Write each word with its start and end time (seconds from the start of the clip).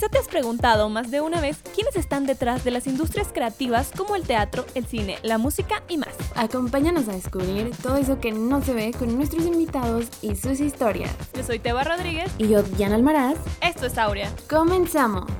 Quizá 0.00 0.08
te 0.08 0.18
has 0.18 0.28
preguntado 0.28 0.88
más 0.88 1.10
de 1.10 1.20
una 1.20 1.42
vez 1.42 1.62
quiénes 1.74 1.94
están 1.94 2.24
detrás 2.24 2.64
de 2.64 2.70
las 2.70 2.86
industrias 2.86 3.28
creativas 3.34 3.92
como 3.94 4.16
el 4.16 4.22
teatro, 4.22 4.64
el 4.74 4.86
cine, 4.86 5.18
la 5.22 5.36
música 5.36 5.82
y 5.90 5.98
más. 5.98 6.16
Acompáñanos 6.36 7.06
a 7.10 7.12
descubrir 7.12 7.70
todo 7.82 7.98
eso 7.98 8.18
que 8.18 8.32
no 8.32 8.62
se 8.62 8.72
ve 8.72 8.94
con 8.98 9.14
nuestros 9.14 9.44
invitados 9.44 10.06
y 10.22 10.36
sus 10.36 10.58
historias. 10.60 11.14
Yo 11.34 11.42
soy 11.42 11.58
Teba 11.58 11.84
Rodríguez. 11.84 12.32
Y 12.38 12.48
yo, 12.48 12.62
Diana 12.62 12.94
Almaraz. 12.94 13.36
Esto 13.60 13.84
es 13.84 13.98
Aurea. 13.98 14.32
Comenzamos. 14.48 15.30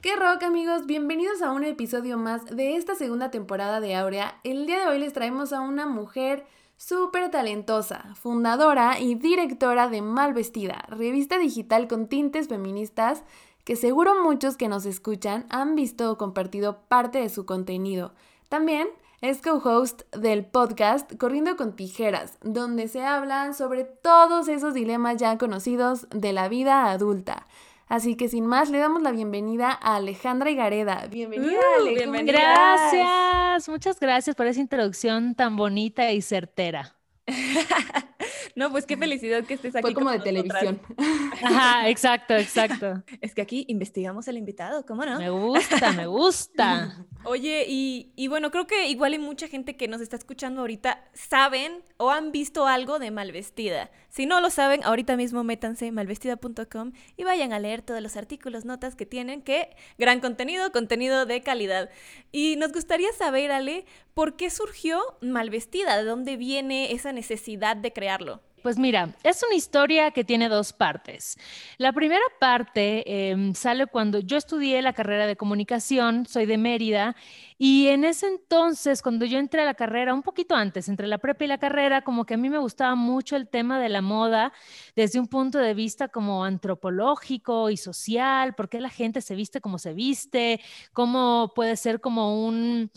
¿Qué 0.00 0.16
rock 0.16 0.44
amigos? 0.44 0.86
Bienvenidos 0.86 1.42
a 1.42 1.50
un 1.50 1.64
episodio 1.64 2.16
más 2.16 2.46
de 2.46 2.76
esta 2.76 2.94
segunda 2.94 3.30
temporada 3.30 3.80
de 3.80 3.94
Aurea. 3.94 4.40
El 4.42 4.64
día 4.64 4.80
de 4.80 4.86
hoy 4.86 5.00
les 5.00 5.12
traemos 5.12 5.52
a 5.52 5.60
una 5.60 5.86
mujer 5.86 6.46
súper 6.78 7.30
talentosa, 7.30 8.14
fundadora 8.14 8.98
y 8.98 9.16
directora 9.16 9.88
de 9.88 10.00
Malvestida, 10.00 10.86
revista 10.88 11.36
digital 11.36 11.88
con 11.88 12.06
tintes 12.06 12.48
feministas 12.48 13.24
que 13.64 13.76
seguro 13.76 14.22
muchos 14.22 14.56
que 14.56 14.68
nos 14.68 14.86
escuchan 14.86 15.44
han 15.50 15.74
visto 15.74 16.10
o 16.10 16.16
compartido 16.16 16.78
parte 16.88 17.18
de 17.18 17.28
su 17.28 17.44
contenido. 17.44 18.14
También 18.48 18.88
es 19.20 19.42
co-host 19.42 20.02
del 20.14 20.46
podcast 20.46 21.12
Corriendo 21.16 21.56
con 21.56 21.74
Tijeras, 21.74 22.38
donde 22.42 22.86
se 22.86 23.04
hablan 23.04 23.52
sobre 23.52 23.82
todos 23.84 24.46
esos 24.48 24.72
dilemas 24.72 25.16
ya 25.16 25.36
conocidos 25.36 26.06
de 26.10 26.32
la 26.32 26.48
vida 26.48 26.90
adulta. 26.90 27.46
Así 27.88 28.16
que 28.16 28.28
sin 28.28 28.46
más, 28.46 28.68
le 28.68 28.78
damos 28.78 29.02
la 29.02 29.12
bienvenida 29.12 29.70
a 29.70 29.96
Alejandra 29.96 30.50
Igareda. 30.50 31.06
Bienvenida, 31.10 31.58
uh, 31.80 32.26
Gracias, 32.26 33.68
muchas 33.68 33.98
gracias 33.98 34.36
por 34.36 34.46
esa 34.46 34.60
introducción 34.60 35.34
tan 35.34 35.56
bonita 35.56 36.12
y 36.12 36.20
certera. 36.20 36.94
no, 38.54 38.70
pues 38.70 38.84
qué 38.86 38.96
felicidad 38.96 39.44
que 39.44 39.54
estés 39.54 39.74
aquí. 39.74 39.82
Fue 39.82 39.94
como 39.94 40.10
de 40.10 40.20
televisión. 40.20 40.80
Ajá, 41.42 41.88
exacto, 41.88 42.34
exacto. 42.34 43.02
Es 43.20 43.34
que 43.34 43.42
aquí 43.42 43.64
investigamos 43.68 44.28
al 44.28 44.36
invitado, 44.36 44.84
¿cómo 44.84 45.04
no? 45.04 45.18
Me 45.18 45.30
gusta, 45.30 45.92
me 45.92 46.06
gusta. 46.06 47.06
Oye, 47.24 47.64
y, 47.68 48.12
y, 48.16 48.28
bueno, 48.28 48.50
creo 48.50 48.66
que 48.66 48.88
igual 48.88 49.12
hay 49.12 49.18
mucha 49.18 49.48
gente 49.48 49.76
que 49.76 49.88
nos 49.88 50.00
está 50.00 50.16
escuchando 50.16 50.60
ahorita 50.60 51.04
saben 51.14 51.82
o 51.96 52.10
han 52.10 52.32
visto 52.32 52.66
algo 52.66 52.98
de 52.98 53.10
Malvestida. 53.10 53.90
Si 54.08 54.26
no 54.26 54.40
lo 54.40 54.50
saben, 54.50 54.82
ahorita 54.84 55.16
mismo 55.16 55.44
métanse 55.44 55.92
malvestida.com 55.92 56.92
y 57.16 57.24
vayan 57.24 57.52
a 57.52 57.58
leer 57.58 57.82
todos 57.82 58.00
los 58.00 58.16
artículos, 58.16 58.64
notas 58.64 58.96
que 58.96 59.06
tienen, 59.06 59.42
que 59.42 59.70
gran 59.98 60.20
contenido, 60.20 60.72
contenido 60.72 61.26
de 61.26 61.42
calidad. 61.42 61.90
Y 62.32 62.56
nos 62.56 62.72
gustaría 62.72 63.12
saber, 63.12 63.52
Ale, 63.52 63.84
¿por 64.14 64.36
qué 64.36 64.50
surgió 64.50 65.00
Malvestida? 65.20 65.96
¿De 65.96 66.04
dónde 66.04 66.36
viene 66.36 66.92
esa 66.92 67.12
necesidad 67.12 67.76
de 67.76 67.92
crearlo? 67.92 68.40
Pues 68.62 68.76
mira, 68.78 69.14
es 69.22 69.42
una 69.42 69.54
historia 69.54 70.10
que 70.10 70.24
tiene 70.24 70.48
dos 70.48 70.72
partes. 70.72 71.38
La 71.76 71.92
primera 71.92 72.24
parte 72.40 73.30
em, 73.30 73.54
sale 73.54 73.86
cuando 73.86 74.18
yo 74.18 74.36
estudié 74.36 74.82
la 74.82 74.92
carrera 74.92 75.26
de 75.26 75.36
comunicación, 75.36 76.26
soy 76.26 76.46
de 76.46 76.58
Mérida, 76.58 77.14
y 77.60 77.88
en 77.88 78.04
ese 78.04 78.28
entonces, 78.28 79.02
cuando 79.02 79.24
yo 79.24 79.38
entré 79.38 79.62
a 79.62 79.64
la 79.64 79.74
carrera, 79.74 80.14
un 80.14 80.22
poquito 80.22 80.54
antes, 80.54 80.88
entre 80.88 81.08
la 81.08 81.18
prepa 81.18 81.44
y 81.44 81.48
la 81.48 81.58
carrera, 81.58 82.02
como 82.02 82.24
que 82.24 82.34
a 82.34 82.36
mí 82.36 82.48
me 82.48 82.58
gustaba 82.58 82.94
mucho 82.94 83.34
el 83.34 83.48
tema 83.48 83.80
de 83.80 83.88
la 83.88 84.00
moda 84.00 84.52
desde 84.94 85.18
un 85.18 85.26
punto 85.26 85.58
de 85.58 85.74
vista 85.74 86.06
como 86.06 86.44
antropológico 86.44 87.68
y 87.68 87.76
social, 87.76 88.54
por 88.54 88.68
qué 88.68 88.80
la 88.80 88.90
gente 88.90 89.20
se 89.20 89.34
viste 89.34 89.60
como 89.60 89.78
se 89.80 89.92
viste, 89.92 90.60
cómo 90.92 91.52
puede 91.52 91.76
ser 91.76 92.00
como 92.00 92.46
un, 92.46 92.92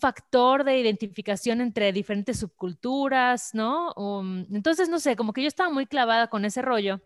factor 0.00 0.64
de 0.64 0.78
identificación 0.78 1.60
entre 1.60 1.92
diferentes 1.92 2.38
subculturas, 2.38 3.54
¿no? 3.54 3.92
Um, 3.96 4.46
entonces, 4.54 4.88
no 4.88 4.98
sé, 4.98 5.14
como 5.16 5.32
que 5.34 5.42
yo 5.42 5.48
estaba 5.48 5.68
muy 5.68 5.86
clavada 5.86 6.28
con 6.28 6.44
ese 6.46 6.62
rollo 6.62 7.00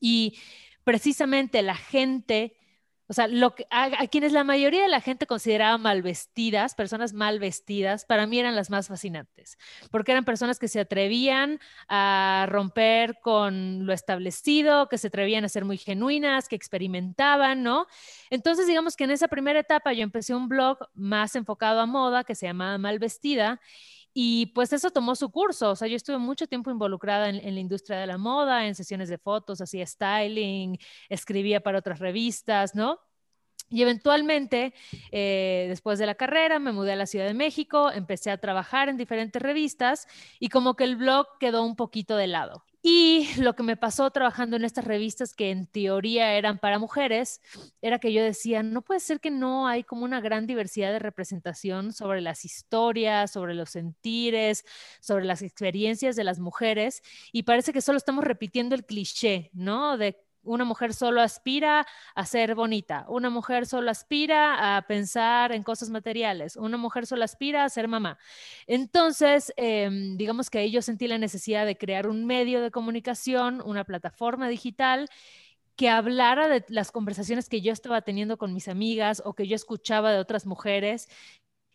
y 0.00 0.38
precisamente 0.84 1.62
la 1.62 1.76
gente 1.76 2.54
o 3.08 3.14
sea, 3.14 3.26
lo 3.26 3.54
que, 3.54 3.66
a, 3.70 4.06
quienes 4.08 4.32
la 4.32 4.44
mayoría 4.44 4.82
de 4.82 4.88
la 4.88 5.00
gente 5.00 5.26
consideraba 5.26 5.78
mal 5.78 6.02
vestidas, 6.02 6.74
personas 6.74 7.14
mal 7.14 7.38
vestidas, 7.38 8.04
para 8.04 8.26
mí 8.26 8.38
eran 8.38 8.54
las 8.54 8.68
más 8.68 8.88
fascinantes, 8.88 9.56
porque 9.90 10.12
eran 10.12 10.26
personas 10.26 10.58
que 10.58 10.68
se 10.68 10.80
atrevían 10.80 11.58
a 11.88 12.46
romper 12.50 13.18
con 13.20 13.86
lo 13.86 13.94
establecido, 13.94 14.88
que 14.90 14.98
se 14.98 15.08
atrevían 15.08 15.44
a 15.44 15.48
ser 15.48 15.64
muy 15.64 15.78
genuinas, 15.78 16.48
que 16.48 16.56
experimentaban, 16.56 17.62
¿no? 17.62 17.86
Entonces, 18.28 18.66
digamos 18.66 18.94
que 18.94 19.04
en 19.04 19.12
esa 19.12 19.28
primera 19.28 19.60
etapa 19.60 19.94
yo 19.94 20.02
empecé 20.02 20.34
un 20.34 20.48
blog 20.48 20.78
más 20.94 21.34
enfocado 21.34 21.80
a 21.80 21.86
moda 21.86 22.24
que 22.24 22.34
se 22.34 22.46
llamaba 22.46 22.76
Mal 22.76 22.98
Vestida 22.98 23.58
y 24.14 24.46
pues 24.46 24.72
eso 24.72 24.90
tomó 24.90 25.14
su 25.14 25.30
curso, 25.30 25.70
o 25.70 25.76
sea, 25.76 25.88
yo 25.88 25.96
estuve 25.96 26.18
mucho 26.18 26.46
tiempo 26.46 26.70
involucrada 26.70 27.28
en, 27.28 27.54
la 27.54 27.60
industria 27.60 27.98
de 27.98 28.06
la 28.06 28.18
moda, 28.18 28.66
en 28.66 28.74
sesiones 28.74 29.08
de 29.08 29.18
fotos, 29.18 29.60
hacía 29.60 29.86
styling, 29.86 30.78
escribía 31.08 31.60
para 31.60 31.78
otras 31.78 31.98
revistas, 31.98 32.74
¿no? 32.74 33.00
Y 33.70 33.82
eventualmente, 33.82 34.72
eh, 35.12 35.66
después 35.68 35.98
de 35.98 36.06
la 36.06 36.14
carrera, 36.14 36.58
me 36.58 36.72
mudé 36.72 36.92
a 36.92 36.96
la 36.96 37.06
Ciudad 37.06 37.26
de 37.26 37.34
México, 37.34 37.90
empecé 37.92 38.30
a 38.30 38.38
trabajar 38.38 38.88
en 38.88 38.96
diferentes 38.96 39.42
revistas 39.42 40.06
y 40.40 40.48
como 40.48 40.74
que 40.74 40.84
el 40.84 40.96
blog 40.96 41.26
quedó 41.38 41.62
un 41.64 41.76
poquito 41.76 42.16
de 42.16 42.28
lado. 42.28 42.64
Y 42.80 43.28
lo 43.40 43.56
que 43.56 43.64
me 43.64 43.76
pasó 43.76 44.10
trabajando 44.10 44.56
en 44.56 44.64
estas 44.64 44.84
revistas 44.84 45.34
que 45.34 45.50
en 45.50 45.66
teoría 45.66 46.34
eran 46.34 46.58
para 46.58 46.78
mujeres, 46.78 47.40
era 47.82 47.98
que 47.98 48.12
yo 48.12 48.22
decía, 48.22 48.62
no 48.62 48.82
puede 48.82 49.00
ser 49.00 49.18
que 49.20 49.30
no 49.30 49.66
hay 49.66 49.82
como 49.82 50.04
una 50.04 50.20
gran 50.20 50.46
diversidad 50.46 50.92
de 50.92 51.00
representación 51.00 51.92
sobre 51.92 52.20
las 52.20 52.44
historias, 52.44 53.32
sobre 53.32 53.54
los 53.54 53.70
sentires, 53.70 54.64
sobre 55.00 55.24
las 55.24 55.42
experiencias 55.42 56.14
de 56.14 56.24
las 56.24 56.38
mujeres, 56.38 57.02
y 57.32 57.42
parece 57.42 57.72
que 57.72 57.80
solo 57.80 57.98
estamos 57.98 58.24
repitiendo 58.24 58.76
el 58.76 58.86
cliché, 58.86 59.50
¿no? 59.52 59.98
De 59.98 60.16
una 60.48 60.64
mujer 60.64 60.94
solo 60.94 61.20
aspira 61.20 61.86
a 62.14 62.26
ser 62.26 62.54
bonita, 62.54 63.04
una 63.08 63.30
mujer 63.30 63.66
solo 63.66 63.90
aspira 63.90 64.76
a 64.76 64.82
pensar 64.82 65.52
en 65.52 65.62
cosas 65.62 65.90
materiales, 65.90 66.56
una 66.56 66.76
mujer 66.76 67.06
solo 67.06 67.24
aspira 67.24 67.64
a 67.64 67.68
ser 67.68 67.88
mamá. 67.88 68.18
Entonces, 68.66 69.52
em, 69.56 70.16
digamos 70.16 70.50
que 70.50 70.58
ahí 70.58 70.70
yo 70.70 70.82
sentí 70.82 71.06
la 71.08 71.18
necesidad 71.18 71.66
de 71.66 71.76
crear 71.76 72.08
un 72.08 72.26
medio 72.26 72.60
de 72.62 72.70
comunicación, 72.70 73.62
una 73.64 73.84
plataforma 73.84 74.48
digital 74.48 75.08
que 75.76 75.88
hablara 75.88 76.48
de 76.48 76.64
las 76.68 76.90
conversaciones 76.90 77.48
que 77.48 77.60
yo 77.60 77.72
estaba 77.72 78.02
teniendo 78.02 78.36
con 78.36 78.52
mis 78.52 78.66
amigas 78.66 79.22
o 79.24 79.34
que 79.34 79.46
yo 79.46 79.54
escuchaba 79.54 80.10
de 80.12 80.18
otras 80.18 80.44
mujeres 80.44 81.08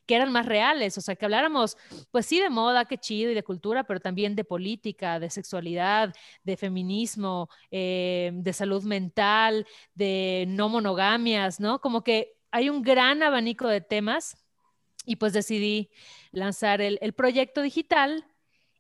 que 0.05 0.15
eran 0.15 0.31
más 0.31 0.45
reales, 0.45 0.97
o 0.97 1.01
sea, 1.01 1.15
que 1.15 1.25
habláramos, 1.25 1.77
pues 2.11 2.25
sí, 2.25 2.39
de 2.39 2.49
moda, 2.49 2.85
qué 2.85 2.97
chido, 2.97 3.31
y 3.31 3.33
de 3.35 3.43
cultura, 3.43 3.83
pero 3.85 3.99
también 3.99 4.35
de 4.35 4.43
política, 4.43 5.19
de 5.19 5.29
sexualidad, 5.29 6.13
de 6.43 6.57
feminismo, 6.57 7.49
eh, 7.71 8.31
de 8.33 8.53
salud 8.53 8.83
mental, 8.83 9.65
de 9.93 10.45
no 10.47 10.69
monogamias, 10.69 11.59
¿no? 11.59 11.79
Como 11.79 12.03
que 12.03 12.37
hay 12.51 12.69
un 12.69 12.81
gran 12.81 13.23
abanico 13.23 13.67
de 13.67 13.81
temas 13.81 14.37
y 15.05 15.15
pues 15.15 15.33
decidí 15.33 15.89
lanzar 16.31 16.81
el, 16.81 17.13
proyecto 17.13 17.61
digital 17.61 18.25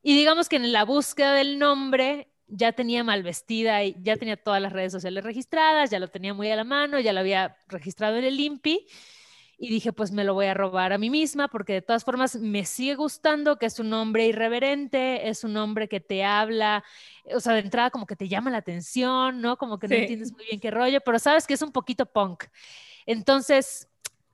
y 0.01 0.15
digamos 0.15 0.49
que 0.49 0.57
en 0.57 0.71
la 0.71 0.85
búsqueda 0.85 1.33
del 1.33 1.59
nombre 1.59 2.29
ya 2.47 2.73
tenía 2.73 3.03
mal 3.03 3.23
vestida 3.23 3.83
y 3.83 3.95
ya 4.01 4.17
tenía 4.17 4.37
todas 4.37 4.61
las 4.61 4.73
redes 4.73 4.91
sociales 4.91 5.23
registradas, 5.23 5.89
ya 5.89 5.99
lo 5.99 6.09
tenía 6.09 6.33
muy 6.33 6.51
a 6.51 6.55
la 6.55 6.63
mano, 6.63 6.99
ya 6.99 7.13
lo 7.13 7.21
había 7.21 7.57
registrado 7.67 8.17
en 8.17 8.25
el 8.25 8.39
INPI 8.39 8.85
y 9.63 9.69
dije, 9.69 9.93
pues 9.93 10.11
me 10.11 10.25
lo 10.25 10.33
voy 10.33 10.47
a 10.47 10.53
robar 10.53 10.91
a 10.91 10.97
mí 10.97 11.09
misma, 11.09 11.47
porque 11.47 11.71
de 11.71 11.81
todas 11.81 12.03
formas 12.03 12.35
me 12.35 12.65
sigue 12.65 12.95
gustando 12.95 13.57
que 13.57 13.65
es 13.65 13.79
un 13.79 13.93
hombre 13.93 14.25
irreverente, 14.27 15.29
es 15.29 15.45
un 15.45 15.55
hombre 15.55 15.87
que 15.87 16.01
te 16.01 16.25
habla, 16.25 16.83
o 17.33 17.39
sea, 17.39 17.53
de 17.53 17.61
entrada 17.61 17.89
como 17.89 18.05
que 18.05 18.17
te 18.17 18.27
llama 18.27 18.51
la 18.51 18.57
atención, 18.57 19.39
¿no? 19.39 19.57
Como 19.57 19.79
que 19.79 19.87
no 19.87 19.95
entiendes 19.95 20.33
muy 20.33 20.43
bien 20.47 20.59
qué 20.59 20.69
rollo, 20.69 20.99
pero 20.99 21.17
sabes 21.17 21.47
que 21.47 21.53
es 21.53 21.61
un 21.61 21.71
poquito 21.71 22.05
punk. 22.05 22.43
Entonces, 23.05 23.87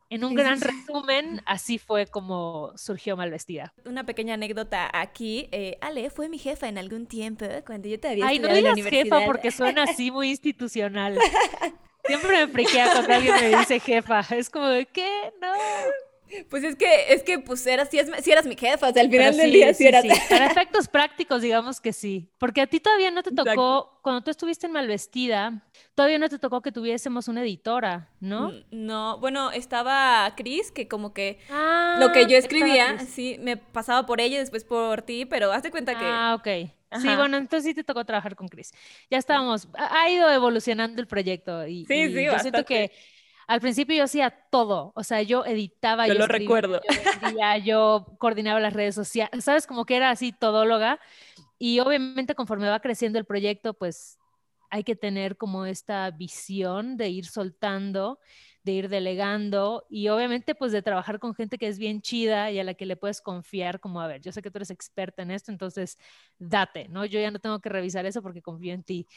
en 0.10 0.24
un 0.24 0.34
gran 0.34 0.60
resumen, 0.60 1.42
así 1.46 1.78
fue 1.78 2.08
como 2.08 2.74
surgió 2.76 3.16
Malvestida. 3.16 3.74
Una 3.86 4.06
pequeña 4.06 4.34
anécdota 4.34 4.90
aquí. 4.92 5.50
Eh, 5.52 5.78
Ale 5.82 6.10
fue 6.10 6.30
mi 6.30 6.40
jefa 6.40 6.68
en 6.68 6.78
algún 6.78 7.06
tiempo 7.06 7.46
cuando 7.66 7.88
yo 7.88 8.00
te 8.00 8.10
había 8.10 8.28
Ay, 8.28 8.40
no 8.40 8.54
digas 8.54 8.76
jefa 8.84 9.26
porque 9.26 9.52
suena 9.52 9.84
así 9.84 10.12
muy 10.12 10.30
institucional. 10.30 11.18
Siempre 12.06 12.46
me 12.46 12.52
friquea 12.52 12.92
cuando 12.92 13.14
alguien 13.14 13.36
me 13.36 13.58
dice 13.60 13.80
jefa. 13.80 14.26
Es 14.32 14.50
como 14.50 14.68
de, 14.68 14.88
¿qué? 14.88 15.32
No. 15.42 15.54
Pues 16.50 16.64
es 16.64 16.76
que, 16.76 17.14
es 17.14 17.24
que, 17.24 17.40
pues, 17.40 17.66
eras, 17.66 17.90
si, 17.90 17.98
eras 18.32 18.46
mi 18.46 18.56
jefa, 18.56 18.90
o 18.90 18.94
sea, 18.94 19.02
al 19.02 19.10
final 19.10 19.36
del 19.36 19.52
día 19.52 19.74
sí, 19.74 19.88
eras. 19.88 20.06
Para 20.30 20.46
efectos 20.52 20.88
prácticos, 20.88 21.42
digamos 21.42 21.82
que 21.82 21.94
sí. 21.94 22.30
Porque 22.38 22.62
a 22.62 22.68
ti 22.68 22.80
todavía 22.80 23.12
no 23.12 23.24
te 23.24 23.32
tocó, 23.32 24.00
cuando 24.02 24.22
tú 24.22 24.32
estuviste 24.32 24.68
en 24.68 24.74
Malvestida, 24.74 25.64
todavía 25.96 26.20
no 26.20 26.30
te 26.30 26.40
tocó 26.40 26.62
que 26.62 26.72
tuviésemos 26.72 27.28
una 27.28 27.42
editora, 27.42 28.10
¿no? 28.20 28.52
No, 28.72 29.18
bueno, 29.20 29.52
estaba 29.52 30.34
Cris, 30.36 30.72
que 30.72 30.88
como 30.88 31.14
que 31.14 31.40
ah, 31.50 31.98
lo 32.00 32.12
que 32.12 32.26
yo 32.28 32.38
escribía, 32.38 33.00
sí, 33.00 33.38
me 33.40 33.58
pasaba 33.58 34.06
por 34.06 34.22
ella 34.22 34.36
y 34.36 34.40
después 34.40 34.64
por 34.64 35.02
ti, 35.02 35.26
pero 35.26 35.52
hazte 35.52 35.72
cuenta 35.72 35.98
que. 35.98 36.06
Ah, 36.06 36.36
ok. 36.38 36.72
Sí, 37.02 37.08
bueno, 37.16 37.38
entonces 37.38 37.66
sí 37.66 37.74
te 37.76 37.84
tocó 37.84 38.04
trabajar 38.04 38.36
con 38.36 38.48
Chris. 38.48 38.72
Ya 39.12 39.20
estábamos, 39.20 39.68
ha 39.76 40.10
ido 40.10 40.32
evolucionando 40.32 41.00
el 41.02 41.08
proyecto 41.08 41.68
y, 41.68 41.86
sí, 41.86 42.08
sí, 42.08 42.24
yo 42.24 42.40
siento 42.40 42.66
que 42.66 42.92
al 43.50 43.62
principio 43.62 43.98
yo 43.98 44.04
hacía 44.04 44.30
todo, 44.52 44.92
o 44.96 45.04
sea, 45.04 45.24
yo 45.24 45.44
editaba, 45.44 46.08
yo, 46.08 46.14
lo 46.14 46.28
recuerdo. 46.28 46.82
Yo, 47.34 47.64
yo 47.66 48.06
coordinaba 48.20 48.60
las 48.60 48.74
redes 48.74 48.94
sociales, 48.94 49.44
sabes, 49.44 49.66
como 49.66 49.86
que 49.86 49.96
era 49.96 50.12
así 50.12 50.32
todóloga 50.32 51.00
y 51.58 51.80
obviamente 51.80 52.36
conforme 52.36 52.70
va 52.70 52.80
creciendo 52.80 53.18
el 53.18 53.26
proyecto, 53.26 53.74
pues 53.74 54.20
hay 54.70 54.84
que 54.84 54.96
tener 54.96 55.36
como 55.36 55.66
esta 55.66 56.12
visión 56.12 56.96
de 56.96 57.10
ir 57.10 57.26
soltando, 57.26 58.20
de 58.64 58.74
ir 58.74 58.88
delegando 58.88 59.84
y 59.90 60.10
obviamente 60.10 60.54
pues 60.54 60.72
de 60.72 60.84
trabajar 60.84 61.18
con 61.18 61.34
gente 61.34 61.58
que 61.58 61.68
es 61.68 61.80
bien 61.80 62.04
chida 62.04 62.52
y 62.52 62.60
a 62.60 62.64
la 62.64 62.76
que 62.76 62.86
le 62.86 62.98
puedes 62.98 63.20
confiar 63.20 63.80
como, 63.80 64.00
a 64.00 64.06
ver, 64.06 64.22
yo 64.22 64.32
sé 64.32 64.44
que 64.44 64.52
tú 64.52 64.60
eres 64.60 64.70
experta 64.70 65.24
en 65.24 65.32
esto, 65.32 65.52
entonces 65.52 65.98
date, 66.38 66.88
¿no? 66.88 67.04
Yo 67.04 67.20
ya 67.20 67.32
no 67.32 67.40
tengo 67.40 67.60
que 67.62 67.70
revisar 67.70 68.06
eso 68.06 68.22
porque 68.22 68.44
confío 68.44 68.76
en 68.76 68.84
ti. 68.84 69.08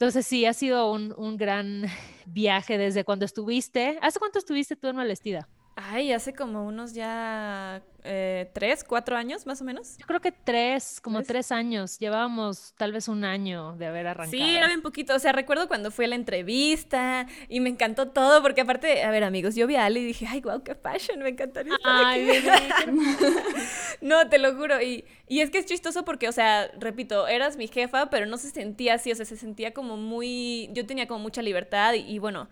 Entonces 0.00 0.28
sí, 0.28 0.46
ha 0.46 0.52
sido 0.52 0.92
un, 0.92 1.12
un 1.16 1.36
gran 1.36 1.82
viaje 2.26 2.78
desde 2.78 3.02
cuando 3.02 3.24
estuviste. 3.24 3.98
¿Hace 4.00 4.20
cuánto 4.20 4.38
estuviste 4.38 4.76
tú 4.76 4.86
en 4.86 4.94
Malvestida? 4.94 5.48
Ay, 5.80 6.10
hace 6.10 6.34
como 6.34 6.66
unos 6.66 6.92
ya 6.92 7.80
eh, 8.02 8.50
tres, 8.52 8.82
cuatro 8.82 9.16
años 9.16 9.46
más 9.46 9.60
o 9.60 9.64
menos. 9.64 9.96
Yo 9.96 10.06
creo 10.06 10.20
que 10.20 10.32
tres, 10.32 11.00
como 11.00 11.22
tres 11.22 11.52
años. 11.52 12.00
Llevábamos 12.00 12.74
tal 12.76 12.90
vez 12.90 13.06
un 13.06 13.24
año 13.24 13.76
de 13.76 13.86
haber 13.86 14.08
arrancado. 14.08 14.32
Sí, 14.32 14.56
era 14.56 14.66
bien 14.66 14.82
poquito. 14.82 15.14
O 15.14 15.20
sea, 15.20 15.30
recuerdo 15.30 15.68
cuando 15.68 15.92
fui 15.92 16.06
a 16.06 16.08
la 16.08 16.16
entrevista 16.16 17.28
y 17.48 17.60
me 17.60 17.68
encantó 17.68 18.08
todo, 18.08 18.42
porque 18.42 18.62
aparte, 18.62 19.04
a 19.04 19.10
ver, 19.12 19.22
amigos, 19.22 19.54
yo 19.54 19.68
vi 19.68 19.76
a 19.76 19.84
Ale 19.84 20.00
y 20.00 20.04
dije, 20.06 20.26
ay, 20.28 20.40
wow, 20.40 20.64
qué 20.64 20.74
fashion, 20.74 21.20
me 21.20 21.28
encantaría 21.28 21.76
estar 21.76 22.04
Ay, 22.04 22.28
aquí. 22.28 22.90
No, 24.00 24.28
te 24.28 24.38
lo 24.38 24.56
juro. 24.56 24.82
Y, 24.82 25.04
y 25.28 25.42
es 25.42 25.50
que 25.50 25.58
es 25.58 25.66
chistoso 25.66 26.04
porque, 26.04 26.28
o 26.28 26.32
sea, 26.32 26.72
repito, 26.80 27.28
eras 27.28 27.56
mi 27.56 27.68
jefa, 27.68 28.10
pero 28.10 28.26
no 28.26 28.36
se 28.36 28.50
sentía 28.50 28.94
así, 28.94 29.12
o 29.12 29.14
sea, 29.14 29.26
se 29.26 29.36
sentía 29.36 29.72
como 29.72 29.96
muy. 29.96 30.70
Yo 30.72 30.84
tenía 30.86 31.06
como 31.06 31.20
mucha 31.20 31.40
libertad 31.40 31.94
y, 31.94 32.00
y 32.00 32.18
bueno. 32.18 32.48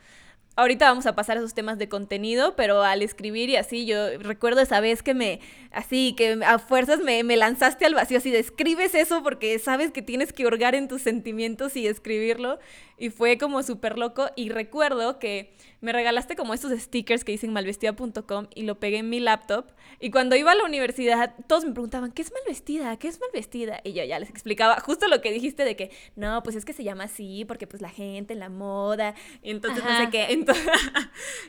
Ahorita 0.59 0.89
vamos 0.89 1.05
a 1.05 1.15
pasar 1.15 1.37
a 1.37 1.41
esos 1.41 1.53
temas 1.53 1.77
de 1.77 1.91
contenido, 1.91 2.57
pero 2.57 2.83
al 2.83 3.03
escribir 3.03 3.51
y 3.51 3.57
así, 3.57 3.85
yo 3.85 4.17
recuerdo 4.19 4.63
esa 4.63 4.81
vez 4.81 5.03
que 5.03 5.13
me, 5.13 5.41
así, 5.71 6.15
que 6.17 6.39
a 6.43 6.59
fuerzas 6.59 7.01
me, 7.01 7.23
me 7.25 7.37
lanzaste 7.37 7.85
al 7.85 7.95
vacío, 7.95 8.17
así 8.17 8.31
de 8.31 8.39
escribes 8.39 8.95
eso 8.95 9.23
porque 9.23 9.59
sabes 9.59 9.91
que 9.91 10.01
tienes 10.01 10.33
que 10.33 10.47
hurgar 10.47 10.75
en 10.75 10.89
tus 10.89 11.03
sentimientos 11.03 11.77
y 11.77 11.87
escribirlo. 11.87 12.59
Y 12.97 13.11
fue 13.11 13.37
como 13.37 13.63
súper 13.63 13.99
loco. 13.99 14.31
Y 14.35 14.49
recuerdo 14.49 15.19
que 15.19 15.53
me 15.87 15.93
regalaste 15.93 16.35
como 16.35 16.53
estos 16.53 16.77
stickers 16.81 17.23
que 17.23 17.31
dicen 17.31 17.53
malvestida.com 17.53 18.49
y 18.57 18.63
lo 18.65 18.81
pegué 18.81 18.99
en 18.99 19.09
mi 19.09 19.21
laptop. 19.21 19.67
Y 20.01 20.11
cuando 20.11 20.35
iba 20.35 20.51
a 20.51 20.55
la 20.57 20.65
universidad, 20.65 21.37
todos 21.47 21.65
me 21.65 21.71
preguntaban, 21.71 22.11
¿qué 22.11 22.23
es 22.23 22.33
malvestida? 22.33 22.97
¿Qué 22.99 23.07
es 23.07 23.21
malvestida? 23.21 23.81
Y 23.85 23.93
yo 23.93 24.03
ya 24.03 24.19
les 24.19 24.29
explicaba 24.29 24.81
justo 24.81 25.07
lo 25.07 25.21
que 25.21 25.31
dijiste 25.31 25.65
de 25.65 25.77
que, 25.77 25.93
no, 26.17 26.43
pues 26.43 26.57
es 26.57 26.65
que 26.65 26.73
se 26.73 26.83
llama 26.83 27.05
así 27.05 27.45
porque 27.47 27.69
pues 27.69 27.81
la 27.81 27.89
gente, 27.89 28.35
la 28.35 28.49
moda, 28.49 29.15
y 29.45 29.53
entonces 29.53 29.85
no 29.85 29.91
sé 29.91 30.03
Ajá. 30.03 30.11
qué. 30.11 30.27
Entonces, 30.33 30.67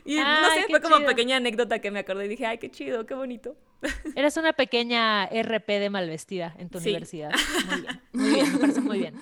y 0.04 0.16
no 0.18 0.50
sé, 0.54 0.66
fue 0.70 0.80
como 0.80 0.96
chido. 0.98 1.08
pequeña 1.08 1.36
anécdota 1.38 1.80
que 1.80 1.90
me 1.90 1.98
acordé 1.98 2.26
y 2.26 2.28
dije, 2.28 2.46
ay, 2.46 2.58
qué 2.58 2.70
chido, 2.70 3.06
qué 3.06 3.14
bonito. 3.14 3.56
Eres 4.14 4.36
una 4.36 4.52
pequeña 4.52 5.26
RP 5.26 5.68
de 5.80 5.90
Malvestida 5.90 6.54
en 6.58 6.68
tu 6.70 6.78
Sí. 6.78 6.90
universidad. 6.90 7.32
Muy 7.68 7.80
bien, 7.80 8.00
muy 8.12 8.30
bien, 8.34 8.52
me 8.52 8.58
parece 8.58 8.80
muy 8.80 8.98
bien. 9.00 9.14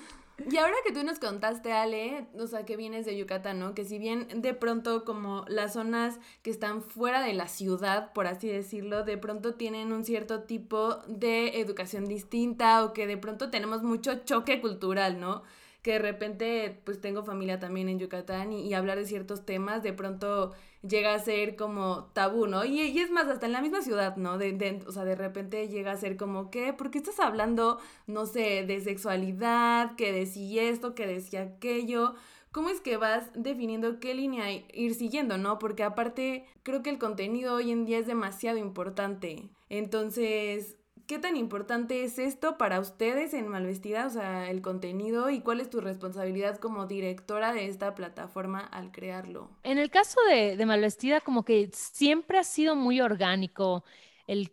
Y 0.45 0.57
ahora 0.57 0.75
que 0.85 0.93
tú 0.93 1.03
nos 1.03 1.17
contaste, 1.17 1.73
Ale, 1.73 2.27
o 2.39 2.45
sea, 2.45 2.63
que 2.63 2.77
vienes 2.77 3.05
de 3.05 3.17
Yucatán, 3.17 3.59
¿no? 3.59 3.73
Que 3.73 3.85
si 3.85 3.97
bien 3.97 4.27
de 4.35 4.53
pronto 4.53 5.03
como 5.03 5.45
las 5.47 5.73
zonas 5.73 6.19
que 6.43 6.51
están 6.51 6.83
fuera 6.83 7.21
de 7.21 7.33
la 7.33 7.47
ciudad, 7.47 8.13
por 8.13 8.27
así 8.27 8.47
decirlo, 8.47 9.03
de 9.03 9.17
pronto 9.17 9.55
tienen 9.55 9.91
un 9.91 10.05
cierto 10.05 10.43
tipo 10.43 10.97
de 11.07 11.59
educación 11.59 12.05
distinta 12.05 12.83
o 12.85 12.93
que 12.93 13.07
de 13.07 13.17
pronto 13.17 13.49
tenemos 13.49 13.81
mucho 13.81 14.23
choque 14.25 14.61
cultural, 14.61 15.19
¿no? 15.19 15.41
Que 15.87 15.93
de 15.93 15.99
repente, 15.99 16.81
pues 16.83 16.99
tengo 16.99 17.23
familia 17.23 17.59
también 17.61 17.87
en 17.87 17.97
Yucatán 17.97 18.51
y, 18.51 18.73
hablar 18.73 18.97
de 18.97 19.05
ciertos 19.05 19.45
temas 19.45 19.83
de 19.83 19.93
pronto 19.93 20.51
llega 20.85 21.13
a 21.13 21.19
ser 21.19 21.55
como 21.55 22.09
tabú, 22.13 22.45
¿no? 22.45 22.65
Y, 22.65 22.81
y 22.81 22.99
es 22.99 23.09
más, 23.09 23.27
hasta 23.29 23.45
en 23.45 23.53
la 23.53 23.61
misma 23.61 23.81
ciudad, 23.81 24.17
¿no? 24.17 24.37
De, 24.37 24.51
de- 24.51 24.83
o 24.85 24.91
sea, 24.91 25.05
de 25.05 25.15
repente 25.15 25.69
llega 25.69 25.93
a 25.93 25.97
ser 25.97 26.17
como, 26.17 26.51
¿qué? 26.51 26.73
¿Por 26.73 26.91
qué 26.91 26.97
estás 26.97 27.21
hablando, 27.21 27.79
no 28.05 28.25
sé, 28.25 28.65
de 28.67 28.81
sexualidad, 28.81 29.95
que 29.95 30.11
de 30.11 30.25
si 30.25 30.59
esto, 30.59 30.93
que 30.93 31.07
de 31.07 31.21
si 31.21 31.37
aquello? 31.37 32.15
¿Cómo 32.51 32.69
es 32.69 32.81
que 32.81 32.97
vas 32.97 33.29
definiendo 33.33 33.99
qué 34.01 34.13
línea 34.13 34.51
ir 34.51 34.93
siguiendo, 34.95 35.37
no? 35.37 35.57
Porque 35.59 35.83
aparte, 35.83 36.45
creo 36.63 36.83
que 36.83 36.89
el 36.89 36.97
contenido 36.99 37.55
hoy 37.55 37.71
en 37.71 37.85
día 37.85 37.99
es 37.99 38.07
demasiado 38.07 38.57
importante. 38.57 39.49
Entonces, 39.69 40.76
¿qué 41.07 41.19
tan 41.19 41.37
importante 41.37 42.03
es 42.03 42.19
esto 42.19 42.57
para 42.57 42.79
ustedes 42.79 43.33
en 43.33 43.47
Malvestida? 43.47 44.05
O 44.05 44.09
sea, 44.09 44.49
el 44.49 44.61
contenido 44.61 45.29
y 45.29 45.39
cuál 45.39 45.61
es 45.61 45.69
tu 45.69 45.81
responsabilidad 45.81 46.57
como 46.57 46.85
directora 46.85 47.53
de 47.53 47.67
esta 47.67 47.95
plataforma 47.95 48.59
al 48.59 48.91
crearlo. 48.91 49.49
En 49.63 49.77
el 49.77 49.89
caso 49.89 50.19
de, 50.29 50.63
Malvestida, 50.65 51.21
como 51.21 51.43
que 51.43 51.69
siempre 51.73 52.37
ha 52.37 52.43
sido 52.43 52.75
muy 52.75 53.01
orgánico 53.01 53.83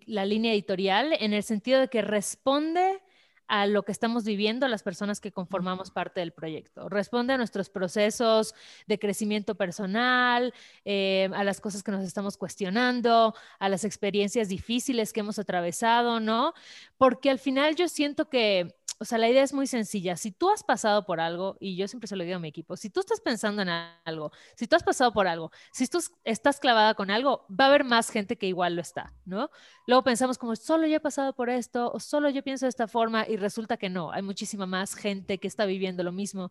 la 0.06 0.24
línea 0.24 0.52
editorial, 0.52 1.12
en 1.18 1.32
el 1.32 1.42
sentido 1.42 1.80
de 1.80 1.88
que 1.88 2.00
responde 2.00 3.00
a 3.48 3.66
lo 3.66 3.82
que 3.82 3.92
estamos 3.92 4.24
viviendo 4.24 4.68
las 4.68 4.82
personas 4.82 5.20
que 5.20 5.32
conformamos 5.32 5.90
parte 5.90 6.20
del 6.20 6.32
proyecto. 6.32 6.88
Responde 6.88 7.32
a 7.34 7.38
nuestros 7.38 7.70
procesos 7.70 8.54
de 8.86 8.98
crecimiento 8.98 9.54
personal, 9.54 10.54
eh, 10.84 11.30
a 11.34 11.44
las 11.44 11.60
cosas 11.60 11.82
que 11.82 11.92
nos 11.92 12.04
estamos 12.04 12.36
cuestionando, 12.36 13.34
a 13.58 13.68
las 13.68 13.84
experiencias 13.84 14.48
difíciles 14.48 15.12
que 15.12 15.20
hemos 15.20 15.38
atravesado, 15.38 16.20
¿no? 16.20 16.54
Porque 16.96 17.30
al 17.30 17.38
final 17.38 17.76
yo 17.76 17.88
siento 17.88 18.28
que 18.28 18.74
o 19.00 19.04
sea, 19.04 19.18
la 19.18 19.28
idea 19.28 19.42
es 19.42 19.52
muy 19.52 19.66
sencilla. 19.66 20.16
Si 20.16 20.30
tú 20.30 20.50
has 20.50 20.62
pasado 20.62 21.04
por 21.04 21.20
algo, 21.20 21.56
y 21.60 21.76
yo 21.76 21.88
siempre 21.88 22.06
se 22.08 22.16
lo 22.16 22.24
digo 22.24 22.36
a 22.36 22.38
mi 22.38 22.48
equipo, 22.48 22.76
si 22.76 22.90
tú 22.90 23.00
estás 23.00 23.20
pensando 23.20 23.62
en 23.62 23.68
algo, 23.68 24.30
si 24.56 24.66
tú 24.66 24.76
has 24.76 24.82
pasado 24.82 25.12
por 25.12 25.26
algo, 25.26 25.50
si 25.72 25.86
tú 25.88 25.98
estás 26.24 26.60
clavada 26.60 26.94
con 26.94 27.10
algo, 27.10 27.44
va 27.50 27.66
a 27.66 27.68
haber 27.68 27.84
más 27.84 28.08
gente 28.10 28.38
que 28.38 28.46
igual 28.46 28.76
lo 28.76 28.82
está, 28.82 29.12
¿no? 29.24 29.50
Luego 29.86 30.04
pensamos 30.04 30.38
como, 30.38 30.54
solo 30.56 30.86
yo 30.86 30.96
he 30.96 31.00
pasado 31.00 31.34
por 31.34 31.50
esto, 31.50 31.90
o 31.92 32.00
solo 32.00 32.30
yo 32.30 32.42
pienso 32.42 32.66
de 32.66 32.70
esta 32.70 32.88
forma, 32.88 33.26
y 33.28 33.33
resulta 33.36 33.76
que 33.76 33.90
no, 33.90 34.12
hay 34.12 34.22
muchísima 34.22 34.66
más 34.66 34.94
gente 34.94 35.38
que 35.38 35.48
está 35.48 35.66
viviendo 35.66 36.02
lo 36.02 36.12
mismo. 36.12 36.50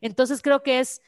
Entonces 0.00 0.42
creo 0.42 0.62
que 0.62 0.80
es 0.80 1.02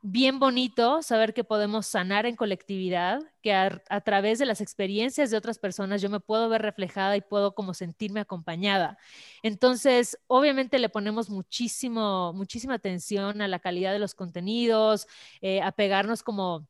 bien 0.00 0.38
bonito 0.38 1.02
saber 1.02 1.34
que 1.34 1.44
podemos 1.44 1.86
sanar 1.86 2.24
en 2.26 2.36
colectividad, 2.36 3.20
que 3.42 3.52
a, 3.52 3.82
a, 3.88 4.00
través 4.00 4.38
de 4.38 4.46
las 4.46 4.60
experiencias 4.60 5.30
de 5.30 5.36
otras 5.36 5.58
personas 5.58 6.00
yo 6.00 6.08
me 6.08 6.20
puedo 6.20 6.48
ver 6.48 6.62
reflejada 6.62 7.16
y 7.16 7.20
puedo 7.20 7.54
como 7.54 7.74
sentirme 7.74 8.20
acompañada. 8.20 8.98
Entonces, 9.42 10.18
obviamente 10.28 10.78
le 10.78 10.88
ponemos 10.88 11.30
muchísimo, 11.30 12.32
muchísima 12.32 12.74
atención 12.74 13.42
a 13.42 13.48
la 13.48 13.58
calidad 13.58 13.92
de 13.92 13.98
los 13.98 14.14
contenidos, 14.14 15.08
eh, 15.40 15.60
a 15.62 15.72
pegarnos 15.72 16.22
como 16.22 16.66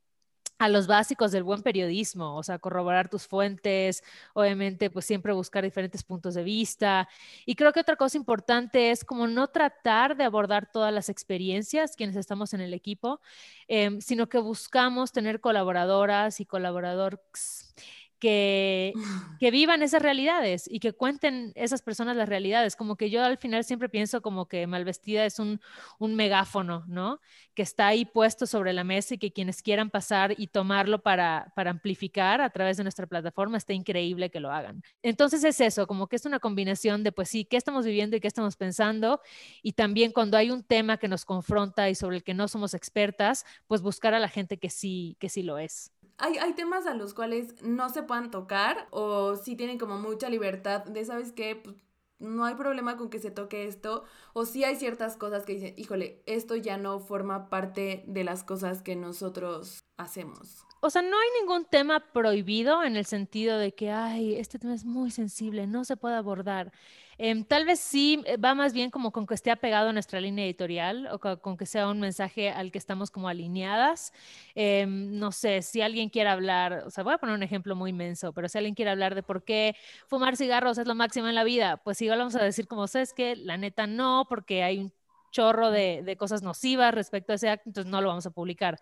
a 0.58 0.68
los 0.68 0.86
básicos 0.86 1.30
del 1.32 1.44
buen 1.44 1.62
periodismo, 1.62 2.36
o 2.36 2.42
sea, 2.42 2.58
corroborar 2.58 3.08
tus 3.08 3.26
fuentes, 3.26 4.02
obviamente, 4.34 4.90
pues 4.90 5.04
siempre 5.04 5.32
buscar 5.32 5.64
diferentes 5.64 6.02
puntos 6.02 6.34
de 6.34 6.42
vista. 6.42 7.08
Y 7.46 7.54
creo 7.54 7.72
que 7.72 7.80
otra 7.80 7.96
cosa 7.96 8.16
importante 8.16 8.90
es 8.90 9.04
como 9.04 9.26
no 9.26 9.48
tratar 9.48 10.16
de 10.16 10.24
abordar 10.24 10.70
todas 10.70 10.92
las 10.92 11.08
experiencias, 11.08 11.96
quienes 11.96 12.16
estamos 12.16 12.54
en 12.54 12.60
el 12.60 12.74
equipo, 12.74 13.20
eh, 13.68 13.98
sino 14.00 14.28
que 14.28 14.38
buscamos 14.38 15.12
tener 15.12 15.40
colaboradoras 15.40 16.40
y 16.40 16.46
colaboradores 16.46 17.74
que, 18.18 18.92
que, 19.40 19.50
vivan 19.50 19.82
esas 19.82 20.02
realidades 20.02 20.68
y 20.70 20.80
que 20.80 20.92
cuenten 20.92 21.52
esas 21.54 21.82
personas 21.82 22.16
las 22.16 22.28
realidades. 22.28 22.76
Como 22.76 22.96
que 22.96 23.10
yo 23.10 23.22
al 23.24 23.38
final 23.38 23.64
siempre 23.64 23.88
pienso 23.88 24.22
como 24.22 24.46
que 24.46 24.66
Malvestida 24.66 25.24
es 25.24 25.38
un, 25.38 25.60
un 25.98 26.14
megáfono, 26.14 26.84
¿no? 26.88 27.20
Que 27.54 27.62
está 27.62 27.88
ahí 27.88 28.04
puesto 28.04 28.46
sobre 28.46 28.72
la 28.72 28.84
mesa 28.84 29.14
y 29.14 29.18
que 29.18 29.32
quienes 29.32 29.62
quieran 29.62 29.90
pasar 29.90 30.34
y 30.36 30.48
tomarlo 30.48 31.02
para, 31.02 31.52
para 31.54 31.70
amplificar 31.70 32.40
a 32.40 32.50
través 32.50 32.76
de 32.76 32.82
nuestra 32.82 33.06
plataforma, 33.06 33.58
está 33.58 33.72
increíble 33.72 34.30
que 34.30 34.40
lo 34.40 34.50
hagan. 34.50 34.82
Entonces 35.02 35.44
es 35.44 35.60
eso, 35.60 35.86
como 35.86 36.06
que 36.08 36.16
es 36.16 36.24
una 36.24 36.38
combinación 36.38 37.02
de, 37.02 37.12
pues 37.12 37.28
sí, 37.28 37.44
qué 37.44 37.56
estamos 37.56 37.84
viviendo 37.84 38.16
y 38.16 38.20
qué 38.20 38.28
estamos 38.28 38.56
pensando. 38.56 39.20
Y 39.62 39.72
también 39.72 40.12
cuando 40.12 40.36
hay 40.36 40.50
un 40.50 40.62
tema 40.62 40.98
que 40.98 41.08
nos 41.08 41.24
confronta 41.24 41.88
y 41.88 41.94
sobre 41.94 42.16
el 42.16 42.22
que 42.22 42.34
no 42.34 42.48
somos 42.48 42.74
expertas, 42.74 43.44
pues 43.66 43.82
buscar 43.82 44.14
a 44.14 44.18
la 44.18 44.28
gente 44.28 44.58
que 44.58 44.70
sí, 44.70 45.16
que 45.18 45.28
sí 45.28 45.42
lo 45.42 45.58
es. 45.58 45.92
Hay, 46.18 46.52
temas 46.54 46.86
a 46.86 46.94
los 46.94 47.14
cuales 47.14 47.62
no 47.62 47.88
se 47.90 48.02
puedan 48.02 48.30
tocar 48.32 48.88
o 48.90 49.36
sí 49.36 49.54
tienen 49.54 49.78
como 49.78 49.98
mucha 49.98 50.28
libertad 50.28 50.84
de, 50.84 51.04
¿sabes 51.04 51.32
qué? 51.32 51.54
Pues, 51.54 51.76
no 52.18 52.44
hay 52.44 52.56
problema 52.56 52.96
con 52.96 53.10
que 53.10 53.20
se 53.20 53.30
toque 53.30 53.68
esto 53.68 54.02
o 54.32 54.44
sí 54.44 54.64
hay 54.64 54.74
ciertas 54.74 55.16
cosas 55.16 55.44
que 55.44 55.54
dicen, 55.54 55.74
híjole, 55.76 56.22
esto 56.26 56.56
ya 56.56 56.76
no 56.76 56.98
forma 56.98 57.48
parte 57.48 58.02
de 58.08 58.24
las 58.24 58.42
cosas 58.42 58.82
que 58.82 58.96
nosotros 58.96 59.84
hacemos. 59.96 60.64
O 60.80 60.90
sea, 60.90 61.02
no 61.02 61.16
hay 61.16 61.28
ningún 61.40 61.64
tema 61.64 62.00
prohibido 62.12 62.82
en 62.82 62.96
el 62.96 63.06
sentido 63.06 63.58
de 63.58 63.72
que, 63.72 63.90
ay, 63.90 64.34
este 64.34 64.58
tema 64.58 64.74
es 64.74 64.84
muy 64.84 65.10
sensible, 65.10 65.66
no 65.66 65.84
se 65.84 65.96
puede 65.96 66.16
abordar. 66.16 66.72
Eh, 67.18 67.44
tal 67.44 67.64
vez 67.64 67.80
sí 67.80 68.22
va 68.42 68.54
más 68.54 68.72
bien 68.72 68.90
como 68.90 69.10
con 69.10 69.26
que 69.26 69.34
esté 69.34 69.50
apegado 69.50 69.88
a 69.88 69.92
nuestra 69.92 70.20
línea 70.20 70.44
editorial 70.44 71.08
o 71.10 71.18
con, 71.18 71.56
que 71.56 71.66
sea 71.66 71.88
un 71.88 71.98
mensaje 71.98 72.50
al 72.50 72.70
que 72.70 72.78
estamos 72.78 73.10
como 73.10 73.28
alineadas. 73.28 74.12
Eh, 74.54 74.86
no 74.86 75.32
sé, 75.32 75.62
si 75.62 75.80
alguien 75.82 76.10
quiere 76.10 76.30
hablar, 76.30 76.84
o 76.86 76.90
sea, 76.90 77.02
voy 77.02 77.14
a 77.14 77.18
poner 77.18 77.34
un 77.34 77.42
ejemplo 77.42 77.74
muy 77.74 77.90
inmenso, 77.90 78.32
pero 78.32 78.48
si 78.48 78.58
alguien 78.58 78.74
quiere 78.74 78.92
hablar 78.92 79.14
de 79.16 79.22
por 79.24 79.42
qué 79.44 79.74
fumar 80.06 80.36
cigarros 80.36 80.78
es 80.78 80.86
lo 80.86 80.94
máximo 80.94 81.28
en 81.28 81.34
la 81.34 81.44
vida, 81.44 81.78
pues 81.78 82.00
igual 82.02 82.18
vamos 82.20 82.36
a 82.36 82.42
decir 82.44 82.68
como, 82.68 82.86
¿sabes 82.86 83.12
qué? 83.12 83.34
La 83.36 83.56
neta 83.56 83.86
no, 83.86 84.26
porque 84.28 84.62
hay 84.62 84.78
un 84.78 84.92
chorro 85.30 85.70
de, 85.70 86.02
de, 86.04 86.16
cosas 86.16 86.42
nocivas 86.42 86.94
respecto 86.94 87.32
a 87.32 87.36
ese 87.36 87.50
acto, 87.50 87.68
entonces 87.68 87.90
no 87.90 88.00
lo 88.00 88.08
vamos 88.08 88.26
a 88.26 88.30
publicar. 88.30 88.80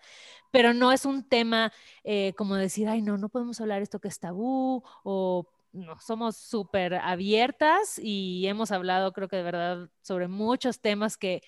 Pero 0.50 0.75
no 0.75 0.93
es 0.93 1.05
un 1.05 1.25
tema 1.28 1.73
eh, 2.05 2.35
como 2.37 2.57
decir, 2.57 2.88
ay, 2.88 3.02
no, 3.02 3.19
no 3.19 3.28
podemos 3.28 3.61
hablar 3.61 3.83
esto 3.83 4.00
que 4.00 4.09
es 4.09 4.21
tabú 4.21 4.83
o 5.05 5.49
no, 5.76 5.99
somos 6.00 6.37
súper 6.37 6.95
abiertas 6.95 7.99
y 8.02 8.47
hemos 8.47 8.73
hablado, 8.73 9.12
creo 9.12 9.28
que 9.28 9.37
de 9.37 9.42
verdad, 9.42 9.90
sobre 10.02 10.28
muchos 10.28 10.80
temas 10.80 11.16
que 11.16 11.42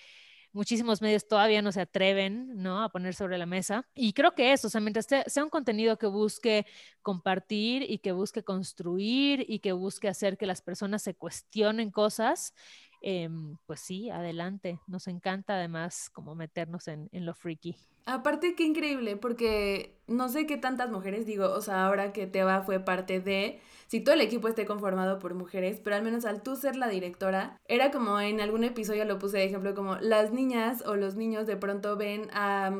muchísimos 0.51 1.01
medios 1.01 1.27
todavía 1.27 1.61
no 1.61 1.71
se 1.71 1.81
atreven, 1.81 2.61
¿no? 2.61 2.83
A 2.83 2.89
poner 2.89 3.13
sobre 3.13 3.37
la 3.37 3.45
mesa. 3.45 3.87
Y 3.93 4.13
creo 4.13 4.33
que 4.33 4.51
eso, 4.51 4.67
o 4.67 4.69
sea, 4.69 4.81
mientras 4.81 5.07
sea 5.07 5.43
un 5.43 5.49
contenido 5.49 5.97
que 5.97 6.07
busque 6.07 6.65
compartir 7.01 7.83
y 7.89 7.99
que 7.99 8.11
busque 8.11 8.43
construir 8.43 9.45
y 9.47 9.59
que 9.59 9.73
busque 9.73 10.07
hacer 10.07 10.37
que 10.37 10.45
las 10.45 10.61
personas 10.61 11.03
se 11.03 11.15
cuestionen 11.15 11.91
cosas, 11.91 12.53
em, 13.01 13.57
pues 13.65 13.79
sí, 13.79 14.09
adelante. 14.09 14.79
Nos 14.87 15.07
encanta 15.07 15.55
además 15.55 16.09
como 16.11 16.35
meternos 16.35 16.87
en, 16.87 17.09
en 17.11 17.25
lo 17.25 17.33
freaky. 17.33 17.75
Aparte, 18.05 18.55
qué 18.55 18.63
increíble, 18.63 19.17
porque 19.17 19.95
no 20.07 20.29
sé 20.29 20.47
qué 20.47 20.57
tantas 20.57 20.89
mujeres, 20.89 21.27
digo, 21.27 21.51
o 21.51 21.61
sea, 21.61 21.85
ahora 21.85 22.11
que 22.11 22.25
Teba 22.25 22.63
fue 22.63 22.79
parte 22.79 23.19
de, 23.19 23.59
si 23.85 24.01
todo 24.01 24.15
el 24.15 24.21
equipo 24.21 24.47
esté 24.47 24.65
conformado 24.65 25.19
por 25.19 25.35
mujeres, 25.35 25.79
pero 25.83 25.95
al 25.95 26.01
menos 26.01 26.25
al 26.25 26.41
tú 26.41 26.55
ser 26.55 26.75
la 26.75 26.87
directora, 26.87 27.55
era 27.67 27.91
como 27.91 28.19
en 28.19 28.41
algún 28.41 28.63
episodio 28.63 29.05
lo 29.05 29.19
puse 29.19 29.37
de 29.37 29.43
ejemplo, 29.43 29.75
como 29.75 29.97
las 29.97 30.31
niñas 30.33 30.83
o 30.87 30.95
los 30.95 31.13
niños 31.15 31.45
de 31.45 31.55
pronto 31.55 31.97
ven 31.97 32.29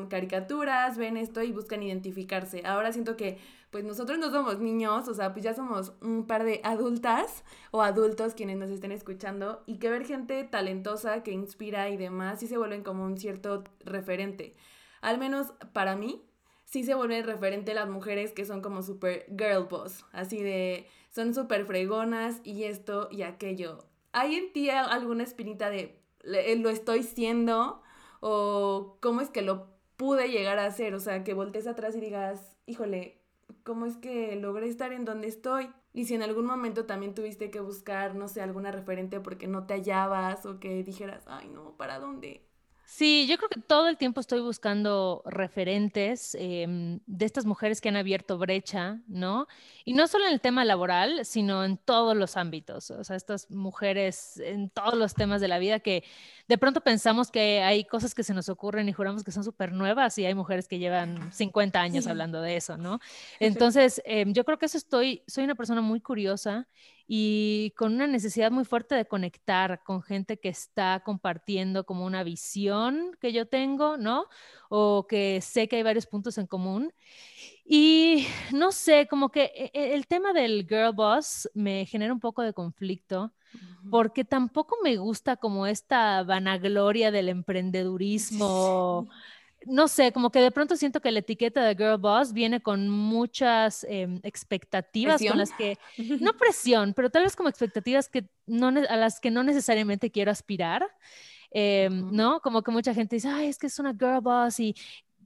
caricaturas, 0.08 0.98
ven 0.98 1.16
esto 1.16 1.42
y 1.42 1.52
buscan 1.52 1.84
identificarse. 1.84 2.62
Ahora 2.64 2.92
siento 2.92 3.16
que 3.16 3.38
pues 3.70 3.84
nosotros 3.84 4.18
no 4.18 4.30
somos 4.30 4.58
niños, 4.58 5.08
o 5.08 5.14
sea, 5.14 5.32
pues 5.32 5.44
ya 5.44 5.54
somos 5.54 5.92
un 6.00 6.26
par 6.26 6.44
de 6.44 6.60
adultas 6.64 7.44
o 7.70 7.82
adultos 7.82 8.34
quienes 8.34 8.56
nos 8.56 8.70
estén 8.70 8.92
escuchando 8.92 9.62
y 9.66 9.78
que 9.78 9.90
ver 9.90 10.04
gente 10.04 10.44
talentosa 10.44 11.22
que 11.22 11.32
inspira 11.32 11.88
y 11.90 11.96
demás, 11.96 12.40
sí 12.40 12.46
se 12.46 12.58
vuelven 12.58 12.82
como 12.82 13.04
un 13.04 13.16
cierto 13.16 13.64
referente 13.80 14.56
al 15.00 15.18
menos 15.18 15.52
para 15.72 15.96
mí, 15.96 16.22
sí 16.64 16.84
se 16.84 16.94
vuelve 16.94 17.22
referente 17.22 17.74
las 17.74 17.88
mujeres 17.88 18.32
que 18.32 18.44
son 18.44 18.62
como 18.62 18.82
super 18.82 19.26
girl 19.28 19.64
boss, 19.68 20.04
así 20.12 20.42
de, 20.42 20.86
son 21.10 21.34
súper 21.34 21.66
fregonas 21.66 22.40
y 22.44 22.64
esto 22.64 23.08
y 23.10 23.22
aquello. 23.22 23.86
¿Hay 24.12 24.34
en 24.34 24.52
ti 24.52 24.70
alguna 24.70 25.24
espinita 25.24 25.70
de, 25.70 26.00
lo 26.22 26.70
estoy 26.70 27.02
siendo? 27.02 27.82
¿O 28.20 28.98
cómo 29.00 29.20
es 29.20 29.30
que 29.30 29.42
lo 29.42 29.68
pude 29.96 30.28
llegar 30.28 30.58
a 30.58 30.66
hacer? 30.66 30.94
O 30.94 31.00
sea, 31.00 31.24
que 31.24 31.32
voltees 31.32 31.66
atrás 31.66 31.96
y 31.96 32.00
digas, 32.00 32.56
híjole, 32.66 33.19
¿cómo 33.64 33.86
es 33.86 33.96
que 33.96 34.36
logré 34.36 34.68
estar 34.68 34.92
en 34.92 35.04
donde 35.04 35.28
estoy? 35.28 35.70
Y 35.92 36.04
si 36.06 36.14
en 36.14 36.22
algún 36.22 36.46
momento 36.46 36.86
también 36.86 37.14
tuviste 37.14 37.50
que 37.50 37.60
buscar, 37.60 38.14
no 38.14 38.28
sé, 38.28 38.42
alguna 38.42 38.70
referente 38.72 39.20
porque 39.20 39.48
no 39.48 39.66
te 39.66 39.74
hallabas 39.74 40.46
o 40.46 40.60
que 40.60 40.82
dijeras, 40.84 41.24
ay 41.26 41.48
no, 41.48 41.76
¿para 41.76 41.98
dónde? 41.98 42.49
Sí, 42.92 43.28
yo 43.28 43.36
creo 43.36 43.48
que 43.48 43.60
todo 43.60 43.86
el 43.88 43.96
tiempo 43.96 44.20
estoy 44.20 44.40
buscando 44.40 45.22
referentes 45.24 46.34
em, 46.34 46.98
de 47.06 47.24
estas 47.24 47.46
mujeres 47.46 47.80
que 47.80 47.88
han 47.88 47.94
abierto 47.94 48.36
brecha, 48.36 48.98
¿no? 49.06 49.46
Y 49.84 49.94
no 49.94 50.08
solo 50.08 50.26
en 50.26 50.32
el 50.32 50.40
tema 50.40 50.64
laboral, 50.64 51.24
sino 51.24 51.64
en 51.64 51.76
todos 51.76 52.16
los 52.16 52.36
ámbitos. 52.36 52.90
O 52.90 53.04
sea, 53.04 53.14
estas 53.14 53.48
mujeres 53.48 54.38
en 54.38 54.70
todos 54.70 54.94
los 54.94 55.14
temas 55.14 55.40
de 55.40 55.46
la 55.46 55.60
vida 55.60 55.78
que 55.78 56.02
de 56.48 56.58
pronto 56.58 56.80
pensamos 56.80 57.30
que 57.30 57.62
hay 57.62 57.84
cosas 57.84 58.12
que 58.12 58.24
se 58.24 58.34
nos 58.34 58.48
ocurren 58.48 58.88
y 58.88 58.92
juramos 58.92 59.22
que 59.22 59.30
son 59.30 59.44
súper 59.44 59.70
nuevas 59.70 60.18
y 60.18 60.26
hay 60.26 60.34
mujeres 60.34 60.66
que 60.66 60.80
llevan 60.80 61.32
50 61.32 61.80
años 61.80 62.08
hablando 62.08 62.42
de 62.42 62.56
eso, 62.56 62.76
¿no? 62.76 62.98
Entonces, 63.38 64.02
em, 64.04 64.32
yo 64.32 64.44
creo 64.44 64.58
que 64.58 64.66
eso 64.66 64.76
estoy, 64.76 65.22
soy 65.28 65.44
una 65.44 65.54
persona 65.54 65.80
muy 65.80 66.00
curiosa 66.00 66.66
y 67.12 67.72
con 67.76 67.94
una 67.94 68.06
necesidad 68.06 68.52
muy 68.52 68.64
fuerte 68.64 68.94
de 68.94 69.04
conectar 69.04 69.82
con 69.82 70.00
gente 70.00 70.38
que 70.38 70.48
está 70.48 71.02
compartiendo 71.04 71.82
como 71.84 72.06
una 72.06 72.22
visión 72.22 73.16
que 73.20 73.32
yo 73.32 73.48
tengo, 73.48 73.96
¿no? 73.96 74.26
O 74.68 75.08
que 75.08 75.40
sé 75.40 75.66
que 75.66 75.74
hay 75.74 75.82
varios 75.82 76.06
puntos 76.06 76.38
en 76.38 76.46
común. 76.46 76.92
Y 77.64 78.28
no 78.52 78.70
sé, 78.70 79.08
como 79.08 79.30
que 79.30 79.50
e, 79.56 79.72
e, 79.74 79.94
el 79.94 80.06
tema 80.06 80.32
del 80.32 80.68
girl 80.68 80.92
boss 80.94 81.50
me 81.52 81.84
genera 81.84 82.12
un 82.12 82.20
poco 82.20 82.42
de 82.42 82.52
conflicto 82.52 83.32
porque 83.90 84.24
tampoco 84.24 84.76
me 84.84 84.96
gusta 84.96 85.34
como 85.36 85.66
esta 85.66 86.22
vanagloria 86.22 87.10
del 87.10 87.28
emprendedurismo 87.28 89.08
no 89.66 89.88
sé, 89.88 90.12
como 90.12 90.30
que 90.30 90.40
de 90.40 90.50
pronto 90.50 90.76
siento 90.76 91.00
que 91.00 91.10
la 91.10 91.18
etiqueta 91.18 91.62
de 91.64 91.74
Girl 91.74 91.98
Boss 91.98 92.32
viene 92.32 92.60
con 92.62 92.88
muchas 92.88 93.84
em, 93.88 94.20
expectativas 94.22 95.22
con 95.22 95.38
las 95.38 95.52
que, 95.52 95.78
no 96.20 96.32
presión, 96.34 96.94
pero 96.94 97.10
tal 97.10 97.24
vez 97.24 97.36
como 97.36 97.48
expectativas 97.48 98.08
que 98.08 98.28
no, 98.46 98.68
a 98.68 98.96
las 98.96 99.20
que 99.20 99.30
no 99.30 99.42
necesariamente 99.42 100.10
quiero 100.10 100.30
aspirar, 100.30 100.86
em, 101.50 102.10
¿no? 102.10 102.40
Como 102.40 102.62
que 102.62 102.70
mucha 102.70 102.94
gente 102.94 103.16
dice, 103.16 103.28
ay, 103.28 103.48
es 103.48 103.58
que 103.58 103.66
es 103.66 103.78
una 103.78 103.92
Girl 103.92 104.20
Boss 104.20 104.60
y 104.60 104.74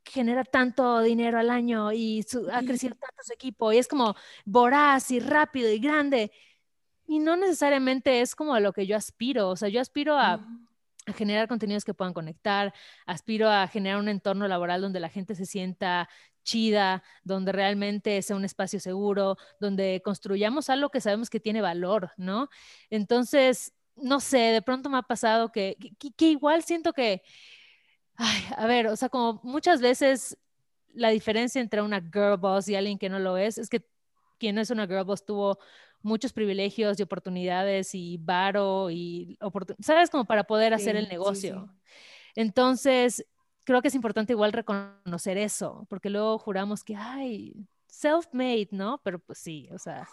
genera 0.05 0.45
tanto 0.45 1.01
dinero 1.01 1.39
al 1.39 1.51
año 1.51 1.93
y 1.93 2.25
ha 2.53 2.63
crecido 2.67 2.95
tanto 2.97 3.23
su 3.23 3.33
equipo 3.33 3.73
y 3.73 3.79
es 3.79 3.89
como 3.89 4.15
voraz 4.45 5.11
y 5.11 5.21
rápido 5.21 5.71
y 5.71 5.79
grande. 5.79 6.33
Y 7.07 7.19
no 7.19 7.37
necesariamente 7.37 8.21
es 8.21 8.35
como 8.35 8.55
a 8.55 8.61
lo 8.61 8.73
que 8.73 8.87
yo 8.87 8.97
aspiro, 8.97 9.51
o 9.51 9.57
sea, 9.57 9.69
yo 9.69 9.81
aspiro 9.81 10.19
a 10.19 10.41
a 11.07 11.13
generar 11.13 11.49
contenidos 11.49 11.85
que 11.85 11.95
puedan 11.95 12.15
conectar, 12.15 12.73
aspiro 13.07 13.51
a 13.51 13.67
generar 13.69 13.99
un 13.99 14.09
entorno 14.09 14.49
laboral 14.49 14.81
donde 14.81 15.01
la 15.01 15.09
gente 15.09 15.35
se 15.35 15.47
sienta 15.47 16.09
chida, 16.45 17.03
donde 17.25 17.53
realmente 17.53 18.21
sea 18.23 18.37
un 18.37 18.45
espacio 18.45 18.79
seguro, 18.79 19.37
donde 19.59 20.01
construyamos 20.05 20.71
algo 20.71 20.91
que 20.91 21.01
sabemos 21.01 21.31
que 21.31 21.41
tiene 21.41 21.61
valor, 21.63 22.13
¿no? 22.17 22.49
Entonces, 22.91 23.73
no 23.97 24.21
sé, 24.21 24.39
de 24.39 24.63
pronto 24.63 24.91
me 24.91 24.99
ha 24.99 25.03
pasado 25.03 25.51
que, 25.51 25.77
que, 26.17 26.27
igual 26.27 26.63
siento 26.63 26.93
que, 26.93 27.23
ay, 28.17 28.43
a 28.57 28.67
ver, 28.67 28.89
o 28.89 28.97
sea, 28.97 29.09
como 29.09 29.41
muchas 29.43 29.81
veces 29.81 30.39
la 30.93 31.09
diferencia 31.11 31.61
entre 31.61 31.83
una 31.83 32.01
girl 32.01 32.37
boss 32.39 32.69
y 32.69 32.77
alguien 32.77 32.99
que 32.99 33.09
no 33.09 33.19
lo 33.19 33.37
es, 33.37 33.59
es 33.59 33.69
que 33.69 33.85
quien 34.39 34.59
es 34.59 34.71
una 34.71 34.87
girl 34.87 35.05
boss 35.05 35.25
tuvo 35.25 35.59
muchos 36.05 36.33
privilegios 36.33 37.01
y 37.01 37.03
oportunidades 37.03 37.95
y 37.95 38.19
varo 38.19 38.91
y 38.91 39.39
¿sabes? 39.81 40.11
Como 40.11 40.25
para 40.25 40.45
poder 40.45 40.75
hacer 40.75 40.97
el 40.97 41.09
negocio. 41.09 41.69
Entonces, 42.37 43.27
creo 43.65 43.83
que 43.83 43.89
es 43.89 43.95
importante 43.95 44.33
igual 44.33 44.53
reconocer 44.53 45.39
eso, 45.39 45.87
porque 45.89 46.11
luego 46.11 46.39
juramos 46.39 46.85
que, 46.85 46.95
ay, 46.95 47.67
self-made, 47.89 48.69
¿no? 48.71 49.01
Pero 49.03 49.19
pues 49.19 49.39
sí, 49.39 49.69
o 49.73 49.79
sea, 49.79 50.09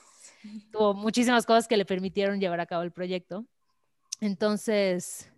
tuvo 0.72 0.94
muchísimas 0.94 1.46
cosas 1.46 1.68
que 1.68 1.78
le 1.78 1.86
permitieron 1.86 2.40
llevar 2.40 2.60
a 2.62 2.66
cabo 2.66 2.84
el 2.84 2.92
proyecto. 2.92 3.46
Entonces, 4.22 5.32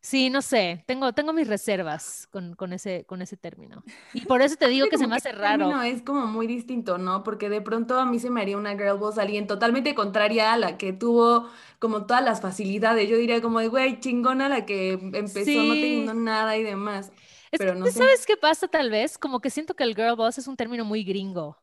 Sí, 0.00 0.30
no 0.30 0.42
sé, 0.42 0.84
tengo, 0.86 1.12
tengo 1.12 1.32
mis 1.32 1.48
reservas 1.48 2.28
con, 2.30 2.54
con, 2.54 2.72
ese, 2.72 3.04
con 3.04 3.20
ese 3.20 3.36
término. 3.36 3.82
Y 4.14 4.22
por 4.22 4.42
eso 4.42 4.56
te 4.56 4.68
digo 4.68 4.88
que 4.88 4.96
se 4.96 5.06
me 5.06 5.16
hace 5.16 5.32
raro. 5.32 5.68
No, 5.68 5.82
es 5.82 6.02
como 6.02 6.26
muy 6.26 6.46
distinto, 6.46 6.98
¿no? 6.98 7.24
Porque 7.24 7.48
de 7.48 7.60
pronto 7.60 7.98
a 7.98 8.06
mí 8.06 8.20
se 8.20 8.30
me 8.30 8.40
haría 8.40 8.56
una 8.56 8.72
girl 8.72 8.96
boss 8.98 9.18
alguien 9.18 9.46
totalmente 9.46 9.94
contraria 9.94 10.52
a 10.52 10.56
la 10.56 10.78
que 10.78 10.92
tuvo 10.92 11.48
como 11.80 12.06
todas 12.06 12.24
las 12.24 12.40
facilidades. 12.40 13.08
Yo 13.08 13.16
diría 13.16 13.42
como 13.42 13.58
de, 13.58 13.68
güey, 13.68 13.98
chingona 13.98 14.48
la 14.48 14.64
que 14.66 14.92
empezó 14.92 15.62
no 15.62 15.74
teniendo 15.74 16.14
nada 16.14 16.56
y 16.56 16.62
demás. 16.62 17.10
Pero 17.50 17.74
no 17.74 17.86
¿Sabes 17.86 18.24
qué 18.24 18.36
pasa 18.36 18.68
tal 18.68 18.90
vez? 18.90 19.18
Como 19.18 19.40
que 19.40 19.50
siento 19.50 19.74
que 19.74 19.84
el 19.84 19.96
girl 19.96 20.16
boss 20.16 20.38
es 20.38 20.46
un 20.46 20.56
término 20.56 20.84
muy 20.84 21.02
gringo. 21.02 21.58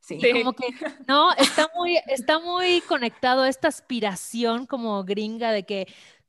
Sí. 0.00 0.18
Como 0.32 0.54
que, 0.54 0.66
no, 1.06 1.32
está 1.34 1.70
muy, 1.76 1.98
está 2.06 2.38
muy 2.38 2.80
conectado 2.82 3.42
a 3.42 3.48
esta 3.48 3.68
aspiración 3.68 4.64
como 4.64 5.04
gringa 5.04 5.52
de 5.52 5.64
que 5.64 5.86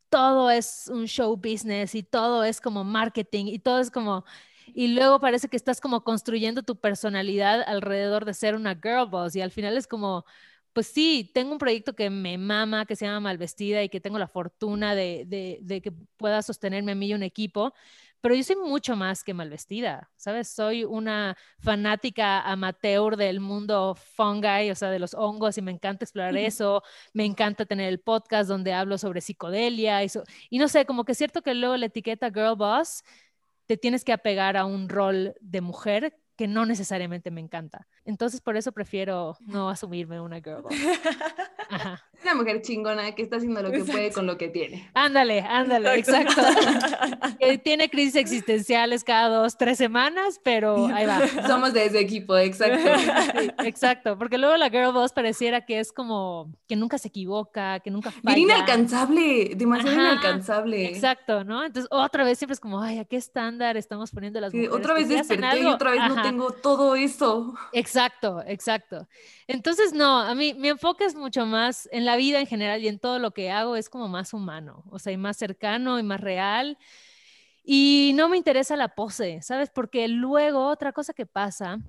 todo 0.10 0.50
es 0.52 0.90
un 0.92 1.06
show 1.08 1.36
business 1.38 1.96
y 1.96 2.04
todo 2.04 2.44
es 2.44 2.62
como 2.62 2.84
marketing 2.84 3.46
y 3.48 3.60
todo 3.60 3.80
es 3.80 3.92
como... 3.92 4.26
Y 4.74 4.90
luego 4.90 5.20
parece 5.20 5.48
que 5.50 5.58
estás 5.58 5.82
como 5.82 6.04
construyendo 6.04 6.62
tu 6.64 6.80
personalidad 6.80 7.64
alrededor 7.68 8.26
de 8.26 8.34
ser 8.36 8.56
una 8.56 8.76
girl 8.76 9.08
boss 9.10 9.36
y 9.36 9.42
al 9.42 9.52
final 9.52 9.76
es 9.78 9.88
como, 9.88 10.26
pues 10.74 10.88
sí, 10.88 11.32
tengo 11.34 11.52
un 11.54 11.58
proyecto 11.58 11.96
que 11.96 12.10
me 12.12 12.38
mama, 12.38 12.86
que 12.86 12.96
se 12.96 13.06
llama 13.06 13.20
Malvestida 13.22 13.82
y 13.84 13.90
que 13.90 14.00
tengo 14.00 14.20
la 14.20 14.28
fortuna 14.28 14.94
de, 14.96 15.24
de, 15.28 15.60
de 15.62 15.82
que 15.82 15.92
pueda 16.18 16.42
sostenerme 16.44 16.92
a 16.94 16.96
mí 16.96 17.08
y 17.08 17.14
un 17.16 17.24
equipo, 17.24 17.74
pero 18.22 18.36
yo 18.36 18.44
soy 18.44 18.56
mucho 18.58 18.96
más 18.96 19.24
que 19.24 19.34
mal 19.34 19.50
vestida, 19.50 20.10
¿sabes? 20.16 20.50
Soy 20.50 20.84
una 20.84 21.38
fanática 21.60 22.42
amateur 22.42 23.16
del 23.16 23.40
mundo 23.40 23.96
fungi, 23.96 24.72
o 24.72 24.76
sea, 24.76 24.90
de 24.90 25.00
los 25.00 25.14
hongos 25.14 25.58
y 25.58 25.62
me 25.62 25.72
encanta 25.72 26.06
explorar 26.06 26.36
eso, 26.38 26.84
me 27.14 27.26
encanta 27.26 27.66
tener 27.66 27.88
el 27.88 28.00
podcast 28.00 28.50
donde 28.50 28.74
hablo 28.74 28.98
sobre 28.98 29.22
psicodelia 29.22 30.04
y, 30.04 30.08
y 30.50 30.58
no 30.58 30.68
sé, 30.68 30.86
como 30.86 31.06
que 31.06 31.14
es 31.14 31.18
cierto 31.18 31.42
que 31.42 31.54
luego 31.54 31.78
la 31.78 31.86
etiqueta 31.86 32.30
girl 32.30 32.56
boss 32.56 33.04
te 33.66 33.78
tienes 33.78 34.04
que 34.04 34.14
apegar 34.14 34.58
a 34.58 34.66
un 34.66 34.90
rol 34.90 35.36
de 35.42 35.62
mujer 35.62 36.18
que 36.36 36.48
no 36.48 36.66
necesariamente 36.66 37.32
me 37.32 37.42
encanta. 37.42 37.88
Entonces, 38.06 38.42
por 38.42 38.58
eso 38.58 38.72
prefiero 38.72 39.38
no 39.42 39.70
asumirme 39.70 40.22
una 40.22 40.38
girl 40.38 40.62
boss. 40.64 40.74
Una 42.24 42.36
mujer 42.36 42.62
chingona 42.62 43.14
que 43.16 43.22
está 43.22 43.38
haciendo 43.38 43.62
lo 43.62 43.72
que 43.72 43.84
puede 43.84 44.12
con 44.12 44.26
lo 44.26 44.38
que 44.38 44.50
tiene. 44.50 44.90
Ándale, 44.94 45.42
ándale, 45.42 45.96
exacto. 45.96 46.42
que 47.40 47.58
tiene 47.58 47.90
crisis 47.90 48.16
existenciales 48.16 49.04
cada 49.04 49.30
dos, 49.30 49.58
tres 49.58 49.78
semanas, 49.78 50.40
pero 50.44 50.88
ahí 50.88 51.06
va. 51.06 51.22
Somos 51.48 51.74
de 51.74 51.86
ese 51.86 52.00
equipo, 52.00 52.38
exacto. 52.38 52.90
exacto, 53.64 54.18
porque 54.18 54.38
luego 54.38 54.58
la 54.58 54.70
girl 54.70 54.92
boss 54.92 55.14
pareciera 55.14 55.66
que 55.66 55.80
es 55.80 55.92
como 55.94 56.52
que 56.68 56.76
nunca 56.76 56.98
se 56.98 57.08
equivoca, 57.08 57.80
que 57.80 57.90
nunca 57.90 58.12
falla. 58.12 58.38
inalcanzable, 58.38 59.54
demasiado 59.56 59.94
inalcanzable. 59.94 60.88
Exacto, 60.88 61.44
¿no? 61.44 61.64
Entonces, 61.64 61.90
otra 61.92 62.24
vez 62.24 62.38
siempre 62.38 62.54
es 62.54 62.60
como, 62.60 62.82
ay, 62.82 63.00
¿a 63.00 63.06
qué 63.06 63.16
estándar 63.16 63.78
estamos 63.78 64.12
poniendo 64.12 64.40
las 64.42 64.54
mujeres? 64.54 64.76
otra 64.76 64.94
vez 64.94 65.10
desperté 65.10 65.62
y 65.62 65.66
otra 65.66 65.92
vez 65.92 66.02
no 66.08 66.22
tengo 66.22 66.52
todo 66.52 66.96
eso. 66.96 67.54
Exacto, 67.72 68.44
exacto. 68.46 69.08
Entonces, 69.48 69.94
no, 69.94 70.20
a 70.20 70.36
mí 70.36 70.54
mi 70.54 70.70
enfoque 70.70 71.06
es 71.06 71.16
mucho 71.16 71.46
más 71.46 71.88
en 71.92 72.06
la 72.06 72.09
vida 72.16 72.40
en 72.40 72.48
general 72.48 72.84
y 72.84 72.88
en 72.88 73.00
todo 73.00 73.20
lo 73.20 73.32
que 73.32 73.52
hago 73.52 73.76
es 73.76 73.90
como 73.90 74.08
más 74.08 74.34
humano, 74.34 74.84
o 74.90 75.00
sea, 75.00 75.14
y 75.14 75.18
más 75.18 75.38
cercano 75.38 76.00
y 76.00 76.04
más 76.04 76.22
real. 76.22 76.78
Y 77.64 78.14
no 78.16 78.30
me 78.30 78.38
interesa 78.38 78.76
la 78.76 78.96
pose, 78.96 79.42
¿sabes? 79.42 79.70
Porque 79.70 80.08
luego 80.08 80.68
otra 80.68 80.94
cosa 80.94 81.14
que 81.14 81.26
pasa 81.26 81.80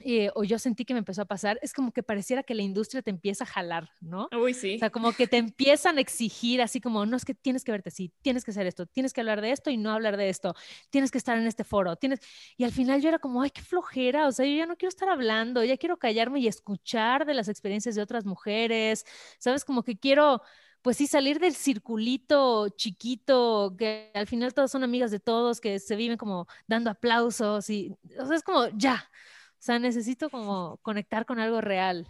eh, 0.00 0.30
o 0.34 0.44
yo 0.44 0.58
sentí 0.58 0.84
que 0.84 0.94
me 0.94 0.98
empezó 0.98 1.22
a 1.22 1.24
pasar, 1.26 1.58
es 1.62 1.72
como 1.72 1.92
que 1.92 2.02
pareciera 2.02 2.42
que 2.42 2.54
la 2.54 2.62
industria 2.62 3.02
te 3.02 3.10
empieza 3.10 3.44
a 3.44 3.46
jalar, 3.46 3.90
¿no? 4.00 4.28
Uy, 4.32 4.54
sí. 4.54 4.76
O 4.76 4.78
sea, 4.78 4.90
como 4.90 5.12
que 5.12 5.26
te 5.26 5.36
empiezan 5.36 5.98
a 5.98 6.00
exigir 6.00 6.62
así 6.62 6.80
como, 6.80 7.06
no 7.06 7.16
es 7.16 7.24
que 7.24 7.34
tienes 7.34 7.64
que 7.64 7.72
verte 7.72 7.90
así, 7.90 8.12
tienes 8.22 8.44
que 8.44 8.50
hacer 8.50 8.66
esto, 8.66 8.86
tienes 8.86 9.12
que 9.12 9.20
hablar 9.20 9.40
de 9.40 9.52
esto 9.52 9.70
y 9.70 9.76
no 9.76 9.90
hablar 9.92 10.16
de 10.16 10.28
esto, 10.28 10.54
tienes 10.90 11.10
que 11.10 11.18
estar 11.18 11.36
en 11.38 11.46
este 11.46 11.64
foro, 11.64 11.96
tienes... 11.96 12.20
Y 12.56 12.64
al 12.64 12.72
final 12.72 13.00
yo 13.00 13.08
era 13.08 13.18
como, 13.18 13.42
ay, 13.42 13.50
qué 13.50 13.62
flojera, 13.62 14.26
o 14.26 14.32
sea, 14.32 14.46
yo 14.46 14.56
ya 14.56 14.66
no 14.66 14.76
quiero 14.76 14.90
estar 14.90 15.08
hablando, 15.08 15.62
ya 15.64 15.76
quiero 15.76 15.98
callarme 15.98 16.40
y 16.40 16.48
escuchar 16.48 17.26
de 17.26 17.34
las 17.34 17.48
experiencias 17.48 17.94
de 17.94 18.02
otras 18.02 18.24
mujeres, 18.24 19.04
¿sabes? 19.38 19.64
Como 19.64 19.82
que 19.82 19.98
quiero 19.98 20.42
pues 20.82 20.96
sí, 20.96 21.06
salir 21.06 21.38
del 21.40 21.54
circulito 21.54 22.68
chiquito, 22.70 23.74
que 23.78 24.10
al 24.14 24.26
final 24.26 24.54
todos 24.54 24.70
son 24.70 24.82
amigas 24.82 25.10
de 25.10 25.20
todos, 25.20 25.60
que 25.60 25.78
se 25.78 25.96
viven 25.96 26.16
como 26.16 26.46
dando 26.66 26.90
aplausos 26.90 27.68
y, 27.70 27.94
o 28.18 28.26
sea, 28.26 28.36
es 28.36 28.42
como, 28.42 28.68
ya, 28.68 29.10
o 29.60 29.62
sea, 29.62 29.78
necesito 29.78 30.30
como 30.30 30.78
conectar 30.78 31.26
con 31.26 31.38
algo 31.38 31.60
real. 31.60 32.06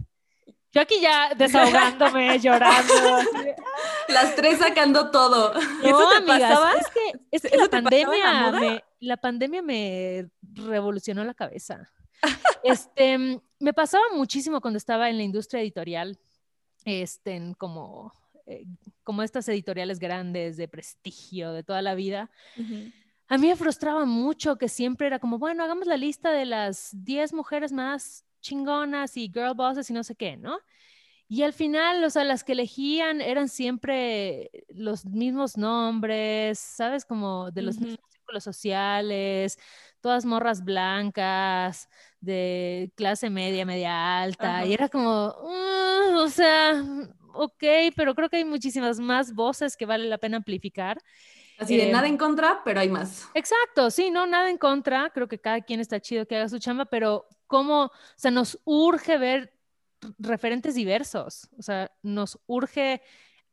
Yo 0.71 0.81
aquí 0.81 1.01
ya 1.01 1.35
desahogándome, 1.35 2.39
llorando. 2.39 2.95
Las 4.09 4.37
tres 4.37 4.61
sacando 4.61 5.11
todo. 5.11 5.53
No, 5.83 6.11
amigas, 6.13 6.61
es 7.33 7.43
que, 7.43 7.57
la, 7.57 7.69
pandemia 7.69 8.53
me, 8.53 8.85
la 9.01 9.17
pandemia 9.17 9.63
me 9.63 10.31
revolucionó 10.43 11.25
la 11.25 11.35
cabeza. 11.35 11.91
Este, 12.63 13.19
me 13.59 13.73
pasaba 13.73 14.05
muchísimo 14.15 14.61
cuando 14.61 14.79
estaba 14.79 15.11
en 15.11 15.17
la 15.17 15.25
industria 15.25 15.61
editorial, 15.61 16.21
este, 16.85 17.53
como, 17.59 18.13
eh, 18.47 18.65
como 19.03 19.25
estas 19.25 19.49
editoriales 19.49 19.99
grandes 19.99 20.57
de 20.57 20.69
prestigio 20.69 21.53
de 21.53 21.65
toda 21.65 21.83
la 21.83 21.97
vida 21.97 22.31
a 23.31 23.39
mí 23.39 23.47
me 23.47 23.55
frustraba 23.55 24.05
mucho 24.07 24.59
que 24.59 24.69
siempre 24.69 25.07
era 25.07 25.21
como, 25.21 25.39
bueno, 25.39 25.63
hagamos 25.63 25.87
la 25.87 25.97
lista 25.97 26.33
de 26.33 26.45
las 26.45 26.91
10 26.93 27.33
mujeres 27.33 27.71
más 27.71 28.25
chingonas 28.41 29.17
y 29.17 29.31
girl 29.33 29.55
bosses 29.55 29.89
y 29.89 29.93
no 29.93 30.03
sé 30.03 30.17
qué, 30.17 30.37
¿no? 30.37 30.59
Y 31.29 31.43
al 31.43 31.53
final, 31.53 32.03
o 32.03 32.11
sea, 32.11 32.25
las 32.25 32.43
que 32.43 32.53
elegían 32.53 33.21
eran 33.21 33.49
siempre 33.49 34.51
los 34.69 35.07
mismos 35.07 35.57
nombres, 35.57 36.59
¿sabes? 36.59 37.05
Como 37.05 37.53
de 37.53 37.63
los 37.63 37.79
mismos 37.79 38.01
círculos 38.11 38.43
sociales, 38.43 39.57
todas 40.01 40.25
morras 40.25 40.65
blancas, 40.65 41.89
de 42.21 42.93
clase 42.97 43.31
media, 43.31 43.65
media 43.65 44.21
alta. 44.23 44.67
Y 44.67 44.73
era 44.73 44.89
como, 44.89 45.37
mm, 45.41 46.17
o 46.17 46.29
sea, 46.29 46.85
ok, 47.35 47.63
pero 47.95 48.17
creo 48.17 48.29
que 48.29 48.39
hay 48.39 48.45
muchísimas 48.45 48.99
más 48.99 49.33
voces 49.33 49.77
que 49.77 49.87
vale 49.87 50.09
la 50.09 50.19
pena 50.19 50.39
amplificar. 50.39 50.99
Así 51.61 51.77
de 51.77 51.93
nada 51.93 52.07
em, 52.07 52.15
en 52.15 52.19
contra, 52.19 52.63
pero 52.65 52.81
hay 52.81 52.89
más. 52.89 53.29
Exacto, 53.35 53.91
sí, 53.91 54.11
no, 54.11 54.27
nada 54.27 54.49
en 54.49 54.57
contra. 54.57 55.11
Creo 55.11 55.29
que 55.29 55.39
cada 55.39 55.61
quien 55.61 55.79
está 55.79 56.01
chido 56.01 56.27
que 56.27 56.37
haga 56.37 56.49
su 56.49 56.59
chamba, 56.59 56.87
pero 56.87 57.29
cómo, 57.47 57.85
o 57.85 57.93
sea, 58.17 58.31
nos 58.31 58.59
urge 58.65 59.19
ver 59.19 59.53
referentes 60.19 60.75
diversos. 60.75 61.51
O 61.59 61.63
sea, 61.63 61.93
nos 62.03 62.39
urge 62.47 63.03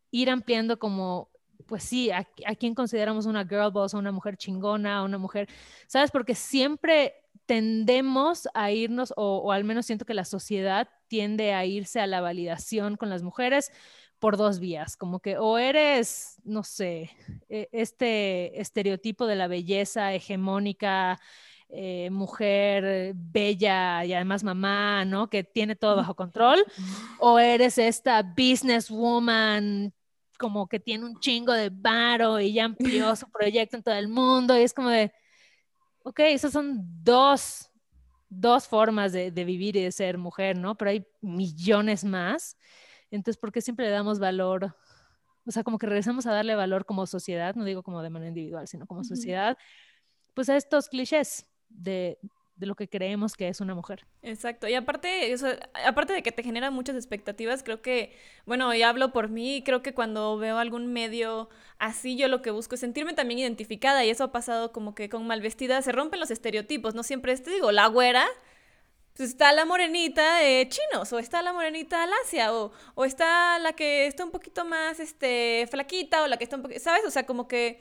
ir 0.09 0.29
ampliando 0.29 0.79
como, 0.79 1.29
pues 1.65 1.83
sí, 1.83 2.09
a, 2.09 2.25
quién 2.57 2.73
consideramos 2.75 3.25
una 3.25 3.45
girl 3.45 3.71
boss, 3.71 3.93
o 3.93 3.99
una 3.99 4.13
mujer 4.13 4.37
chingona, 4.37 5.03
una 5.03 5.17
mujer, 5.17 5.49
¿sabes? 5.87 6.09
Porque 6.09 6.33
siempre 6.33 7.13
tendemos 7.45 8.47
a 8.53 8.71
irnos, 8.71 9.13
o, 9.17 9.39
o 9.39 9.51
al 9.51 9.65
menos 9.65 9.85
siento 9.85 10.05
que 10.05 10.13
la 10.13 10.25
sociedad 10.25 10.87
tiende 11.09 11.53
a 11.53 11.65
irse 11.65 11.99
a 11.99 12.07
la 12.07 12.21
validación 12.21 12.95
con 12.95 13.09
las 13.09 13.21
mujeres 13.21 13.71
por 14.19 14.37
dos 14.37 14.59
vías, 14.59 14.97
como 14.97 15.19
que 15.19 15.37
o 15.37 15.57
eres, 15.57 16.41
no 16.43 16.63
sé, 16.63 17.11
e, 17.49 17.69
este 17.71 18.59
estereotipo 18.59 19.25
de 19.27 19.35
la 19.35 19.47
belleza 19.47 20.13
hegemónica, 20.13 21.19
eh, 21.69 22.09
mujer 22.11 23.13
bella 23.15 24.05
y 24.05 24.13
además 24.13 24.43
mamá, 24.43 25.05
¿no? 25.05 25.29
Que 25.29 25.43
tiene 25.43 25.75
todo 25.75 25.95
bajo 25.97 26.15
control, 26.15 26.63
o 27.19 27.39
eres 27.39 27.77
esta 27.77 28.23
businesswoman 28.23 29.93
como 30.37 30.67
que 30.67 30.79
tiene 30.79 31.05
un 31.05 31.19
chingo 31.19 31.51
de 31.53 31.69
varo 31.69 32.39
y 32.39 32.53
ya 32.53 32.65
amplió 32.65 33.15
su 33.15 33.29
proyecto 33.29 33.77
en 33.77 33.83
todo 33.83 33.95
el 33.95 34.07
mundo 34.07 34.57
y 34.57 34.61
es 34.61 34.73
como 34.73 34.89
de, 34.89 35.11
ok, 36.03 36.19
esas 36.19 36.53
son 36.53 36.77
dos, 37.03 37.69
dos 38.29 38.67
formas 38.67 39.11
de, 39.11 39.31
de 39.31 39.45
vivir 39.45 39.75
y 39.75 39.83
de 39.83 39.91
ser 39.91 40.17
mujer, 40.17 40.57
¿no? 40.57 40.75
Pero 40.75 40.91
hay 40.91 41.05
millones 41.21 42.03
más. 42.03 42.55
Entonces, 43.11 43.37
¿por 43.37 43.51
qué 43.51 43.61
siempre 43.61 43.85
le 43.85 43.91
damos 43.91 44.19
valor? 44.19 44.75
O 45.45 45.51
sea, 45.51 45.63
como 45.63 45.77
que 45.77 45.87
regresamos 45.87 46.25
a 46.27 46.33
darle 46.33 46.55
valor 46.55 46.85
como 46.85 47.05
sociedad, 47.05 47.55
no 47.55 47.63
digo 47.63 47.83
como 47.83 48.01
de 48.01 48.09
manera 48.09 48.29
individual, 48.29 48.67
sino 48.67 48.85
como 48.85 49.03
sociedad, 49.03 49.57
pues 50.33 50.49
a 50.49 50.57
estos 50.57 50.89
clichés 50.89 51.47
de, 51.69 52.19
lo 52.59 52.75
que 52.75 52.89
creemos 52.89 53.35
que 53.35 53.47
es 53.47 53.61
una 53.61 53.73
mujer. 53.73 54.05
Exacto, 54.23 54.67
y 54.67 54.73
aparte, 54.73 55.33
aparte 55.85 56.13
de 56.13 56.21
que 56.21 56.33
te 56.33 56.43
genera 56.43 56.69
muchas 56.69 56.95
expectativas, 56.95 57.63
creo 57.63 57.81
que, 57.81 58.13
bueno, 58.45 58.73
y 58.73 58.81
hablo 58.81 59.13
por 59.13 59.29
mí, 59.29 59.63
creo 59.63 59.81
que 59.81 59.93
cuando 59.93 60.37
veo 60.37 60.57
algún 60.57 60.91
medio 60.91 61.49
así, 61.79 62.17
yo 62.17 62.27
lo 62.27 62.41
que 62.41 62.51
busco 62.51 62.75
es 62.75 62.81
sentirme 62.81 63.13
también 63.13 63.39
identificada, 63.39 64.03
y 64.03 64.09
eso 64.09 64.25
ha 64.25 64.31
pasado 64.33 64.73
como 64.73 64.95
que 64.95 65.07
con 65.07 65.25
Malvestida 65.27 65.81
se 65.81 65.93
rompen 65.93 66.19
los 66.19 66.31
estereotipos, 66.31 66.93
no 66.93 67.03
siempre, 67.03 67.37
te 67.37 67.51
digo, 67.51 67.71
la 67.71 67.87
güera 67.87 68.25
está 69.23 69.51
la 69.51 69.65
morenita 69.65 70.37
de 70.37 70.67
chinos, 70.69 71.11
o 71.13 71.19
está 71.19 71.41
la 71.41 71.53
morenita 71.53 72.05
lacia, 72.05 72.53
o, 72.53 72.71
o 72.95 73.05
está 73.05 73.59
la 73.59 73.73
que 73.73 74.07
está 74.07 74.23
un 74.23 74.31
poquito 74.31 74.65
más 74.65 74.99
este, 74.99 75.67
flaquita, 75.69 76.23
o 76.23 76.27
la 76.27 76.37
que 76.37 76.43
está 76.43 76.55
un 76.57 76.63
poquito, 76.63 76.81
¿sabes? 76.81 77.03
O 77.05 77.11
sea, 77.11 77.25
como 77.25 77.47
que 77.47 77.79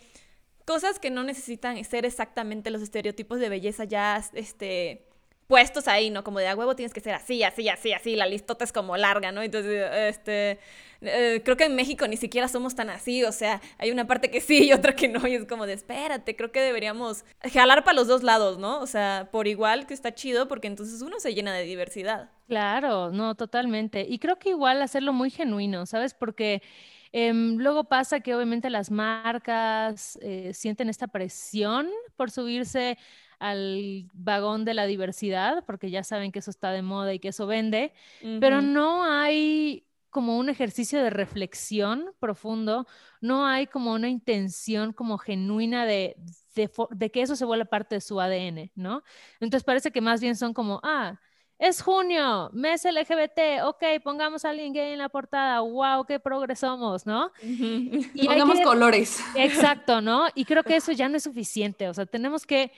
cosas 0.65 0.99
que 0.99 1.11
no 1.11 1.23
necesitan 1.23 1.83
ser 1.85 2.05
exactamente 2.05 2.71
los 2.71 2.83
estereotipos 2.83 3.39
de 3.39 3.49
belleza 3.49 3.85
ya, 3.85 4.23
este, 4.35 5.07
puestos 5.47 5.89
ahí, 5.89 6.11
¿no? 6.11 6.25
Como 6.25 6.39
de 6.39 6.49
a 6.49 6.57
huevo 6.57 6.75
tienes 6.75 6.93
que 6.93 7.01
ser 7.01 7.15
así, 7.15 7.43
así, 7.43 7.69
así, 7.69 7.93
así, 7.93 8.17
la 8.17 8.27
listota 8.27 8.65
es 8.65 8.73
como 8.73 8.97
larga, 8.97 9.33
¿no? 9.33 9.43
Entonces, 9.43 9.89
este, 9.93 10.59
eh, 11.01 11.43
creo 11.45 11.57
que 11.57 11.65
en 11.65 11.77
México 11.77 12.07
ni 12.09 12.17
siquiera 12.17 12.49
somos 12.49 12.75
tan 12.75 12.91
así, 12.91 13.23
o 13.25 13.33
sea, 13.33 13.61
hay 13.79 13.91
una 13.91 14.07
parte 14.07 14.31
que 14.31 14.41
sí 14.41 14.65
y 14.67 14.73
otra 14.73 14.95
que 14.97 15.09
no, 15.09 15.27
y 15.27 15.35
es 15.35 15.47
como 15.47 15.67
de, 15.67 15.75
espérate, 15.75 16.35
creo 16.37 16.51
que 16.51 16.61
deberíamos 16.61 17.25
jalar 17.53 17.85
para 17.85 17.95
los 17.95 18.09
dos 18.09 18.23
lados, 18.23 18.59
¿no? 18.59 18.81
O 18.81 18.87
sea, 18.87 19.29
por 19.31 19.47
igual 19.47 19.87
que 19.87 19.95
está 19.95 20.15
chido, 20.15 20.49
porque 20.49 20.67
entonces 20.67 21.03
uno 21.03 21.21
se 21.21 21.35
llena 21.35 21.55
de 21.55 21.65
diversidad. 21.65 22.31
Claro, 22.49 23.11
no, 23.11 23.35
totalmente. 23.35 24.07
Y 24.09 24.19
creo 24.19 24.39
que 24.39 24.51
igual 24.51 24.83
hacerlo 24.83 25.13
muy 25.13 25.31
genuino, 25.31 25.87
¿sabes? 25.87 26.15
Porque... 26.15 26.63
Em, 27.13 27.57
luego 27.57 27.85
pasa 27.85 28.21
que 28.21 28.35
obviamente 28.35 28.69
las 28.69 28.91
marcas 28.91 30.19
eh, 30.21 30.53
sienten 30.53 30.91
esta 30.91 31.07
presión 31.07 31.89
por 32.17 32.31
subirse 32.31 32.99
al 33.39 34.09
vagón 34.13 34.65
de 34.65 34.75
la 34.75 34.87
diversidad, 34.87 35.65
porque 35.67 35.91
ya 35.91 36.03
saben 36.03 36.33
que 36.33 36.39
eso 36.39 36.51
está 36.51 36.71
de 36.71 36.83
moda 36.83 37.13
y 37.15 37.19
que 37.19 37.29
eso 37.29 37.47
vende, 37.47 37.93
pero 38.41 38.63
no 38.63 39.05
hay 39.05 39.87
como 40.17 40.39
un 40.39 40.49
ejercicio 40.49 41.03
de 41.03 41.11
reflexión 41.11 42.07
profundo, 42.19 42.87
no 43.21 43.47
hay 43.47 43.67
como 43.67 43.93
una 43.93 44.09
intención 44.09 44.95
como 44.95 45.19
genuina 45.19 45.85
de, 45.85 46.17
de, 46.55 47.11
que 47.11 47.21
eso 47.21 47.37
se 47.37 47.45
vuelva 47.45 47.67
parte 47.67 47.97
de 47.97 48.01
su 48.01 48.19
ADN, 48.19 48.71
¿no? 48.75 49.03
Entonces 49.41 49.63
parece 49.63 49.91
que 49.91 50.01
más 50.01 50.23
bien 50.23 50.35
son 50.35 50.55
como, 50.55 50.81
ah, 50.83 51.21
es 51.59 51.83
junio, 51.83 52.51
mes 52.55 52.85
LGBT, 52.85 53.65
ok, 53.65 54.03
pongamos 54.03 54.47
a 54.47 54.51
alguien 54.51 54.73
gay 54.73 54.93
en 54.93 54.99
la 54.99 55.11
portada, 55.11 55.61
wow, 55.61 56.05
qué 56.07 56.19
progresamos, 56.19 57.05
¿no? 57.05 57.31
Y 57.43 58.27
Pongamos 58.27 58.61
colores. 58.61 59.21
Exacto, 59.35 60.01
¿no? 60.01 60.29
Y 60.35 60.45
creo 60.45 60.63
que 60.63 60.77
eso 60.77 60.93
ya 60.93 61.11
no 61.11 61.19
es 61.19 61.25
suficiente, 61.25 61.89
o 61.89 61.95
sea, 61.95 62.07
tenemos 62.07 62.47
que 62.47 62.73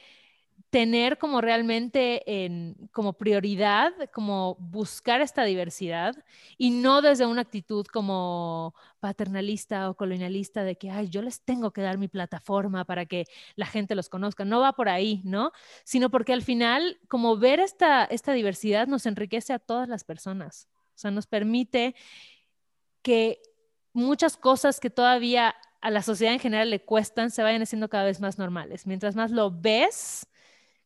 tener 0.70 1.16
como 1.16 1.40
realmente 1.40 2.44
en, 2.44 2.90
como 2.92 3.14
prioridad, 3.14 3.92
como 4.12 4.57
buscar 4.57 5.22
esta 5.22 5.44
diversidad 5.44 6.14
y 6.59 6.70
no 6.70 7.00
desde 7.00 7.26
una 7.26 7.40
actitud 7.40 7.87
como 7.87 8.74
paternalista 9.00 9.88
o 9.88 9.94
colonialista 9.94 10.64
de 10.64 10.76
que, 10.76 10.90
ay, 10.90 11.09
yo 11.09 11.22
les 11.22 11.40
tengo 11.40 11.70
que 11.70 11.81
dar 11.81 11.96
mi 11.96 12.09
plataforma 12.09 12.85
para 12.85 13.07
que 13.07 13.24
la 13.57 13.66
gente 13.66 13.94
los 13.94 14.11
conozca. 14.11 14.44
No 14.44 14.61
va 14.61 14.74
por 14.74 14.90
ahí, 14.90 15.22
¿no? 15.24 15.52
Sino 15.85 16.11
porque 16.11 16.35
al 16.35 16.42
final, 16.42 16.98
como 17.09 17.38
ver 17.38 17.61
esta, 17.61 18.04
esta 18.04 18.33
diversidad 18.33 18.87
nos 18.87 19.07
enriquece 19.07 19.54
a 19.54 19.59
todas 19.59 19.88
las 19.88 20.04
personas. 20.04 20.68
O 20.94 20.98
sea, 20.98 21.11
nos 21.11 21.26
permite 21.26 21.94
que 23.00 23.40
muchas 23.94 24.37
cosas 24.37 24.81
que 24.81 24.90
todavía 24.90 25.54
a 25.81 25.90
la 25.90 26.02
sociedad 26.02 26.35
en 26.35 26.40
general 26.40 26.70
le 26.70 26.85
cuestan 26.85 27.31
se 27.31 27.42
vayan 27.42 27.62
haciendo 27.62 27.88
cada 27.88 28.04
vez 28.04 28.20
más 28.20 28.37
normales. 28.37 28.87
Mientras 28.87 29.14
más 29.14 29.31
lo 29.31 29.50
ves, 29.50 30.26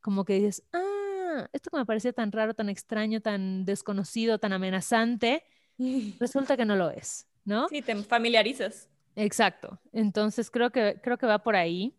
como 0.03 0.25
que 0.25 0.35
dices, 0.35 0.63
ah, 0.73 1.49
esto 1.53 1.71
que 1.71 1.79
me 1.79 1.87
parecía 1.87 2.13
tan 2.13 2.31
raro, 2.33 2.55
tan 2.55 2.69
extraño, 2.69 3.21
tan 3.21 3.65
desconocido, 3.65 4.39
tan 4.39 4.53
amenazante, 4.53 5.45
resulta 6.21 6.57
que 6.57 6.65
no 6.65 6.77
lo 6.77 6.91
es, 6.91 7.27
¿no? 7.45 7.69
Sí, 7.69 7.81
te 7.81 7.97
familiarizas. 7.97 8.89
Exacto. 9.17 9.79
Entonces 9.93 10.51
creo 10.51 10.71
que, 10.71 11.01
creo 11.03 11.19
que 11.19 11.27
va 11.27 11.43
por 11.43 11.57
ahí 11.57 11.97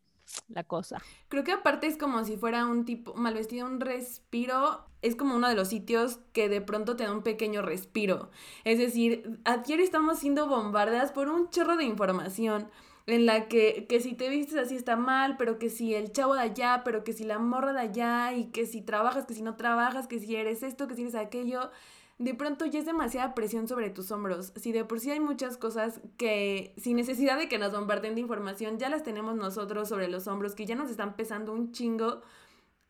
la 0.47 0.63
cosa. 0.63 1.01
Creo 1.29 1.43
que 1.43 1.51
aparte 1.51 1.88
es 1.88 1.97
como 1.97 2.23
si 2.25 2.38
fuera 2.38 2.65
un 2.65 2.86
tipo 2.86 3.13
mal 3.13 3.33
vestido, 3.33 3.67
un 3.67 3.79
respiro. 3.79 4.86
Es 5.01 5.15
como 5.15 5.36
uno 5.36 5.49
de 5.49 5.55
los 5.55 5.69
sitios 5.69 6.19
que 6.31 6.49
de 6.49 6.62
pronto 6.62 6.95
te 6.95 7.03
da 7.03 7.12
un 7.12 7.23
pequeño 7.23 7.62
respiro. 7.62 8.29
Es 8.63 8.77
decir, 8.77 9.39
ayer 9.43 9.79
estamos 9.79 10.19
siendo 10.19 10.47
bombardeadas 10.47 11.12
por 11.12 11.27
un 11.27 11.49
chorro 11.49 11.75
de 11.75 11.83
información 11.83 12.69
en 13.05 13.25
la 13.25 13.47
que, 13.47 13.86
que 13.88 13.99
si 13.99 14.13
te 14.13 14.29
vistes 14.29 14.57
así 14.57 14.75
está 14.75 14.95
mal, 14.95 15.36
pero 15.38 15.59
que 15.59 15.69
si 15.69 15.93
el 15.93 16.12
chavo 16.12 16.36
de 16.36 16.41
allá, 16.41 16.83
pero 16.86 17.03
que 17.03 17.12
si 17.12 17.25
la 17.25 17.38
morra 17.38 17.73
de 17.73 17.81
allá, 17.81 18.33
y 18.33 18.45
que 18.45 18.65
si 18.65 18.81
trabajas, 18.81 19.25
que 19.25 19.33
si 19.33 19.41
no 19.41 19.55
trabajas, 19.55 20.07
que 20.07 20.19
si 20.19 20.36
eres 20.36 20.63
esto, 20.63 20.88
que 20.88 20.95
si 20.95 21.01
eres 21.01 21.15
aquello, 21.15 21.69
de 22.23 22.33
pronto 22.33 22.65
ya 22.65 22.79
es 22.79 22.86
demasiada 22.86 23.36
presión 23.36 23.67
sobre 23.67 23.89
tus 23.89 24.09
hombros. 24.12 24.53
Si 24.55 24.71
de 24.71 24.86
por 24.86 25.01
sí 25.01 25.12
hay 25.12 25.19
muchas 25.19 25.57
cosas 25.57 25.99
que, 26.17 26.73
sin 26.77 26.95
necesidad 26.95 27.38
de 27.38 27.49
que 27.49 27.57
nos 27.57 27.73
bombarden 27.73 28.15
de 28.15 28.21
información, 28.21 28.79
ya 28.79 28.89
las 28.89 29.03
tenemos 29.03 29.36
nosotros 29.36 29.89
sobre 29.89 30.07
los 30.07 30.27
hombros, 30.27 30.55
que 30.55 30.65
ya 30.65 30.75
nos 30.75 30.89
están 30.89 31.15
pesando 31.17 31.51
un 31.51 31.73
chingo. 31.73 32.21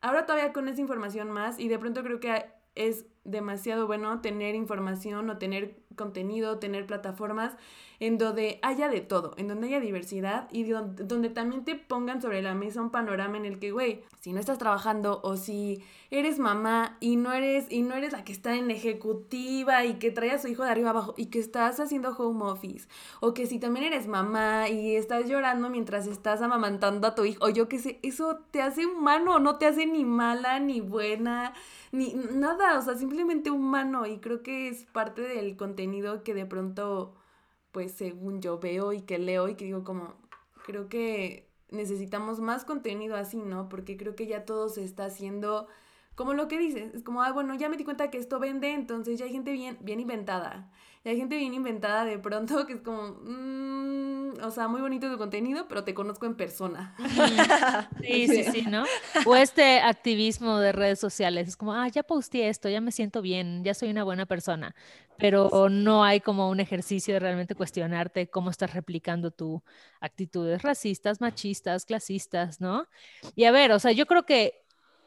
Ahora 0.00 0.24
todavía 0.24 0.52
con 0.52 0.68
esa 0.68 0.80
información 0.80 1.30
más, 1.30 1.58
y 1.58 1.66
de 1.66 1.78
pronto 1.80 2.04
creo 2.04 2.20
que 2.20 2.44
es 2.76 3.06
demasiado 3.24 3.88
bueno 3.88 4.20
tener 4.20 4.54
información 4.54 5.28
o 5.30 5.38
tener 5.38 5.83
contenido, 5.94 6.58
tener 6.58 6.86
plataformas 6.86 7.56
en 8.00 8.18
donde 8.18 8.58
haya 8.62 8.88
de 8.88 9.00
todo, 9.00 9.34
en 9.36 9.48
donde 9.48 9.68
haya 9.68 9.80
diversidad 9.80 10.48
y 10.50 10.64
donde, 10.64 11.30
también 11.30 11.64
te 11.64 11.74
pongan 11.74 12.20
sobre 12.20 12.42
la 12.42 12.54
mesa 12.54 12.82
un 12.82 12.90
panorama 12.90 13.36
en 13.36 13.44
el 13.44 13.58
que, 13.58 13.70
güey, 13.70 14.02
si 14.20 14.32
no 14.32 14.40
estás 14.40 14.58
trabajando 14.58 15.20
o 15.22 15.36
si 15.36 15.82
eres 16.10 16.38
mamá 16.38 16.96
y 17.00 17.16
no 17.16 17.32
eres 17.32 17.66
y 17.70 17.82
no 17.82 17.94
eres 17.94 18.12
la 18.12 18.24
que 18.24 18.32
está 18.32 18.54
en 18.54 18.70
ejecutiva 18.70 19.84
y 19.84 19.94
que 19.94 20.10
trae 20.10 20.32
a 20.32 20.38
su 20.38 20.48
hijo 20.48 20.64
de 20.64 20.70
arriba 20.70 20.90
abajo 20.90 21.14
y 21.16 21.26
que 21.26 21.38
estás 21.38 21.80
haciendo 21.80 22.10
home 22.10 22.44
office 22.44 22.88
o 23.20 23.34
que 23.34 23.46
si 23.46 23.58
también 23.58 23.86
eres 23.86 24.06
mamá 24.06 24.68
y 24.68 24.96
estás 24.96 25.28
llorando 25.28 25.70
mientras 25.70 26.06
estás 26.06 26.42
amamantando 26.42 27.06
a 27.06 27.14
tu 27.14 27.24
hijo 27.24 27.44
o 27.44 27.48
yo 27.48 27.68
qué 27.68 27.78
sé, 27.78 28.00
eso 28.02 28.40
te 28.50 28.62
hace 28.62 28.86
humano, 28.86 29.38
no 29.38 29.56
te 29.56 29.66
hace 29.66 29.86
ni 29.86 30.04
mala 30.04 30.58
ni 30.60 30.80
buena 30.80 31.54
ni 31.94 32.12
nada, 32.32 32.78
o 32.78 32.82
sea, 32.82 32.96
simplemente 32.96 33.50
humano 33.50 34.04
y 34.06 34.18
creo 34.18 34.42
que 34.42 34.68
es 34.68 34.84
parte 34.84 35.22
del 35.22 35.56
contenido 35.56 35.83
que 36.24 36.34
de 36.34 36.46
pronto, 36.46 37.14
pues 37.72 37.92
según 37.92 38.40
yo 38.40 38.58
veo 38.58 38.92
y 38.92 39.02
que 39.02 39.18
leo 39.18 39.48
y 39.48 39.54
que 39.56 39.64
digo 39.66 39.84
como, 39.84 40.14
creo 40.64 40.88
que 40.88 41.48
necesitamos 41.70 42.40
más 42.40 42.64
contenido 42.64 43.16
así, 43.16 43.38
¿no? 43.38 43.68
Porque 43.68 43.96
creo 43.96 44.14
que 44.16 44.26
ya 44.26 44.44
todo 44.44 44.68
se 44.68 44.84
está 44.84 45.06
haciendo 45.06 45.68
como 46.14 46.32
lo 46.32 46.48
que 46.48 46.58
dices, 46.58 46.94
es 46.94 47.02
como, 47.02 47.22
ah, 47.22 47.32
bueno, 47.32 47.54
ya 47.54 47.68
me 47.68 47.76
di 47.76 47.84
cuenta 47.84 48.10
que 48.10 48.18
esto 48.18 48.38
vende, 48.38 48.72
entonces 48.72 49.18
ya 49.18 49.24
hay 49.24 49.32
gente 49.32 49.52
bien, 49.52 49.78
bien 49.80 50.00
inventada. 50.00 50.70
Y 51.04 51.10
hay 51.10 51.18
gente 51.18 51.36
bien 51.36 51.52
inventada 51.52 52.06
de 52.06 52.18
pronto 52.18 52.66
que 52.66 52.72
es 52.72 52.80
como, 52.80 53.18
mmm, 53.22 54.42
o 54.42 54.50
sea, 54.50 54.68
muy 54.68 54.80
bonito 54.80 55.10
tu 55.12 55.18
contenido, 55.18 55.68
pero 55.68 55.84
te 55.84 55.92
conozco 55.92 56.24
en 56.24 56.34
persona. 56.34 56.96
Sí, 58.00 58.26
sí, 58.28 58.44
sí, 58.44 58.62
¿no? 58.62 58.84
O 59.26 59.36
este 59.36 59.80
activismo 59.80 60.58
de 60.58 60.72
redes 60.72 60.98
sociales, 60.98 61.48
es 61.48 61.56
como, 61.56 61.74
ah, 61.74 61.88
ya 61.88 62.02
posteé 62.02 62.48
esto, 62.48 62.68
ya 62.68 62.80
me 62.80 62.90
siento 62.90 63.20
bien, 63.20 63.64
ya 63.64 63.74
soy 63.74 63.90
una 63.90 64.04
buena 64.04 64.24
persona, 64.26 64.74
pero 65.18 65.68
no 65.68 66.04
hay 66.04 66.20
como 66.20 66.48
un 66.48 66.60
ejercicio 66.60 67.14
de 67.14 67.20
realmente 67.20 67.54
cuestionarte 67.54 68.28
cómo 68.28 68.50
estás 68.50 68.72
replicando 68.74 69.30
tu 69.30 69.62
actitudes 70.00 70.62
racistas, 70.62 71.20
machistas, 71.20 71.84
clasistas, 71.84 72.60
¿no? 72.60 72.86
Y 73.34 73.44
a 73.44 73.52
ver, 73.52 73.72
o 73.72 73.78
sea, 73.78 73.92
yo 73.92 74.06
creo 74.06 74.24
que 74.24 74.63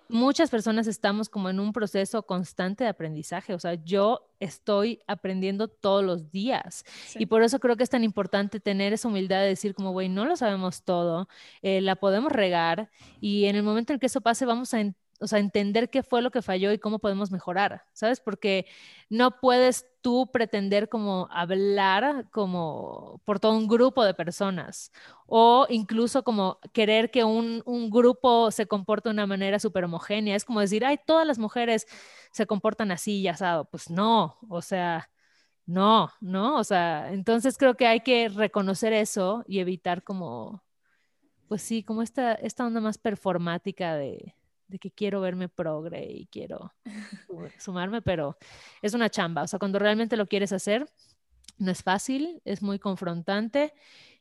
muchas 0.09 0.49
personas 0.49 0.87
estamos 0.87 1.29
como 1.29 1.49
en 1.49 1.59
un 1.59 1.73
proceso 1.73 2.23
constante 2.23 2.83
de 2.83 2.89
aprendizaje. 2.89 3.53
O 3.53 3.59
sea, 3.59 3.75
yo 3.75 4.29
estoy 4.39 4.99
aprendiendo 5.07 5.67
todos 5.67 6.03
los 6.03 6.31
días. 6.31 6.85
Y 7.15 7.25
por 7.25 7.43
eso 7.43 7.59
creo 7.59 7.75
que 7.75 7.83
es 7.83 7.89
tan 7.89 8.03
importante 8.03 8.59
tener 8.59 8.93
esa 8.93 9.07
humildad 9.07 9.41
de 9.41 9.47
decir 9.47 9.73
como, 9.73 9.91
güey, 9.91 10.09
no 10.09 10.25
lo 10.25 10.35
sabemos 10.35 10.83
todo, 10.83 11.27
eh, 11.61 11.81
la 11.81 11.95
podemos 11.95 12.31
regar 12.31 12.89
y 13.19 13.45
en 13.45 13.55
el 13.55 13.63
momento 13.63 13.93
en 13.93 13.99
que 13.99 14.07
eso 14.07 14.21
pase 14.21 14.45
vamos 14.45 14.73
a 14.73 14.81
o 15.19 15.27
sea, 15.27 15.39
entender 15.39 15.89
qué 15.89 16.03
fue 16.03 16.21
lo 16.21 16.31
que 16.31 16.41
falló 16.41 16.71
y 16.71 16.79
cómo 16.79 16.99
podemos 16.99 17.31
mejorar, 17.31 17.85
¿sabes? 17.93 18.19
Porque 18.19 18.67
no 19.09 19.39
puedes 19.39 19.87
tú 20.01 20.29
pretender 20.31 20.89
como 20.89 21.27
hablar 21.31 22.29
como 22.31 23.21
por 23.25 23.39
todo 23.39 23.53
un 23.57 23.67
grupo 23.67 24.03
de 24.03 24.13
personas 24.13 24.91
o 25.25 25.65
incluso 25.69 26.23
como 26.23 26.59
querer 26.73 27.11
que 27.11 27.23
un, 27.23 27.63
un 27.65 27.89
grupo 27.89 28.51
se 28.51 28.67
comporte 28.67 29.09
de 29.09 29.13
una 29.13 29.27
manera 29.27 29.59
súper 29.59 29.85
homogénea. 29.85 30.35
Es 30.35 30.45
como 30.45 30.61
decir, 30.61 30.85
ay, 30.85 30.99
todas 31.05 31.25
las 31.27 31.39
mujeres 31.39 31.87
se 32.31 32.45
comportan 32.45 32.91
así 32.91 33.19
y 33.21 33.27
asado. 33.27 33.65
Pues 33.65 33.89
no, 33.89 34.37
o 34.49 34.61
sea, 34.61 35.09
no, 35.65 36.11
no, 36.21 36.57
o 36.57 36.63
sea, 36.63 37.11
entonces 37.13 37.57
creo 37.57 37.75
que 37.75 37.87
hay 37.87 38.01
que 38.01 38.29
reconocer 38.29 38.93
eso 38.93 39.43
y 39.47 39.59
evitar 39.59 40.03
como, 40.03 40.63
pues 41.47 41.61
sí, 41.61 41.83
como 41.83 42.01
esta, 42.03 42.33
esta 42.33 42.65
onda 42.65 42.81
más 42.81 42.97
performática 42.97 43.95
de 43.95 44.35
de 44.67 44.79
que 44.79 44.91
quiero 44.91 45.21
verme 45.21 45.49
progre 45.49 46.05
y 46.11 46.27
quiero 46.27 46.73
sumarme, 47.59 48.01
pero 48.01 48.37
es 48.81 48.93
una 48.93 49.09
chamba. 49.09 49.43
O 49.43 49.47
sea, 49.47 49.59
cuando 49.59 49.79
realmente 49.79 50.17
lo 50.17 50.27
quieres 50.27 50.53
hacer, 50.53 50.85
no 51.57 51.71
es 51.71 51.83
fácil, 51.83 52.41
es 52.45 52.61
muy 52.61 52.79
confrontante 52.79 53.73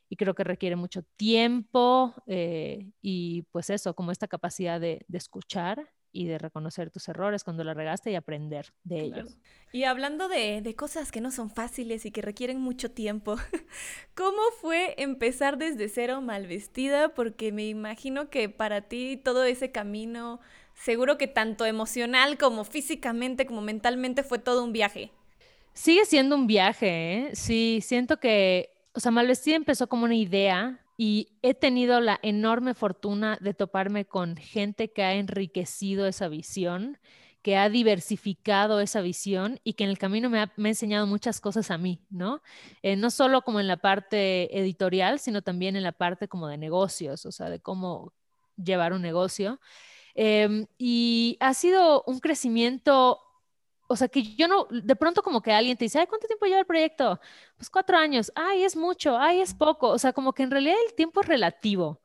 y 0.09 0.15
creo 0.15 0.33
que 0.33 0.43
requiere 0.43 0.75
mucho 0.75 1.03
tiempo 1.17 2.13
eh, 2.27 2.91
y 3.01 3.43
pues 3.51 3.69
eso, 3.69 3.93
como 3.93 4.11
esta 4.11 4.27
capacidad 4.27 4.79
de, 4.79 5.05
de 5.07 5.17
escuchar 5.17 5.89
y 6.17 6.25
de 6.25 6.39
reconocer 6.39 6.89
tus 6.89 7.07
errores 7.09 7.43
cuando 7.43 7.63
la 7.63 7.75
regaste 7.75 8.09
y 8.09 8.15
aprender 8.15 8.73
de 8.83 9.01
ellos. 9.01 9.37
Y 9.71 9.83
hablando 9.83 10.27
de, 10.27 10.61
de, 10.63 10.75
cosas 10.75 11.11
que 11.11 11.21
no 11.21 11.29
son 11.29 11.51
fáciles 11.51 12.05
y 12.07 12.11
que 12.11 12.23
requieren 12.23 12.59
mucho 12.59 12.89
tiempo, 12.89 13.35
¿cómo 14.15 14.41
fue 14.59 14.95
empezar 14.97 15.59
desde 15.59 15.89
cero 15.89 16.21
mal 16.21 16.47
vestida? 16.47 17.09
Porque 17.09 17.51
me 17.51 17.67
imagino 17.67 18.31
que 18.31 18.49
para 18.49 18.81
ti 18.81 19.21
todo 19.23 19.43
ese 19.43 19.71
camino, 19.71 20.39
seguro 20.73 21.19
que 21.19 21.27
tanto 21.27 21.65
emocional 21.65 22.39
como 22.39 22.63
físicamente 22.63 23.45
como 23.45 23.61
mentalmente 23.61 24.23
fue 24.23 24.39
todo 24.39 24.63
un 24.63 24.73
viaje. 24.73 25.11
Sigue 25.73 26.05
siendo 26.05 26.35
un 26.35 26.47
viaje, 26.47 26.87
¿eh? 27.13 27.35
Sí, 27.35 27.79
siento 27.83 28.19
que, 28.19 28.71
o 28.93 28.99
sea, 28.99 29.11
Malvestida 29.11 29.55
empezó 29.55 29.87
como 29.87 30.05
una 30.05 30.15
idea 30.15 30.83
y 30.97 31.37
he 31.43 31.53
tenido 31.53 32.01
la 32.01 32.19
enorme 32.23 32.73
fortuna 32.73 33.37
de 33.39 33.53
toparme 33.53 34.05
con 34.05 34.35
gente 34.35 34.91
que 34.91 35.03
ha 35.03 35.13
enriquecido 35.13 36.07
esa 36.07 36.27
visión, 36.27 36.97
que 37.43 37.55
ha 37.55 37.69
diversificado 37.69 38.81
esa 38.81 39.01
visión 39.01 39.59
y 39.63 39.73
que 39.73 39.83
en 39.83 39.91
el 39.91 39.99
camino 39.99 40.29
me 40.29 40.39
ha, 40.39 40.51
enseñado 40.57 41.05
muchas 41.05 41.39
cosas 41.39 41.69
a 41.69 41.77
mí, 41.77 42.01
¿no? 42.09 42.41
Eh, 42.81 42.95
no 42.95 43.11
solo 43.11 43.43
como 43.43 43.59
en 43.59 43.67
la 43.67 43.77
parte 43.77 44.59
editorial, 44.59 45.19
sino 45.19 45.43
también 45.43 45.75
en 45.75 45.83
la 45.83 45.91
parte 45.91 46.27
como 46.27 46.47
de 46.47 46.57
negocios, 46.57 47.25
o 47.27 47.31
sea, 47.31 47.49
de 47.49 47.59
cómo 47.59 48.11
llevar 48.57 48.91
un 48.91 49.03
negocio. 49.03 49.59
Em, 50.15 50.65
y 50.79 51.37
ha 51.39 51.53
sido 51.53 52.03
un 52.07 52.19
crecimiento 52.19 53.21
o 53.87 53.95
sea, 53.95 54.07
que 54.09 54.23
yo 54.35 54.47
no, 54.47 54.67
de 54.71 54.95
pronto 54.95 55.23
como 55.23 55.41
que 55.41 55.51
alguien 55.53 55.77
te 55.77 55.85
dice, 55.85 55.99
ay, 55.99 56.07
¿cuánto 56.07 56.27
tiempo 56.27 56.45
lleva 56.45 56.59
el 56.59 56.65
proyecto? 56.65 57.19
Pues 57.57 57.69
cuatro 57.69 57.97
años, 57.97 58.31
ay, 58.35 58.63
es 58.63 58.75
mucho, 58.75 59.17
ay, 59.17 59.41
es 59.41 59.53
poco, 59.53 59.89
o 59.89 59.97
sea, 59.99 60.13
como 60.13 60.33
que 60.33 60.43
en 60.43 60.51
realidad 60.51 60.75
el 60.87 60.95
tiempo 60.95 61.21
es 61.21 61.27
relativo. 61.27 62.01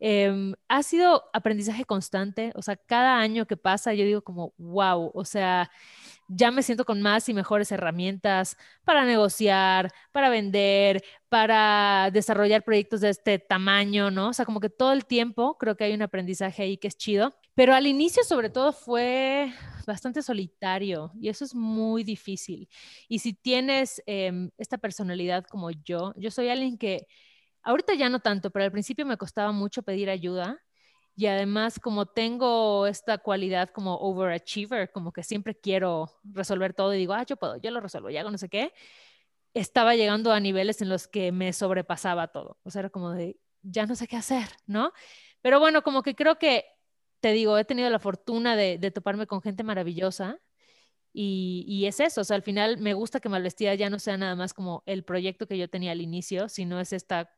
Em, 0.00 0.54
ha 0.68 0.82
sido 0.82 1.24
aprendizaje 1.32 1.84
constante, 1.84 2.52
o 2.54 2.62
sea, 2.62 2.76
cada 2.76 3.18
año 3.18 3.46
que 3.46 3.56
pasa 3.56 3.94
yo 3.94 4.04
digo 4.04 4.22
como, 4.22 4.52
wow, 4.58 5.10
o 5.14 5.24
sea, 5.24 5.70
ya 6.28 6.50
me 6.50 6.62
siento 6.62 6.84
con 6.84 7.02
más 7.02 7.28
y 7.28 7.34
mejores 7.34 7.70
herramientas 7.72 8.56
para 8.84 9.04
negociar, 9.04 9.92
para 10.12 10.28
vender, 10.28 11.02
para 11.28 12.10
desarrollar 12.12 12.64
proyectos 12.64 13.00
de 13.00 13.10
este 13.10 13.38
tamaño, 13.38 14.10
¿no? 14.10 14.28
O 14.28 14.32
sea, 14.32 14.44
como 14.44 14.60
que 14.60 14.70
todo 14.70 14.92
el 14.92 15.06
tiempo 15.06 15.56
creo 15.58 15.76
que 15.76 15.84
hay 15.84 15.94
un 15.94 16.02
aprendizaje 16.02 16.62
ahí 16.62 16.76
que 16.78 16.88
es 16.88 16.96
chido, 16.96 17.34
pero 17.54 17.74
al 17.74 17.86
inicio 17.86 18.24
sobre 18.24 18.50
todo 18.50 18.72
fue 18.72 19.52
bastante 19.86 20.22
solitario 20.22 21.12
y 21.20 21.28
eso 21.28 21.44
es 21.44 21.54
muy 21.54 22.02
difícil. 22.04 22.68
Y 23.08 23.20
si 23.20 23.32
tienes 23.32 24.02
em, 24.06 24.50
esta 24.58 24.78
personalidad 24.78 25.44
como 25.44 25.70
yo, 25.70 26.12
yo 26.16 26.30
soy 26.30 26.48
alguien 26.48 26.76
que 26.76 27.06
ahorita 27.66 27.94
ya 27.94 28.08
no 28.08 28.20
tanto, 28.20 28.50
pero 28.50 28.64
al 28.64 28.72
principio 28.72 29.04
me 29.04 29.18
costaba 29.18 29.52
mucho 29.52 29.82
pedir 29.82 30.08
ayuda. 30.08 30.62
Y 31.16 31.26
además, 31.26 31.80
como 31.80 32.06
tengo 32.06 32.86
esta 32.86 33.18
cualidad 33.18 33.70
como 33.70 33.96
overachiever, 33.96 34.92
como 34.92 35.12
que 35.12 35.22
siempre 35.22 35.54
quiero 35.58 36.10
resolver 36.24 36.74
todo 36.74 36.94
y 36.94 36.98
digo, 36.98 37.14
ah, 37.14 37.24
yo 37.24 37.36
puedo, 37.36 37.56
yo 37.56 37.70
lo 37.70 37.80
resuelvo, 37.80 38.10
ya 38.10 38.20
hago 38.20 38.30
no 38.30 38.38
sé 38.38 38.48
qué, 38.48 38.72
estaba 39.54 39.96
llegando 39.96 40.32
a 40.32 40.40
niveles 40.40 40.82
en 40.82 40.90
los 40.90 41.08
que 41.08 41.32
me 41.32 41.52
sobrepasaba 41.52 42.28
todo. 42.28 42.58
O 42.62 42.70
sea, 42.70 42.80
era 42.80 42.90
como 42.90 43.12
de, 43.12 43.38
ya 43.62 43.86
no 43.86 43.96
sé 43.96 44.06
qué 44.06 44.16
hacer, 44.16 44.48
¿no? 44.66 44.92
Pero 45.42 45.60
bueno, 45.60 45.82
como 45.82 46.02
que 46.02 46.14
creo 46.14 46.38
que 46.38 46.66
te 47.20 47.32
digo, 47.32 47.58
he 47.58 47.64
tenido 47.64 47.90
la 47.90 47.98
fortuna 47.98 48.56
de, 48.56 48.78
toparme 48.90 49.26
con 49.26 49.42
gente 49.42 49.64
maravillosa 49.64 50.38
y, 51.12 51.86
es 51.86 52.00
eso, 52.00 52.20
o 52.20 52.24
sea, 52.24 52.36
al 52.36 52.42
final 52.42 52.78
me 52.78 52.94
gusta 52.94 53.20
que 53.20 53.30
Malvestida 53.30 53.74
ya 53.74 53.88
no 53.90 53.98
sea 53.98 54.18
nada 54.18 54.36
más 54.36 54.52
como 54.54 54.82
el 54.86 55.02
proyecto 55.04 55.46
que 55.46 55.56
yo 55.58 55.68
tenía 55.70 55.92
al 55.92 56.02
inicio, 56.02 56.48
sino 56.50 56.78
es 56.78 56.92
esta 56.92 57.30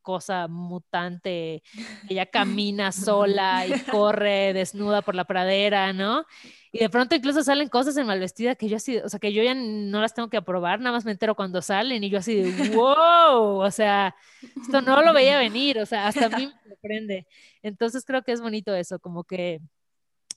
cosa 0.00 0.48
mutante, 0.48 1.62
ella 2.08 2.26
camina 2.26 2.92
sola 2.92 3.66
y 3.66 3.78
corre 3.90 4.52
desnuda 4.52 5.02
por 5.02 5.14
la 5.14 5.24
pradera, 5.24 5.92
¿no? 5.92 6.24
Y 6.72 6.78
de 6.78 6.90
pronto 6.90 7.14
incluso 7.16 7.42
salen 7.42 7.68
cosas 7.68 7.96
en 7.96 8.06
Malvestida 8.06 8.54
que 8.54 8.68
yo 8.68 8.76
así, 8.76 8.98
o 8.98 9.08
sea, 9.08 9.18
que 9.18 9.32
yo 9.32 9.42
ya 9.42 9.54
no 9.54 10.00
las 10.00 10.14
tengo 10.14 10.30
que 10.30 10.36
aprobar, 10.36 10.78
nada 10.78 10.92
más 10.92 11.04
me 11.04 11.10
entero 11.10 11.34
cuando 11.34 11.62
salen 11.62 12.04
y 12.04 12.10
yo 12.10 12.18
así 12.18 12.34
de, 12.34 12.70
wow, 12.70 13.60
o 13.60 13.70
sea, 13.70 14.14
esto 14.60 14.80
no 14.80 15.02
lo 15.02 15.12
veía 15.12 15.38
venir, 15.38 15.78
o 15.80 15.86
sea, 15.86 16.06
hasta 16.06 16.26
a 16.26 16.28
mí 16.28 16.46
me 16.46 16.70
sorprende. 16.70 17.26
Entonces 17.62 18.04
creo 18.04 18.22
que 18.22 18.32
es 18.32 18.40
bonito 18.40 18.74
eso, 18.74 19.00
como 19.00 19.24
que 19.24 19.60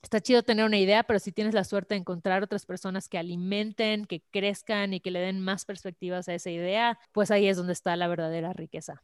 está 0.04 0.20
chido 0.22 0.44
tener 0.44 0.66
una 0.66 0.78
idea, 0.78 1.04
pero 1.04 1.20
si 1.20 1.32
tienes 1.32 1.54
la 1.54 1.64
suerte 1.64 1.96
de 1.96 2.02
encontrar 2.02 2.44
otras 2.44 2.66
personas 2.66 3.08
que 3.08 3.18
alimenten, 3.18 4.06
que 4.06 4.22
crezcan 4.32 4.94
y 4.94 5.00
que 5.00 5.12
le 5.12 5.20
den 5.20 5.40
más 5.40 5.66
perspectivas 5.66 6.28
a 6.28 6.34
esa 6.34 6.50
idea, 6.52 7.00
pues 7.14 7.32
ahí 7.32 7.48
es 7.48 7.58
donde 7.58 7.74
está 7.74 7.96
la 7.96 8.08
verdadera 8.08 8.54
riqueza. 8.54 9.02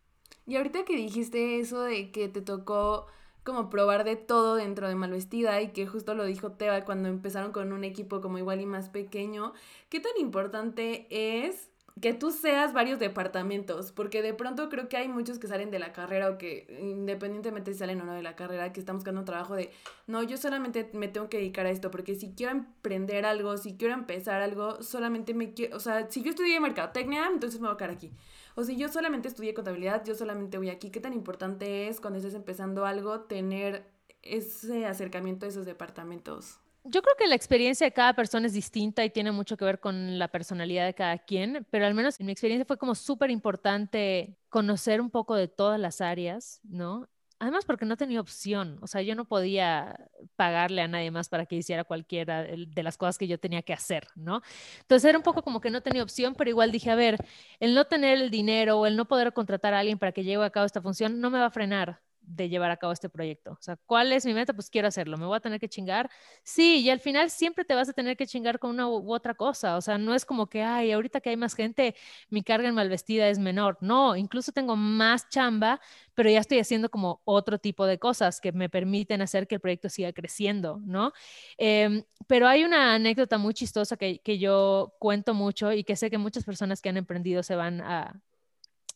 Y 0.49 0.57
ahorita 0.57 0.83
que 0.83 0.95
dijiste 0.95 1.59
eso 1.59 1.83
de 1.83 2.09
que 2.09 2.27
te 2.27 2.41
tocó 2.41 3.05
como 3.43 3.69
probar 3.69 4.03
de 4.03 4.15
todo 4.15 4.55
dentro 4.55 4.87
de 4.87 4.95
Malvestida 4.95 5.61
y 5.61 5.73
que 5.73 5.85
justo 5.85 6.15
lo 6.15 6.25
dijo 6.25 6.53
Teba 6.53 6.85
cuando 6.85 7.07
empezaron 7.07 7.51
con 7.51 7.71
un 7.71 7.83
equipo 7.83 8.19
como 8.19 8.39
igual 8.39 8.59
y 8.59 8.65
más 8.65 8.89
pequeño, 8.89 9.53
¿qué 9.89 9.99
tan 9.99 10.13
importante 10.17 11.05
es 11.45 11.69
que 12.01 12.13
tú 12.13 12.31
seas 12.31 12.73
varios 12.73 12.99
departamentos? 12.99 13.91
Porque 13.91 14.21
de 14.21 14.33
pronto 14.33 14.69
creo 14.69 14.89
que 14.89 14.97
hay 14.97 15.07
muchos 15.07 15.39
que 15.39 15.47
salen 15.47 15.71
de 15.71 15.79
la 15.79 15.93
carrera 15.93 16.29
o 16.29 16.37
que 16.37 16.67
independientemente 16.81 17.73
si 17.73 17.79
salen 17.79 18.01
o 18.01 18.05
no 18.05 18.13
de 18.13 18.23
la 18.23 18.35
carrera, 18.35 18.71
que 18.73 18.79
están 18.79 18.97
buscando 18.97 19.19
un 19.19 19.25
trabajo 19.25 19.55
de, 19.55 19.71
no, 20.07 20.23
yo 20.23 20.37
solamente 20.37 20.89
me 20.93 21.07
tengo 21.07 21.29
que 21.29 21.37
dedicar 21.37 21.65
a 21.65 21.71
esto, 21.71 21.91
porque 21.91 22.15
si 22.15 22.33
quiero 22.33 22.51
emprender 22.53 23.25
algo, 23.25 23.57
si 23.57 23.75
quiero 23.75 23.93
empezar 23.93 24.41
algo, 24.41 24.81
solamente 24.81 25.33
me 25.33 25.53
quiero, 25.53 25.77
o 25.77 25.79
sea, 25.79 26.09
si 26.09 26.21
yo 26.21 26.29
estudié 26.31 26.59
mercadotecnia, 26.59 27.27
entonces 27.27 27.59
me 27.59 27.67
voy 27.67 27.75
a 27.75 27.77
quedar 27.77 27.91
aquí. 27.91 28.11
O 28.55 28.63
si 28.63 28.75
yo 28.75 28.89
solamente 28.89 29.27
estudié 29.27 29.53
contabilidad, 29.53 30.03
yo 30.05 30.15
solamente 30.15 30.57
voy 30.57 30.69
aquí. 30.69 30.89
¿Qué 30.89 30.99
tan 30.99 31.13
importante 31.13 31.87
es 31.87 32.01
cuando 32.01 32.17
estés 32.17 32.33
empezando 32.33 32.85
algo 32.85 33.21
tener 33.21 33.89
ese 34.21 34.85
acercamiento 34.85 35.45
a 35.45 35.49
esos 35.49 35.65
departamentos? 35.65 36.59
Yo 36.83 37.01
creo 37.01 37.15
que 37.17 37.27
la 37.27 37.35
experiencia 37.35 37.85
de 37.85 37.91
cada 37.93 38.13
persona 38.13 38.47
es 38.47 38.53
distinta 38.53 39.03
y 39.03 39.09
tiene 39.09 39.31
mucho 39.31 39.57
que 39.57 39.65
ver 39.65 39.79
con 39.79 40.17
la 40.17 40.29
personalidad 40.29 40.85
de 40.85 40.93
cada 40.93 41.17
quien, 41.19 41.65
pero 41.69 41.85
al 41.85 41.93
menos 41.93 42.19
en 42.19 42.25
mi 42.25 42.31
experiencia 42.31 42.65
fue 42.65 42.77
como 42.77 42.95
súper 42.95 43.29
importante 43.31 44.37
conocer 44.49 45.01
un 45.01 45.09
poco 45.09 45.35
de 45.35 45.47
todas 45.47 45.79
las 45.79 46.01
áreas, 46.01 46.61
¿no? 46.63 47.07
Además, 47.41 47.63
porque 47.65 47.85
no 47.85 47.95
tenía 47.95 48.19
opción, 48.19 48.79
o 48.81 48.87
sea, 48.87 49.01
yo 49.01 49.15
no 49.15 49.25
podía 49.25 50.09
pagarle 50.35 50.81
a 50.81 50.87
nadie 50.89 51.09
más 51.11 51.29
para 51.29 51.45
que 51.45 51.55
hiciera 51.55 51.85
cualquiera 51.85 52.43
de 52.43 52.83
las 52.83 52.97
cosas 52.97 53.17
que 53.17 53.27
yo 53.27 53.39
tenía 53.39 53.61
que 53.61 53.71
hacer, 53.73 54.07
¿no? 54.15 54.41
Entonces 54.81 55.07
era 55.07 55.17
un 55.17 55.23
poco 55.23 55.41
como 55.41 55.61
que 55.61 55.69
no 55.69 55.81
tenía 55.81 56.03
opción, 56.03 56.35
pero 56.35 56.49
igual 56.49 56.71
dije, 56.71 56.91
a 56.91 56.95
ver, 56.95 57.17
el 57.61 57.75
no 57.75 57.85
tener 57.85 58.17
el 58.19 58.29
dinero 58.29 58.79
o 58.79 58.85
el 58.85 58.97
no 58.97 59.05
poder 59.07 59.31
contratar 59.33 59.73
a 59.73 59.79
alguien 59.79 59.99
para 59.99 60.11
que 60.11 60.23
lleve 60.23 60.45
a 60.45 60.49
cabo 60.49 60.65
esta 60.65 60.81
función 60.81 61.21
no 61.21 61.29
me 61.29 61.39
va 61.39 61.45
a 61.45 61.51
frenar, 61.51 62.01
de 62.29 62.47
llevar 62.47 62.71
a 62.71 62.77
cabo 62.77 62.93
este 62.93 63.09
proyecto. 63.09 63.51
O 63.51 63.61
sea, 63.61 63.75
¿cuál 63.85 64.13
es 64.13 64.25
mi 64.25 64.33
meta? 64.33 64.53
Pues 64.53 64.69
quiero 64.69 64.87
hacerlo. 64.87 65.17
¿Me 65.17 65.25
voy 65.25 65.35
a 65.37 65.39
tener 65.39 65.59
que 65.59 65.67
chingar? 65.67 66.09
Sí, 66.43 66.81
y 66.81 66.89
al 66.89 66.99
final 66.99 67.29
siempre 67.29 67.65
te 67.65 67.73
vas 67.73 67.89
a 67.89 67.93
tener 67.93 68.15
que 68.15 68.27
chingar 68.27 68.59
con 68.59 68.69
una 68.71 68.87
u 68.87 69.13
otra 69.13 69.33
cosa. 69.33 69.77
O 69.77 69.81
sea, 69.81 69.97
no 69.97 70.13
es 70.13 70.25
como 70.25 70.47
que, 70.47 70.61
ay, 70.63 70.91
ahorita 70.91 71.21
que 71.21 71.31
hay 71.31 71.37
más 71.37 71.55
gente, 71.55 71.95
mi 72.29 72.43
carga 72.43 72.69
en 72.69 72.75
malvestida 72.75 73.27
es 73.29 73.39
menor. 73.39 73.77
No, 73.81 74.15
incluso 74.15 74.51
tengo 74.51 74.75
más 74.75 75.27
chamba, 75.29 75.81
pero 76.13 76.29
ya 76.29 76.39
estoy 76.39 76.59
haciendo 76.59 76.89
como 76.89 77.21
otro 77.25 77.57
tipo 77.57 77.85
de 77.85 77.97
cosas 77.97 78.39
que 78.39 78.51
me 78.51 78.69
permiten 78.69 79.21
hacer 79.21 79.47
que 79.47 79.55
el 79.55 79.61
proyecto 79.61 79.89
siga 79.89 80.13
creciendo, 80.13 80.79
¿no? 80.85 81.11
Em, 81.57 82.03
pero 82.27 82.47
hay 82.47 82.63
una 82.63 82.93
anécdota 82.93 83.37
muy 83.37 83.53
chistosa 83.53 83.97
que, 83.97 84.19
que 84.19 84.37
yo 84.37 84.93
cuento 84.99 85.33
mucho 85.33 85.73
y 85.73 85.83
que 85.83 85.95
sé 85.95 86.09
que 86.11 86.17
muchas 86.17 86.43
personas 86.43 86.81
que 86.81 86.89
han 86.89 86.97
emprendido 86.97 87.41
se 87.43 87.55
van 87.55 87.81
a, 87.81 88.21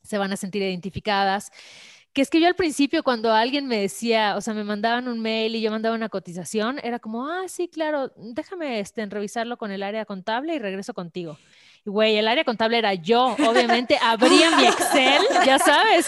se 0.03 0.17
van 0.17 0.33
a 0.33 0.37
sentir 0.37 0.61
identificadas 0.61 1.51
que 2.13 2.21
es 2.21 2.29
que 2.29 2.39
yo 2.39 2.47
al 2.47 2.55
principio 2.55 3.03
cuando 3.03 3.33
alguien 3.33 3.67
me 3.67 3.79
decía, 3.79 4.35
o 4.37 4.41
sea, 4.41 4.53
me 4.53 4.63
mandaban 4.63 5.07
un 5.07 5.19
mail 5.19 5.55
y 5.55 5.61
yo 5.61 5.71
mandaba 5.71 5.95
una 5.95 6.09
cotización, 6.09 6.79
era 6.83 6.99
como, 6.99 7.27
ah, 7.27 7.47
sí, 7.47 7.67
claro, 7.67 8.11
déjame 8.15 8.79
este, 8.79 9.05
revisarlo 9.07 9.57
con 9.57 9.71
el 9.71 9.81
área 9.81 10.05
contable 10.05 10.53
y 10.55 10.59
regreso 10.59 10.93
contigo. 10.93 11.37
Güey, 11.85 12.15
el 12.15 12.29
área 12.29 12.45
contable 12.45 12.77
era 12.77 12.93
yo, 12.93 13.35
obviamente 13.45 13.97
abría 14.01 14.55
mi 14.55 14.63
Excel, 14.63 15.21
ya 15.45 15.59
sabes, 15.59 16.07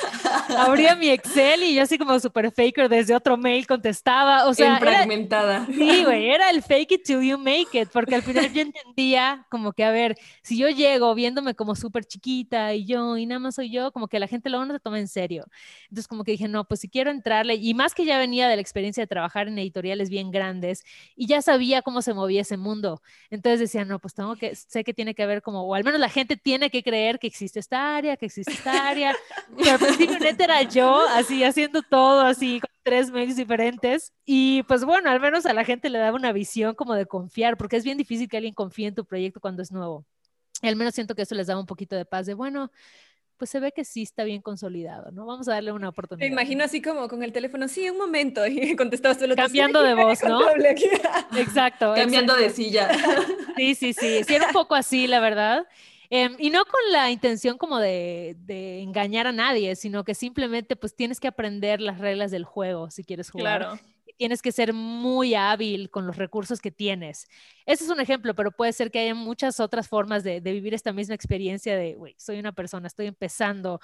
abría 0.57 0.95
mi 0.95 1.09
Excel 1.09 1.63
y 1.63 1.75
yo 1.75 1.83
así 1.83 1.97
como 1.97 2.17
super 2.17 2.49
faker 2.49 2.87
desde 2.87 3.13
otro 3.13 3.35
mail 3.35 3.67
contestaba, 3.67 4.45
o 4.47 4.53
sea, 4.53 4.79
fragmentada. 4.79 5.65
sí, 5.65 6.05
güey, 6.05 6.29
era 6.29 6.49
el 6.49 6.63
fake 6.63 6.93
it 6.93 7.03
till 7.03 7.21
you 7.21 7.37
make 7.37 7.77
it, 7.77 7.89
porque 7.91 8.15
al 8.15 8.21
final 8.21 8.53
yo 8.53 8.61
entendía 8.61 9.45
como 9.49 9.73
que, 9.73 9.83
a 9.83 9.91
ver, 9.91 10.15
si 10.43 10.57
yo 10.57 10.69
llego 10.69 11.13
viéndome 11.13 11.55
como 11.55 11.75
súper 11.75 12.05
chiquita 12.05 12.73
y 12.73 12.85
yo, 12.85 13.17
y 13.17 13.25
nada 13.25 13.39
más 13.39 13.55
soy 13.55 13.69
yo, 13.69 13.91
como 13.91 14.07
que 14.07 14.17
la 14.17 14.27
gente 14.27 14.49
luego 14.49 14.63
no 14.63 14.73
se 14.73 14.79
toma 14.79 14.97
en 14.99 15.09
serio. 15.09 15.45
Entonces 15.89 16.07
como 16.07 16.23
que 16.23 16.31
dije, 16.31 16.47
no, 16.47 16.63
pues 16.63 16.79
si 16.79 16.87
quiero 16.87 17.11
entrarle, 17.11 17.55
y 17.55 17.73
más 17.73 17.93
que 17.93 18.05
ya 18.05 18.17
venía 18.17 18.47
de 18.47 18.55
la 18.55 18.61
experiencia 18.61 19.03
de 19.03 19.07
trabajar 19.07 19.49
en 19.49 19.59
editoriales 19.59 20.09
bien 20.09 20.31
grandes 20.31 20.85
y 21.17 21.27
ya 21.27 21.41
sabía 21.41 21.81
cómo 21.81 22.01
se 22.01 22.13
movía 22.13 22.41
ese 22.43 22.55
mundo, 22.55 23.01
entonces 23.29 23.59
decía, 23.59 23.83
no, 23.83 23.99
pues 23.99 24.13
tengo 24.13 24.37
que, 24.37 24.55
sé 24.55 24.85
que 24.85 24.93
tiene 24.93 25.13
que 25.13 25.25
ver 25.25 25.41
como 25.41 25.64
o 25.65 25.75
al 25.75 25.83
menos 25.83 25.99
la 25.99 26.09
gente 26.09 26.37
tiene 26.37 26.69
que 26.69 26.83
creer 26.83 27.19
que 27.19 27.27
existe 27.27 27.59
esta 27.59 27.95
área, 27.95 28.17
que 28.17 28.27
existe 28.27 28.53
esta 28.53 28.87
área. 28.87 29.15
Pero 29.57 29.71
al 29.71 29.79
principio 29.79 30.17
era 30.39 30.61
yo, 30.63 31.01
así 31.09 31.43
haciendo 31.43 31.81
todo, 31.81 32.21
así 32.21 32.59
con 32.59 32.69
tres 32.83 33.11
mails 33.11 33.35
diferentes. 33.35 34.13
Y 34.25 34.63
pues 34.63 34.85
bueno, 34.85 35.09
al 35.09 35.19
menos 35.19 35.45
a 35.45 35.53
la 35.53 35.63
gente 35.63 35.89
le 35.89 35.99
daba 35.99 36.15
una 36.15 36.31
visión 36.31 36.75
como 36.75 36.93
de 36.93 37.05
confiar, 37.05 37.57
porque 37.57 37.77
es 37.77 37.83
bien 37.83 37.97
difícil 37.97 38.29
que 38.29 38.37
alguien 38.37 38.53
confíe 38.53 38.87
en 38.87 38.95
tu 38.95 39.05
proyecto 39.05 39.39
cuando 39.39 39.61
es 39.61 39.71
nuevo. 39.71 40.05
Y 40.61 40.67
al 40.67 40.75
menos 40.75 40.95
siento 40.95 41.15
que 41.15 41.23
eso 41.23 41.35
les 41.35 41.47
daba 41.47 41.59
un 41.59 41.65
poquito 41.65 41.95
de 41.95 42.05
paz, 42.05 42.25
de 42.25 42.33
bueno, 42.33 42.71
pues 43.37 43.49
se 43.49 43.59
ve 43.59 43.71
que 43.71 43.85
sí 43.85 44.03
está 44.03 44.23
bien 44.23 44.41
consolidado, 44.41 45.11
¿no? 45.11 45.25
Vamos 45.25 45.47
a 45.47 45.53
darle 45.53 45.71
una 45.71 45.89
oportunidad. 45.89 46.27
Me 46.27 46.31
imagino 46.31 46.63
así 46.63 46.81
como 46.81 47.07
con 47.07 47.23
el 47.23 47.31
teléfono, 47.31 47.67
sí, 47.67 47.89
un 47.89 47.97
momento, 47.97 48.45
y 48.47 48.75
contestabas 48.75 49.17
tú 49.17 49.27
lo 49.27 49.35
Cambiando 49.35 49.81
de 49.81 49.93
voz, 49.93 50.23
¿no? 50.23 50.39
Exacto. 51.37 51.93
Cambiando 51.95 52.35
de 52.35 52.49
silla. 52.49 52.89
Sí, 53.57 53.75
sí, 53.75 53.93
sí, 53.93 54.23
sí, 54.23 54.35
era 54.35 54.47
un 54.47 54.53
poco 54.53 54.75
así, 54.75 55.07
la 55.07 55.19
verdad. 55.19 55.65
Em, 56.09 56.35
y 56.37 56.49
no 56.49 56.63
con 56.65 56.79
la 56.91 57.09
intención 57.11 57.57
como 57.57 57.79
de, 57.79 58.37
engañar 58.47 59.27
a 59.27 59.31
nadie, 59.31 59.75
sino 59.75 60.03
que 60.03 60.13
simplemente 60.13 60.75
pues 60.75 60.95
tienes 60.95 61.19
que 61.19 61.27
aprender 61.27 61.81
las 61.81 61.99
reglas 61.99 62.31
del 62.31 62.45
juego 62.45 62.91
si 62.91 63.03
quieres 63.03 63.29
jugar. 63.29 63.61
Claro. 63.61 63.79
Tienes 64.17 64.41
que 64.41 64.51
ser 64.51 64.73
muy 64.73 65.35
hábil 65.35 65.89
con 65.89 66.07
los 66.07 66.17
recursos 66.17 66.61
que 66.61 66.71
tienes. 66.71 67.27
Ese 67.65 67.83
es 67.83 67.89
un 67.89 67.99
ejemplo, 67.99 68.33
pero 68.35 68.51
puede 68.51 68.73
ser 68.73 68.91
que 68.91 68.99
haya 68.99 69.15
muchas 69.15 69.59
otras 69.59 69.87
formas 69.87 70.23
de, 70.23 70.39
vivir 70.39 70.73
esta 70.73 70.93
misma 70.93 71.15
experiencia 71.15 71.75
de, 71.75 71.95
güey, 71.95 72.15
soy 72.17 72.39
una 72.39 72.53
persona, 72.53 72.87
estoy 72.87 73.07
empezando 73.07 73.79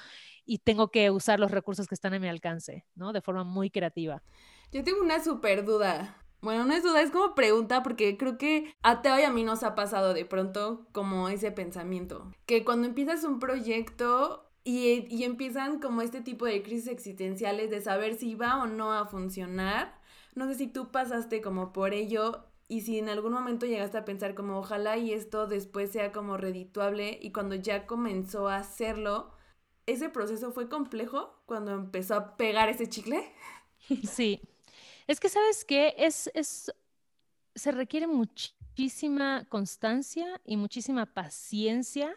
y 0.45 0.59
tengo 0.59 0.89
que 0.89 1.11
usar 1.11 1.39
los 1.39 1.51
recursos 1.51 1.87
que 1.87 1.95
están 1.95 2.13
a 2.13 2.19
mi 2.19 2.27
alcance, 2.27 2.85
¿no? 2.95 3.13
De 3.13 3.21
forma 3.21 3.43
muy 3.43 3.69
creativa. 3.69 4.23
Yo 4.71 4.83
tengo 4.83 5.01
una 5.01 5.23
súper 5.23 5.65
duda. 5.65 6.17
Bueno, 6.41 6.65
no 6.65 6.73
es 6.73 6.81
duda, 6.81 7.01
es 7.01 7.11
como 7.11 7.35
pregunta 7.35 7.83
porque 7.83 8.17
creo 8.17 8.37
que 8.37 8.73
a 8.81 9.03
Teo 9.03 9.19
y 9.19 9.23
a 9.23 9.29
mí 9.29 9.43
nos 9.43 9.61
ha 9.63 9.75
pasado 9.75 10.13
de 10.13 10.25
pronto 10.25 10.87
como 10.91 11.29
ese 11.29 11.51
pensamiento. 11.51 12.31
Que 12.47 12.65
cuando 12.65 12.87
empiezas 12.87 13.23
un 13.23 13.39
proyecto 13.39 14.49
y, 14.63 15.05
y, 15.09 15.23
empiezan 15.23 15.79
como 15.79 16.01
este 16.01 16.21
tipo 16.21 16.45
de 16.45 16.61
crisis 16.63 16.87
existenciales 16.87 17.69
de 17.69 17.81
saber 17.81 18.15
si 18.15 18.35
va 18.35 18.61
o 18.61 18.67
no 18.67 18.93
a 18.93 19.05
funcionar. 19.07 20.00
No 20.33 20.47
sé 20.47 20.55
si 20.55 20.67
tú 20.67 20.91
pasaste 20.91 21.41
como 21.41 21.73
por 21.73 21.93
ello 21.93 22.45
y 22.67 22.81
si 22.81 22.97
en 22.99 23.09
algún 23.09 23.33
momento 23.33 23.65
llegaste 23.65 23.97
a 23.97 24.05
pensar 24.05 24.33
como 24.33 24.57
ojalá 24.57 24.97
y 24.97 25.11
esto 25.13 25.45
después 25.47 25.91
sea 25.91 26.11
como 26.11 26.37
redituable 26.37 27.19
y 27.21 27.31
cuando 27.31 27.55
ya 27.55 27.85
comenzó 27.85 28.47
a 28.47 28.57
hacerlo, 28.57 29.31
¿ese 29.85 30.09
proceso 30.09 30.51
fue 30.53 30.69
complejo 30.69 31.41
cuando 31.45 31.71
empezó 31.73 32.15
a 32.15 32.37
pegar 32.37 32.69
ese 32.69 32.87
chicle? 32.87 33.23
Sí, 34.03 34.39
es 35.07 35.19
que, 35.19 35.27
¿sabes 35.27 35.65
qué? 35.65 35.95
Es, 35.97 36.29
es, 36.33 36.71
se 37.55 37.71
requiere 37.71 38.07
muchísima 38.07 39.45
constancia 39.49 40.39
y 40.45 40.55
muchísima 40.55 41.05
paciencia 41.05 42.15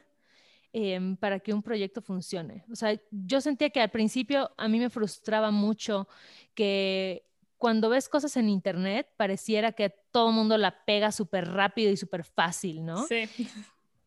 em, 0.72 1.16
para 1.16 1.40
que 1.40 1.52
un 1.52 1.62
proyecto 1.62 2.02
funcione. 2.02 2.64
O 2.70 2.76
sea, 2.76 3.00
yo 3.10 3.40
sentía 3.40 3.70
que 3.70 3.80
al 3.80 3.90
principio 3.90 4.52
a 4.56 4.68
mí 4.68 4.78
me 4.78 4.90
frustraba 4.90 5.50
mucho 5.50 6.08
que 6.54 7.24
cuando 7.64 7.88
ves 7.88 8.10
cosas 8.10 8.36
en 8.36 8.50
internet 8.50 9.08
pareciera 9.16 9.72
que 9.72 9.88
todo 9.88 10.28
el 10.28 10.34
mundo 10.34 10.58
la 10.58 10.84
pega 10.84 11.10
súper 11.10 11.48
rápido 11.48 11.90
y 11.90 11.96
súper 11.96 12.22
fácil, 12.22 12.84
¿no? 12.84 13.06
Sí. 13.06 13.26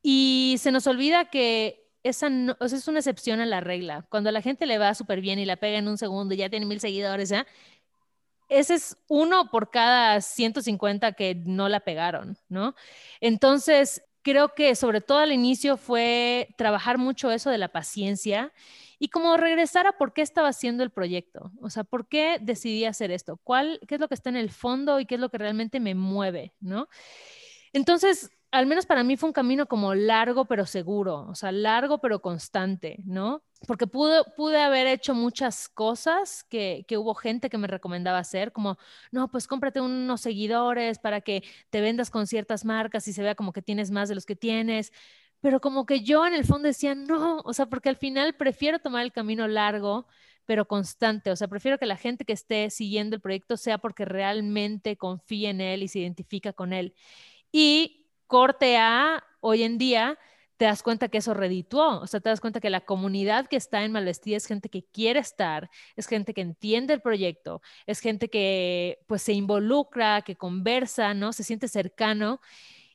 Y 0.04 0.58
se 0.60 0.72
nos 0.72 0.86
olvida 0.86 1.32
que 1.32 1.90
esa 2.04 2.28
es 2.60 2.88
una 2.88 3.00
excepción 3.00 3.40
a 3.40 3.48
la 3.48 3.60
regla. 3.60 4.06
Cuando 4.10 4.30
a 4.30 4.32
la 4.32 4.44
gente 4.44 4.68
le 4.68 4.78
va 4.78 4.94
súper 4.94 5.22
bien 5.22 5.40
y 5.40 5.46
la 5.46 5.56
pega 5.56 5.80
en 5.80 5.88
un 5.88 5.98
segundo 5.98 6.36
y 6.36 6.38
ya 6.38 6.52
tiene 6.52 6.68
mil 6.68 6.80
seguidores, 6.80 7.30
¿ya? 7.30 7.48
ese 8.48 8.76
es 8.76 8.96
uno 9.08 9.50
por 9.50 9.72
cada 9.72 10.22
150 10.22 11.14
que 11.14 11.34
no 11.34 11.68
la 11.68 11.80
pegaron, 11.80 12.38
¿no? 12.50 12.76
Entonces, 13.22 14.04
creo 14.22 14.54
que 14.54 14.76
sobre 14.76 15.02
todo 15.02 15.18
al 15.18 15.32
inicio 15.32 15.78
fue 15.78 16.50
trabajar 16.60 17.00
mucho 17.00 17.32
eso 17.32 17.50
de 17.50 17.58
la 17.58 17.70
paciencia 17.70 18.54
y 19.00 19.10
como 19.10 19.38
regresar 19.38 19.88
a 19.88 19.94
por 19.94 20.14
qué 20.14 20.22
estaba 20.22 20.50
haciendo 20.50 20.84
el 20.84 20.92
proyecto, 20.92 21.52
o 21.62 21.70
sea, 21.70 21.84
por 21.84 22.08
qué 22.08 22.38
decidí 22.42 22.86
hacer 22.86 23.12
esto, 23.12 23.40
cuál, 23.44 23.80
qué 23.88 23.96
es 23.96 24.02
lo 24.02 24.08
que 24.08 24.16
está 24.16 24.30
en 24.30 24.38
el 24.38 24.52
fondo 24.52 25.00
y 25.00 25.06
qué 25.06 25.16
es 25.16 25.22
lo 25.22 25.30
que 25.30 25.38
realmente 25.38 25.80
me 25.80 25.96
mueve, 25.96 26.54
¿no? 26.60 26.88
Entonces, 27.74 28.32
al 28.52 28.66
menos 28.66 28.86
para 28.86 29.04
mí 29.04 29.18
fue 29.18 29.28
un 29.30 29.34
camino 29.34 29.68
como 29.68 29.94
largo 29.94 30.46
pero 30.46 30.66
seguro, 30.66 31.28
o 31.28 31.36
sea, 31.36 31.52
largo 31.52 32.00
pero 32.00 32.22
constante, 32.22 32.98
¿no? 33.06 33.44
Porque 33.68 33.88
pude, 33.88 34.62
haber 34.62 34.88
hecho 34.88 35.14
muchas 35.14 35.68
cosas 35.68 36.44
que, 36.44 36.86
que, 36.88 36.98
hubo 36.98 37.14
gente 37.16 37.50
que 37.50 37.58
me 37.58 37.68
recomendaba 37.68 38.20
hacer, 38.20 38.52
como, 38.52 38.78
no, 39.12 39.30
pues 39.30 39.48
cómprate 39.48 39.82
unos 39.82 40.22
seguidores 40.22 41.00
para 41.00 41.22
que 41.22 41.44
te 41.70 41.82
vendas 41.82 42.10
con 42.10 42.28
ciertas 42.28 42.66
marcas 42.66 43.08
y 43.08 43.14
se 43.14 43.24
vea 43.24 43.36
como 43.36 43.52
que 43.54 43.62
tienes 43.62 43.92
más 43.92 44.10
de 44.10 44.16
los 44.16 44.26
que 44.26 44.36
tienes, 44.36 44.94
pero 45.42 45.60
como 45.62 45.86
que 45.86 46.02
yo 46.02 46.26
en 46.26 46.34
el 46.34 46.46
fondo 46.46 46.68
decía, 46.68 46.96
no, 46.96 47.40
o 47.46 47.54
sea, 47.54 47.68
porque 47.68 47.90
al 47.90 47.98
final 47.98 48.36
prefiero 48.36 48.80
tomar 48.80 49.04
el 49.04 49.12
camino 49.12 49.48
largo 49.48 50.08
pero 50.48 50.66
constante. 50.66 51.30
O 51.30 51.36
sea, 51.36 51.48
prefiero 51.50 51.78
que 51.78 51.86
la 51.86 51.98
gente 51.98 52.26
que 52.26 52.34
esté 52.34 52.70
siguiendo 52.72 53.16
el 53.18 53.22
proyecto 53.22 53.58
sea 53.58 53.78
porque 53.78 54.06
realmente 54.06 54.98
confía 54.98 55.50
en 55.52 55.62
él 55.62 55.84
y 55.84 55.90
se 55.90 56.00
identifica 56.00 56.54
con 56.54 56.74
él. 56.74 56.96
Y 57.52 58.08
corte 58.28 58.78
a 58.78 59.24
hoy 59.42 59.64
en 59.64 59.78
día 59.78 60.18
te 60.58 60.66
das 60.66 60.82
cuenta 60.84 61.10
que 61.10 61.20
eso 61.20 61.34
redituó, 61.36 62.00
o 62.02 62.08
sea, 62.08 62.20
te 62.20 62.30
das 62.30 62.42
cuenta 62.42 62.60
que 62.60 62.72
la 62.72 62.82
comunidad 62.82 63.48
que 63.48 63.58
está 63.58 63.84
en 63.84 63.92
Malvestida 63.92 64.38
es 64.38 64.48
gente 64.48 64.70
que 64.70 64.84
quiere 64.86 65.20
estar, 65.20 65.70
es 65.96 66.08
gente 66.08 66.34
que 66.34 66.42
entiende 66.42 66.94
el 66.96 67.02
proyecto, 67.02 67.62
es 67.86 68.00
gente 68.00 68.30
que 68.30 69.00
pues 69.08 69.22
se 69.22 69.34
involucra, 69.34 70.24
que 70.24 70.36
conversa, 70.36 71.14
¿no? 71.14 71.32
Se 71.32 71.44
siente 71.44 71.68
cercano. 71.68 72.42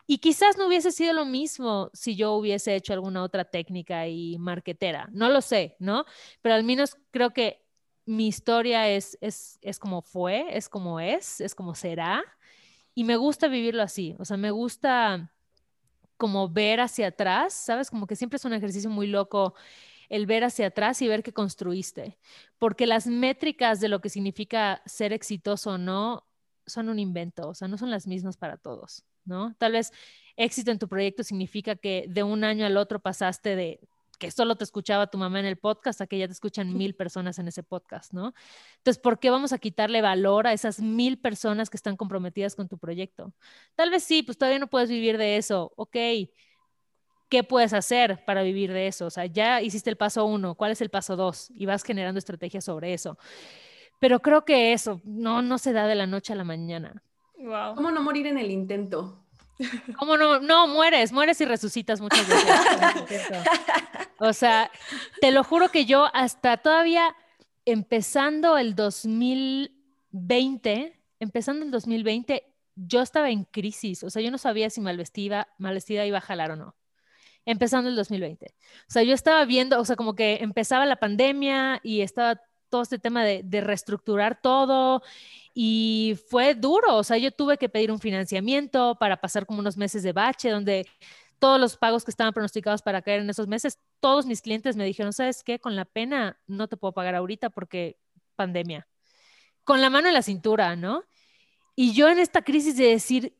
Y 0.07 0.19
quizás 0.19 0.57
no 0.57 0.67
hubiese 0.67 0.91
sido 0.93 1.13
lo 1.13 1.25
mismo 1.25 1.91
si 1.95 2.17
yo 2.17 2.33
hubiese 2.35 2.75
hecho 2.75 2.93
alguna 2.93 3.23
otra 3.23 3.45
técnica 3.45 4.09
y 4.09 4.37
marquetera, 4.39 5.09
no 5.13 5.29
lo 5.29 5.41
sé, 5.41 5.77
¿no? 5.79 6.05
Pero 6.41 6.55
al 6.55 6.65
menos 6.65 6.97
creo 7.11 7.33
que 7.33 7.65
mi 8.05 8.27
historia 8.27 8.89
es, 8.89 9.17
es, 9.21 9.59
es 9.63 9.79
como 9.79 10.03
fue, 10.03 10.57
es 10.57 10.69
como 10.69 11.01
es, 11.01 11.41
es 11.41 11.55
como 11.55 11.75
será. 11.75 12.25
Y 12.95 13.05
me 13.05 13.17
gusta 13.17 13.49
vivirlo 13.49 13.83
así, 13.83 14.17
o 14.19 14.25
sea, 14.25 14.37
me 14.37 14.51
gusta 14.51 15.33
como 16.17 16.49
ver 16.49 16.81
hacia 16.81 17.09
atrás, 17.09 17.55
¿sabes? 17.55 17.91
Como 17.91 18.07
que 18.07 18.17
siempre 18.17 18.37
es 18.37 18.45
un 18.45 18.53
ejercicio 18.53 18.91
muy 18.91 19.07
loco 19.07 19.55
el 20.09 20.27
ver 20.27 20.45
hacia 20.45 20.67
atrás 20.67 21.01
y 21.01 21.09
ver 21.09 21.23
qué 21.23 21.33
construiste, 21.33 22.19
porque 22.59 22.87
las 22.87 23.07
métricas 23.07 23.81
de 23.81 23.89
lo 23.89 24.01
que 24.01 24.11
significa 24.11 24.83
ser 24.85 25.13
exitoso 25.15 25.73
o 25.73 25.79
no 25.79 26.27
son 26.67 26.91
un 26.91 26.99
invento, 26.99 27.49
o 27.49 27.55
sea, 27.55 27.67
no 27.67 27.79
son 27.79 27.91
las 27.91 28.07
mismas 28.07 28.37
para 28.37 28.59
todos, 28.59 29.05
¿no? 29.25 29.55
Tal 29.59 29.73
vez 29.73 29.93
éxito 30.37 30.71
en 30.71 30.79
tu 30.79 30.89
proyecto 30.89 31.23
significa 31.23 31.77
que 31.77 32.07
de 32.09 32.23
un 32.23 32.45
año 32.45 32.67
al 32.67 32.77
otro 32.77 33.01
pasaste 33.01 33.57
de 33.57 33.81
que 34.23 34.31
solo 34.31 34.55
te 34.55 34.63
escuchaba 34.63 35.09
tu 35.09 35.19
mamá 35.19 35.41
en 35.41 35.47
el 35.47 35.57
podcast, 35.57 36.01
a 36.01 36.07
que 36.07 36.17
ya 36.17 36.29
te 36.29 36.33
escuchan 36.33 36.77
mil 36.77 36.95
personas 36.95 37.41
en 37.41 37.49
ese 37.49 37.65
podcast, 37.65 38.13
¿no? 38.13 38.35
Entonces, 38.77 39.03
¿por 39.03 39.19
qué 39.19 39.31
vamos 39.31 39.53
a 39.53 39.59
quitarle 39.59 40.01
valor 40.01 40.47
a 40.47 40.53
esas 40.53 40.79
mil 40.79 41.19
personas 41.19 41.69
que 41.69 41.77
están 41.77 41.97
comprometidas 41.97 42.55
con 42.55 42.69
tu 42.69 42.79
proyecto? 42.79 43.33
Tal 43.75 43.91
vez 43.91 44.05
sí, 44.05 44.23
pues 44.23 44.39
todavía 44.39 44.61
no 44.61 44.69
puedes 44.69 44.89
vivir 44.89 45.19
de 45.19 45.39
eso, 45.39 45.73
ok. 45.75 45.97
¿Qué 47.29 47.43
puedes 47.43 47.73
hacer 47.73 48.25
para 48.25 48.45
vivir 48.45 48.73
de 48.73 48.87
eso? 48.87 49.07
O 49.07 49.11
sea, 49.11 49.27
ya 49.27 49.61
hiciste 49.61 49.91
el 49.91 49.97
paso 49.97 50.25
uno, 50.25 50.55
¿cuál 50.55 50.71
es 50.71 50.81
el 50.83 50.91
paso 50.91 51.17
dos? 51.17 51.51
Y 51.57 51.67
vas 51.67 51.83
generando 51.83 52.21
estrategias 52.21 52.65
sobre 52.65 52.95
eso. 52.95 53.19
Pero 53.99 54.21
creo 54.21 54.45
que 54.45 54.73
eso 54.73 55.01
no, 55.03 55.43
no 55.43 55.59
se 55.59 55.73
da 55.73 55.89
de 55.89 55.97
la 55.97 56.07
noche 56.07 56.33
a 56.33 56.37
la 56.37 56.45
mañana. 56.45 57.03
Wow. 57.43 57.75
¿Cómo 57.75 57.91
no 57.91 58.03
morir 58.03 58.29
en 58.29 58.39
el 58.39 58.51
intento? 58.51 59.19
¿Cómo 59.99 60.17
no? 60.17 60.41
No, 60.41 60.69
mueres, 60.69 61.13
mueres 61.13 61.39
y 61.41 61.45
resucitas 61.45 62.01
muchas 62.01 62.27
veces. 62.29 62.49
o 64.19 64.33
sea, 64.33 64.71
te 65.21 65.33
lo 65.33 65.45
juro 65.45 65.69
que 65.69 65.85
yo 65.85 66.09
hasta 66.15 66.57
todavía 66.59 67.15
empezando 67.65 68.59
el 68.59 68.75
2020, 68.75 71.01
empezando 71.21 71.65
el 71.65 71.71
2020, 71.71 72.45
yo 72.75 73.03
estaba 73.03 73.31
en 73.31 73.45
crisis. 73.45 74.03
O 74.05 74.11
sea, 74.11 74.23
yo 74.23 74.31
no 74.31 74.39
sabía 74.39 74.71
si 74.71 74.81
Malvestida, 74.81 75.49
Malvestida 75.59 76.07
iba 76.07 76.17
a 76.19 76.23
jalar 76.23 76.53
o 76.53 76.57
no. 76.57 76.75
Empezando 77.45 77.91
el 77.91 77.97
2020. 77.97 78.47
O 78.47 78.91
sea, 78.91 79.03
yo 79.03 79.15
estaba 79.15 79.45
viendo, 79.45 79.81
o 79.81 79.85
sea, 79.85 79.97
como 79.97 80.15
que 80.15 80.39
empezaba 80.43 80.87
la 80.87 80.95
pandemia 80.97 81.81
y 81.83 82.03
estaba 82.03 82.41
todo 82.73 82.83
este 82.83 82.99
tema 82.99 83.23
de, 83.23 83.61
reestructurar 83.61 84.41
todo 84.41 85.03
y 85.53 86.19
fue 86.31 86.55
duro, 86.55 86.97
o 86.97 87.05
sea, 87.05 87.19
yo 87.19 87.31
tuve 87.31 87.59
que 87.59 87.69
pedir 87.69 87.93
un 87.93 87.99
financiamiento 87.99 88.97
para 88.99 89.19
pasar 89.19 89.45
como 89.45 89.61
unos 89.61 89.77
meses 89.77 90.03
de 90.03 90.15
bache, 90.15 90.49
donde 90.49 90.87
todos 91.39 91.61
los 91.61 91.77
pagos 91.77 92.03
que 92.03 92.11
estaban 92.11 92.33
pronosticados 92.33 92.81
para 92.81 93.03
caer 93.03 93.21
en 93.21 93.29
esos 93.29 93.47
meses, 93.47 93.79
todos 94.01 94.25
mis 94.25 94.41
clientes 94.41 94.75
me 94.75 94.87
dijeron, 94.87 95.13
¿sabes 95.13 95.45
qué? 95.45 95.59
Con 95.59 95.77
la 95.77 95.85
pena 95.85 96.41
no 96.47 96.67
te 96.67 96.79
puedo 96.79 96.93
pagar 96.93 97.15
ahorita 97.15 97.51
porque 97.51 97.99
pandemia. 98.37 98.89
Con 99.65 99.83
la 99.83 99.91
mano 99.91 100.09
en 100.09 100.15
la 100.15 100.23
cintura, 100.23 100.75
¿no? 100.75 101.05
Y 101.77 101.93
yo 101.93 102.09
en 102.09 102.19
esta 102.21 102.41
crisis 102.41 102.79
de 102.79 102.87
decir, 102.87 103.37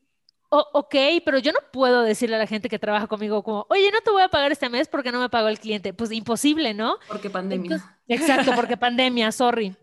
oh, 0.53 0.67
ok, 0.73 0.95
pero 1.25 1.39
yo 1.39 1.51
no 1.51 1.59
puedo 1.71 2.03
decirle 2.03 2.35
a 2.35 2.39
la 2.39 2.45
gente 2.45 2.69
que 2.69 2.77
trabaja 2.77 3.07
conmigo 3.07 3.41
como, 3.41 3.65
oye, 3.69 3.91
no 3.91 4.01
te 4.01 4.11
voy 4.11 4.21
a 4.21 4.29
pagar 4.29 4.51
este 4.51 4.69
mes 4.69 4.87
porque 4.87 5.11
no 5.11 5.19
me 5.19 5.27
pagó 5.27 5.47
el 5.47 5.59
cliente. 5.59 5.93
Pues 5.93 6.11
imposible, 6.11 6.75
¿no? 6.75 6.97
Porque 7.07 7.31
pandemia. 7.31 7.97
exacto, 8.07 8.51
porque 8.55 8.77
pandemia, 8.77 9.31
sorry. 9.31 9.75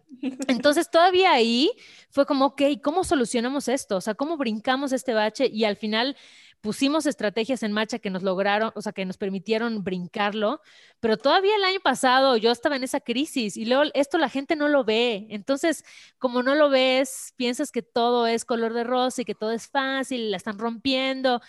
Entonces 0.46 0.88
todavía 0.88 1.32
ahí 1.32 1.72
fue 2.10 2.24
como, 2.24 2.46
ok, 2.46 2.62
¿cómo 2.82 3.02
solucionamos 3.02 3.66
esto? 3.66 3.96
O 3.96 4.00
sea, 4.00 4.14
¿cómo 4.14 4.36
brincamos 4.36 4.92
este 4.92 5.12
bache? 5.12 5.48
Y 5.52 5.64
al 5.64 5.74
final 5.74 6.16
pusimos 6.60 7.06
estrategias 7.06 7.62
en 7.62 7.72
marcha 7.72 7.98
que 7.98 8.10
nos 8.10 8.22
lograron, 8.22 8.72
o 8.74 8.82
sea, 8.82 8.92
que 8.92 9.04
nos 9.04 9.16
permitieron 9.16 9.82
brincarlo, 9.84 10.60
pero 11.00 11.16
todavía 11.16 11.56
el 11.56 11.64
año 11.64 11.80
pasado 11.80 12.36
yo 12.36 12.50
estaba 12.52 12.76
en 12.76 12.84
esa 12.84 13.00
crisis 13.00 13.56
y 13.56 13.64
luego 13.64 13.84
esto 13.94 14.18
la 14.18 14.28
gente 14.28 14.56
no 14.56 14.68
lo 14.68 14.84
ve. 14.84 15.26
Entonces, 15.30 15.84
como 16.18 16.42
no 16.42 16.54
lo 16.54 16.70
ves, 16.70 17.32
piensas 17.36 17.72
que 17.72 17.82
todo 17.82 18.26
es 18.26 18.44
color 18.44 18.74
de 18.74 18.84
rosa 18.84 19.22
y 19.22 19.24
que 19.24 19.34
todo 19.34 19.52
es 19.52 19.68
fácil, 19.68 20.30
la 20.30 20.36
están 20.36 20.58
rompiendo. 20.58 21.40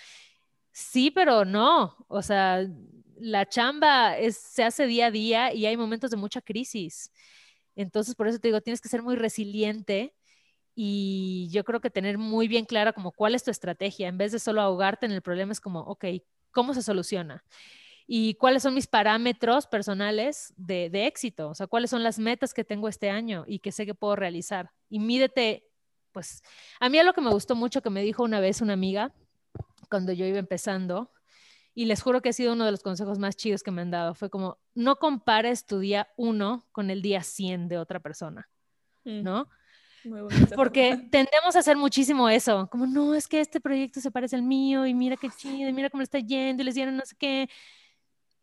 Sí, 0.72 1.12
pero 1.12 1.46
no, 1.46 1.98
o 2.08 2.22
sea, 2.22 2.66
la 3.20 3.48
chamba 3.48 4.16
se 4.32 4.64
hace 4.64 4.88
día 4.88 5.08
a 5.08 5.12
día 5.12 5.54
y 5.54 5.66
hay 5.66 5.78
momentos 5.78 6.12
de 6.12 6.18
mucha 6.18 6.42
crisis. 6.42 7.12
Entonces, 7.76 8.16
por 8.16 8.28
eso 8.28 8.40
te 8.40 8.48
digo, 8.50 8.62
tienes 8.62 8.82
que 8.82 8.90
ser 8.90 9.02
muy 9.04 9.16
resiliente 9.16 10.16
y 10.76 11.50
yo 11.52 11.64
creo 11.64 11.82
que 11.82 11.90
tener 11.90 12.18
muy 12.18 12.48
bien 12.48 12.66
clara 12.66 12.94
como 12.94 13.12
cuál 13.12 13.36
es 13.36 13.44
tu 13.44 13.52
estrategia, 13.52 14.08
en 14.08 14.18
vez 14.18 14.32
de 14.32 14.40
solo 14.40 14.62
ahogarte 14.62 15.06
en 15.06 15.12
el 15.12 15.22
problema, 15.22 15.52
es 15.52 15.60
como, 15.60 15.82
ok, 15.82 16.06
¿cómo 16.52 16.74
se 16.74 16.82
soluciona? 16.82 17.44
¿Y 18.08 18.36
cuáles 18.36 18.64
son 18.64 18.74
mis 18.74 18.88
parámetros 18.88 19.68
personales 19.68 20.54
de, 20.58 20.90
de 20.90 21.08
éxito? 21.08 21.50
O 21.50 21.56
sea, 21.56 21.68
¿cuáles 21.68 21.90
son 21.90 22.04
las 22.04 22.20
metas 22.20 22.54
que 22.54 22.64
tengo 22.64 22.88
este 22.88 23.10
año 23.10 23.46
y 23.48 23.60
que 23.60 23.72
sé 23.72 23.86
que 23.86 23.94
puedo 23.94 24.16
realizar? 24.16 24.72
Y 24.90 25.00
mídete, 25.00 25.66
pues, 26.12 26.42
a 26.80 26.90
mí 26.90 27.02
lo 27.04 27.14
que 27.14 27.22
me 27.22 27.30
gustó 27.30 27.56
mucho 27.56 27.82
que 27.82 27.90
me 27.90 28.02
dijo 28.02 28.24
una 28.24 28.40
vez 28.40 28.62
una 28.62 28.74
amiga, 28.74 29.14
cuando 29.90 30.14
yo 30.14 30.26
iba 30.26 30.40
empezando, 30.40 31.12
y 31.74 31.86
les 31.86 32.02
juro 32.02 32.22
que 32.22 32.30
ha 32.30 32.34
sido 32.34 32.54
uno 32.54 32.66
de 32.66 32.72
los 32.72 32.84
consejos 32.84 33.18
más 33.18 33.36
chidos 33.38 33.64
que 33.64 33.72
me 33.72 33.82
han 33.82 33.92
dado. 33.92 34.14
Fue 34.14 34.30
como, 34.30 34.58
no 34.74 34.98
compares 34.98 35.66
tu 35.66 35.80
día 35.80 36.10
uno 36.18 36.68
con 36.72 36.90
el 36.90 37.02
día 37.02 37.24
100 37.24 37.70
de 37.70 37.78
otra 37.78 38.00
persona, 38.00 38.50
mm. 39.06 39.24
Porque 40.56 40.98
tendemos 41.12 41.56
a 41.56 41.60
hacer 41.60 41.78
muchísimo 41.78 42.30
eso, 42.30 42.68
como, 42.72 42.88
no, 42.88 43.16
es 43.16 43.28
que 43.28 43.42
este 43.42 43.60
proyecto 43.60 44.00
se 44.02 44.12
parece 44.12 44.36
al 44.36 44.44
mío 44.44 44.86
y 44.86 44.94
mira 44.94 45.18
qué 45.18 45.30
chido, 45.30 45.70
y 45.70 45.74
mira 45.74 45.90
cómo 45.90 46.02
le 46.02 46.06
está 46.06 46.20
yendo 46.20 46.64
y 46.64 46.66
les 46.66 46.76
dieron 46.76 46.98
no 46.98 47.06
sé 47.06 47.16
qué 47.18 47.50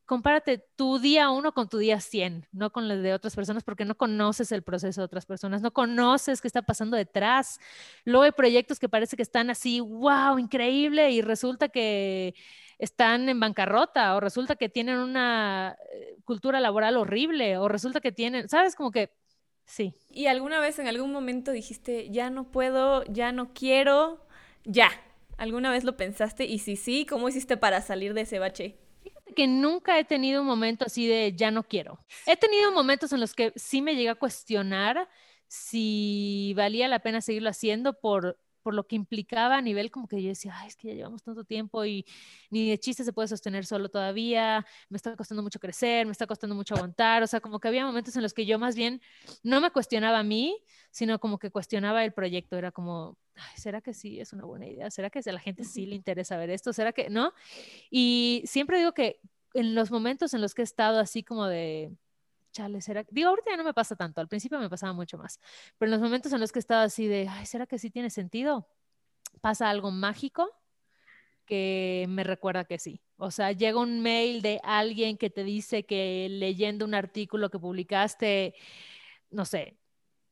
compárate 0.08 0.64
tu 0.74 0.98
día 0.98 1.28
uno 1.28 1.52
con 1.52 1.68
tu 1.68 1.76
día 1.76 2.00
100, 2.00 2.46
no 2.50 2.72
con 2.72 2.90
el 2.90 3.02
de 3.02 3.12
otras 3.12 3.36
personas, 3.36 3.62
porque 3.62 3.84
no 3.84 3.94
conoces 3.94 4.50
el 4.52 4.62
proceso 4.62 5.02
de 5.02 5.04
otras 5.04 5.26
personas, 5.26 5.60
no 5.60 5.70
conoces 5.70 6.40
qué 6.40 6.48
está 6.48 6.62
pasando 6.62 6.96
detrás. 6.96 7.60
Luego 8.06 8.24
hay 8.24 8.32
proyectos 8.32 8.78
que 8.78 8.88
parece 8.88 9.16
que 9.16 9.22
están 9.22 9.50
así, 9.50 9.80
wow, 9.80 10.38
increíble, 10.38 11.10
y 11.10 11.20
resulta 11.20 11.68
que 11.68 12.34
están 12.78 13.28
en 13.28 13.38
bancarrota, 13.38 14.16
o 14.16 14.20
resulta 14.20 14.56
que 14.56 14.70
tienen 14.70 14.96
una 14.96 15.76
eh, 15.92 16.16
cultura 16.24 16.58
laboral 16.58 16.96
horrible, 16.96 17.58
o 17.58 17.68
resulta 17.68 18.00
que 18.00 18.10
tienen, 18.10 18.48
¿sabes? 18.48 18.76
Como 18.76 18.90
que 18.90 19.12
sí. 19.68 19.94
¿Y 20.10 20.26
alguna 20.26 20.58
vez 20.58 20.80
en 20.80 20.88
algún 20.88 21.12
momento 21.12 21.52
dijiste, 21.52 22.10
ya 22.10 22.30
no 22.30 22.50
puedo, 22.50 23.04
ya 23.04 23.30
no 23.30 23.54
quiero, 23.54 24.26
ya? 24.64 24.90
¿Alguna 25.36 25.70
vez 25.70 25.84
lo 25.84 25.96
pensaste? 25.96 26.44
Y 26.44 26.58
si 26.58 26.74
sí, 26.74 27.06
¿cómo 27.06 27.28
hiciste 27.28 27.56
para 27.56 27.80
salir 27.80 28.14
de 28.14 28.22
ese 28.22 28.40
bache? 28.40 28.76
que 29.36 29.46
nunca 29.46 29.96
he 30.00 30.04
tenido 30.04 30.40
un 30.40 30.48
momento 30.48 30.84
así 30.84 31.06
de 31.06 31.32
ya 31.36 31.52
no 31.52 31.62
quiero. 31.62 32.00
He 32.26 32.36
tenido 32.36 32.72
momentos 32.72 33.12
en 33.12 33.20
los 33.20 33.34
que 33.34 33.52
sí 33.54 33.82
me 33.82 33.94
llega 33.94 34.12
a 34.12 34.14
cuestionar 34.16 35.08
si 35.46 36.54
valía 36.56 36.88
la 36.88 36.98
pena 36.98 37.20
seguirlo 37.20 37.48
haciendo 37.48 38.00
por, 38.00 38.36
por 38.68 38.74
lo 38.74 38.86
que 38.86 38.96
implicaba 38.96 39.56
a 39.56 39.62
nivel 39.62 39.90
como 39.90 40.06
que 40.06 40.22
yo 40.22 40.28
decía, 40.28 40.52
Ay, 40.54 40.68
es 40.68 40.76
que 40.76 40.88
ya 40.88 40.94
llevamos 40.94 41.22
tanto 41.22 41.42
tiempo 41.42 41.86
y 41.86 42.04
ni 42.50 42.68
de 42.68 42.78
chiste 42.78 43.02
se 43.02 43.14
puede 43.14 43.26
sostener 43.26 43.64
solo 43.64 43.88
todavía, 43.88 44.66
me 44.90 44.96
está 44.96 45.16
costando 45.16 45.42
mucho 45.42 45.58
crecer, 45.58 46.04
me 46.04 46.12
está 46.12 46.26
costando 46.26 46.54
mucho 46.54 46.74
aguantar, 46.74 47.22
o 47.22 47.26
sea, 47.26 47.40
como 47.40 47.60
que 47.60 47.68
había 47.68 47.86
momentos 47.86 48.14
en 48.16 48.22
los 48.22 48.34
que 48.34 48.44
yo 48.44 48.58
más 48.58 48.76
bien 48.76 49.00
no 49.42 49.62
me 49.62 49.70
cuestionaba 49.70 50.18
a 50.18 50.22
mí, 50.22 50.62
sino 50.90 51.18
como 51.18 51.38
que 51.38 51.50
cuestionaba 51.50 52.04
el 52.04 52.12
proyecto, 52.12 52.58
era 52.58 52.70
como, 52.70 53.16
¿será 53.56 53.80
que 53.80 53.94
sí 53.94 54.20
es 54.20 54.34
una 54.34 54.44
buena 54.44 54.66
idea? 54.66 54.90
¿Será 54.90 55.08
que 55.08 55.20
a 55.24 55.32
la 55.32 55.40
gente 55.40 55.64
sí 55.64 55.86
le 55.86 55.94
interesa 55.94 56.36
ver 56.36 56.50
esto? 56.50 56.74
¿Será 56.74 56.92
que 56.92 57.08
no? 57.08 57.32
Y 57.90 58.42
siempre 58.44 58.76
digo 58.76 58.92
que 58.92 59.18
en 59.54 59.74
los 59.74 59.90
momentos 59.90 60.34
en 60.34 60.42
los 60.42 60.52
que 60.52 60.60
he 60.60 60.64
estado 60.64 61.00
así 61.00 61.22
como 61.22 61.46
de, 61.46 61.90
chale, 62.52 62.80
¿será? 62.80 63.04
Digo, 63.10 63.30
ahorita 63.30 63.50
ya 63.50 63.56
no 63.56 63.64
me 63.64 63.74
pasa 63.74 63.96
tanto, 63.96 64.20
al 64.20 64.28
principio 64.28 64.58
me 64.58 64.70
pasaba 64.70 64.92
mucho 64.92 65.18
más, 65.18 65.40
pero 65.78 65.88
en 65.88 65.92
los 65.92 66.00
momentos 66.00 66.32
en 66.32 66.40
los 66.40 66.52
que 66.52 66.58
he 66.58 66.60
estado 66.60 66.82
así 66.82 67.06
de, 67.06 67.28
ay, 67.28 67.46
¿será 67.46 67.66
que 67.66 67.78
sí 67.78 67.90
tiene 67.90 68.10
sentido? 68.10 68.68
Pasa 69.40 69.70
algo 69.70 69.90
mágico 69.90 70.48
que 71.46 72.06
me 72.08 72.24
recuerda 72.24 72.64
que 72.64 72.78
sí. 72.78 73.00
O 73.16 73.30
sea, 73.30 73.52
llega 73.52 73.80
un 73.80 74.00
mail 74.00 74.42
de 74.42 74.60
alguien 74.62 75.16
que 75.18 75.30
te 75.30 75.44
dice 75.44 75.86
que 75.86 76.28
leyendo 76.30 76.84
un 76.84 76.94
artículo 76.94 77.50
que 77.50 77.58
publicaste, 77.58 78.54
no 79.30 79.44
sé, 79.44 79.78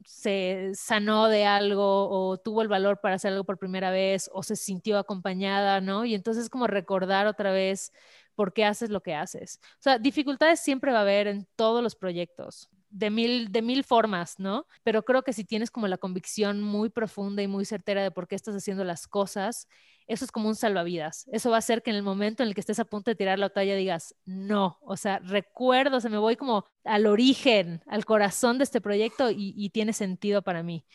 se 0.04 0.72
sanó 0.74 1.28
de 1.28 1.46
algo 1.46 2.08
o 2.10 2.38
tuvo 2.38 2.62
el 2.62 2.68
valor 2.68 3.00
para 3.00 3.16
hacer 3.16 3.32
algo 3.32 3.44
por 3.44 3.58
primera 3.58 3.90
vez 3.90 4.30
o 4.32 4.42
se 4.42 4.56
sintió 4.56 4.98
acompañada, 4.98 5.80
¿no? 5.80 6.04
Y 6.04 6.14
entonces 6.14 6.50
como 6.50 6.66
recordar 6.66 7.26
otra 7.26 7.50
vez 7.52 7.92
por 8.36 8.52
qué 8.52 8.64
haces 8.64 8.90
lo 8.90 9.02
que 9.02 9.14
haces. 9.14 9.58
O 9.80 9.82
sea, 9.82 9.98
dificultades 9.98 10.60
siempre 10.60 10.92
va 10.92 10.98
a 10.98 11.02
haber 11.02 11.26
en 11.26 11.48
todos 11.56 11.82
los 11.82 11.96
proyectos. 11.96 12.68
de 12.88 13.10
mil, 13.10 13.50
de 13.52 13.62
mil 13.62 13.82
formas, 13.84 14.38
¿no? 14.38 14.66
Pero 14.84 15.02
creo 15.04 15.22
que 15.22 15.32
si 15.32 15.44
tienes 15.44 15.70
como 15.70 15.88
la 15.88 15.98
convicción 15.98 16.62
muy 16.62 16.88
profunda 16.88 17.42
y 17.42 17.48
muy 17.48 17.64
certera 17.64 18.02
de 18.02 18.10
por 18.12 18.28
qué 18.28 18.36
estás 18.36 18.54
haciendo 18.54 18.84
las 18.84 19.08
cosas, 19.08 19.66
eso 20.06 20.24
es 20.24 20.30
como 20.30 20.48
un 20.48 20.54
salvavidas. 20.54 21.26
Eso 21.32 21.50
va 21.50 21.56
a 21.56 21.58
hacer 21.58 21.82
que 21.82 21.90
en 21.90 21.96
el 21.96 22.02
momento 22.02 22.42
en 22.42 22.48
el 22.48 22.54
que 22.54 22.60
estés 22.60 22.78
a 22.78 22.84
punto 22.84 23.10
de 23.10 23.16
tirar 23.16 23.38
la 23.38 23.48
toalla 23.50 23.74
digas, 23.74 24.14
no, 24.24 24.78
o 24.82 24.96
sea, 24.96 25.18
recuerdo, 25.18 25.96
o 25.96 26.00
sea, 26.00 26.10
me 26.10 26.18
voy 26.18 26.36
como 26.36 26.64
al 26.84 27.06
origen, 27.06 27.82
al 27.86 28.04
corazón 28.04 28.58
de 28.58 28.64
este 28.64 28.80
proyecto 28.80 29.30
y, 29.30 29.70
tiene 29.70 29.92
sentido 29.92 30.42
para 30.42 30.62
mí. 30.62 30.86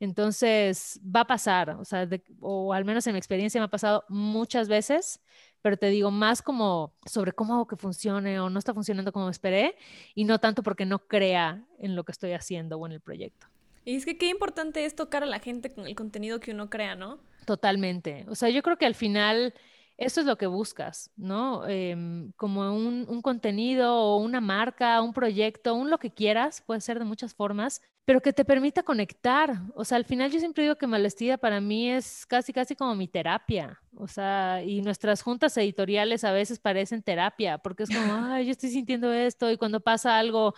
Entonces, 0.00 1.00
va 1.04 1.20
a 1.20 1.26
pasar, 1.26 1.70
o 1.70 1.84
sea, 1.84 2.08
o 2.40 2.72
al 2.72 2.84
menos 2.84 3.06
en 3.06 3.14
mi 3.14 3.18
experiencia 3.18 3.60
me 3.60 3.64
ha 3.64 3.68
pasado 3.68 4.04
muchas 4.08 4.68
veces, 4.68 5.20
pero 5.62 5.76
te 5.76 5.88
digo 5.90 6.10
más 6.10 6.42
como 6.42 6.94
sobre 7.06 7.32
cómo 7.32 7.54
hago 7.54 7.66
que 7.66 7.76
funcione 7.76 8.40
o 8.40 8.50
no 8.50 8.58
está 8.58 8.74
funcionando 8.74 9.12
como 9.12 9.28
esperé 9.28 9.76
y 10.14 10.24
no 10.24 10.38
tanto 10.38 10.62
porque 10.62 10.86
no 10.86 11.00
crea 11.00 11.64
en 11.78 11.96
lo 11.96 12.04
que 12.04 12.12
estoy 12.12 12.32
haciendo 12.32 12.78
o 12.78 12.86
en 12.86 12.92
el 12.92 13.00
proyecto. 13.00 13.46
Y 13.84 13.96
es 13.96 14.04
que 14.04 14.18
qué 14.18 14.28
importante 14.28 14.84
es 14.84 14.94
tocar 14.94 15.22
a 15.22 15.26
la 15.26 15.38
gente 15.38 15.72
con 15.72 15.86
el 15.86 15.94
contenido 15.94 16.40
que 16.40 16.50
uno 16.50 16.68
crea, 16.68 16.94
¿no? 16.94 17.18
Totalmente. 17.46 18.26
O 18.28 18.34
sea, 18.34 18.50
yo 18.50 18.62
creo 18.62 18.76
que 18.76 18.84
al 18.84 18.94
final 18.94 19.54
eso 19.98 20.20
es 20.20 20.26
lo 20.26 20.38
que 20.38 20.46
buscas, 20.46 21.10
¿no? 21.16 21.66
Em, 21.66 22.30
como 22.36 22.72
un, 22.72 23.04
un, 23.08 23.20
contenido 23.20 23.94
o 23.96 24.18
una 24.18 24.40
marca, 24.40 25.02
un 25.02 25.12
proyecto, 25.12 25.74
un 25.74 25.90
lo 25.90 25.98
que 25.98 26.12
quieras, 26.12 26.62
puede 26.64 26.80
ser 26.80 27.00
de 27.00 27.04
muchas 27.04 27.34
formas, 27.34 27.82
pero 28.04 28.22
que 28.22 28.32
te 28.32 28.44
permita 28.44 28.84
conectar. 28.84 29.60
O 29.74 29.84
sea, 29.84 29.96
al 29.96 30.04
final 30.04 30.30
yo 30.30 30.38
siempre 30.38 30.62
digo 30.62 30.76
que 30.76 30.86
Malvestida 30.86 31.36
para 31.36 31.60
mí 31.60 31.90
es 31.90 32.24
casi, 32.26 32.52
casi 32.52 32.76
como 32.76 32.94
mi 32.94 33.08
terapia. 33.08 33.82
O 33.96 34.06
sea, 34.06 34.62
y 34.64 34.82
nuestras 34.82 35.20
juntas 35.20 35.56
editoriales 35.56 36.22
a 36.22 36.32
veces 36.32 36.60
parecen 36.60 37.02
terapia, 37.02 37.58
porque 37.58 37.82
es 37.82 37.90
como, 37.90 37.98
ay, 38.32 38.46
yo 38.46 38.52
estoy 38.52 38.70
sintiendo 38.70 39.12
esto, 39.12 39.50
y 39.50 39.56
cuando 39.56 39.80
pasa 39.80 40.16
algo 40.16 40.54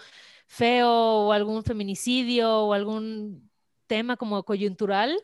feo 0.47 0.91
o 0.91 1.33
algún 1.33 1.65
feminicidio 1.65 2.67
o 2.67 2.75
algún 2.75 3.51
tema 3.87 4.17
como 4.17 4.45
coyuntural, 4.45 5.19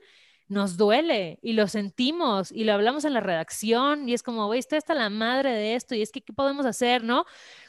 nos 0.49 0.77
duele 0.77 1.39
y 1.43 1.55
lo 1.55 1.67
sentimos 1.69 2.53
y 2.53 2.65
lo 2.65 2.73
hablamos 2.73 3.05
en 3.05 3.15
la 3.15 3.21
redacción 3.21 4.09
y 4.09 4.15
es 4.15 4.23
como, 4.23 4.47
güey, 4.47 4.61
está 4.61 4.95
la 4.95 5.11
madre 5.11 5.51
de 5.53 5.75
esto 5.75 5.95
y 5.95 6.03
es 6.03 6.13
que, 6.13 6.21
¿qué 6.21 6.33
podemos 6.33 6.67
hacer, 6.67 7.03
no? 7.03 7.25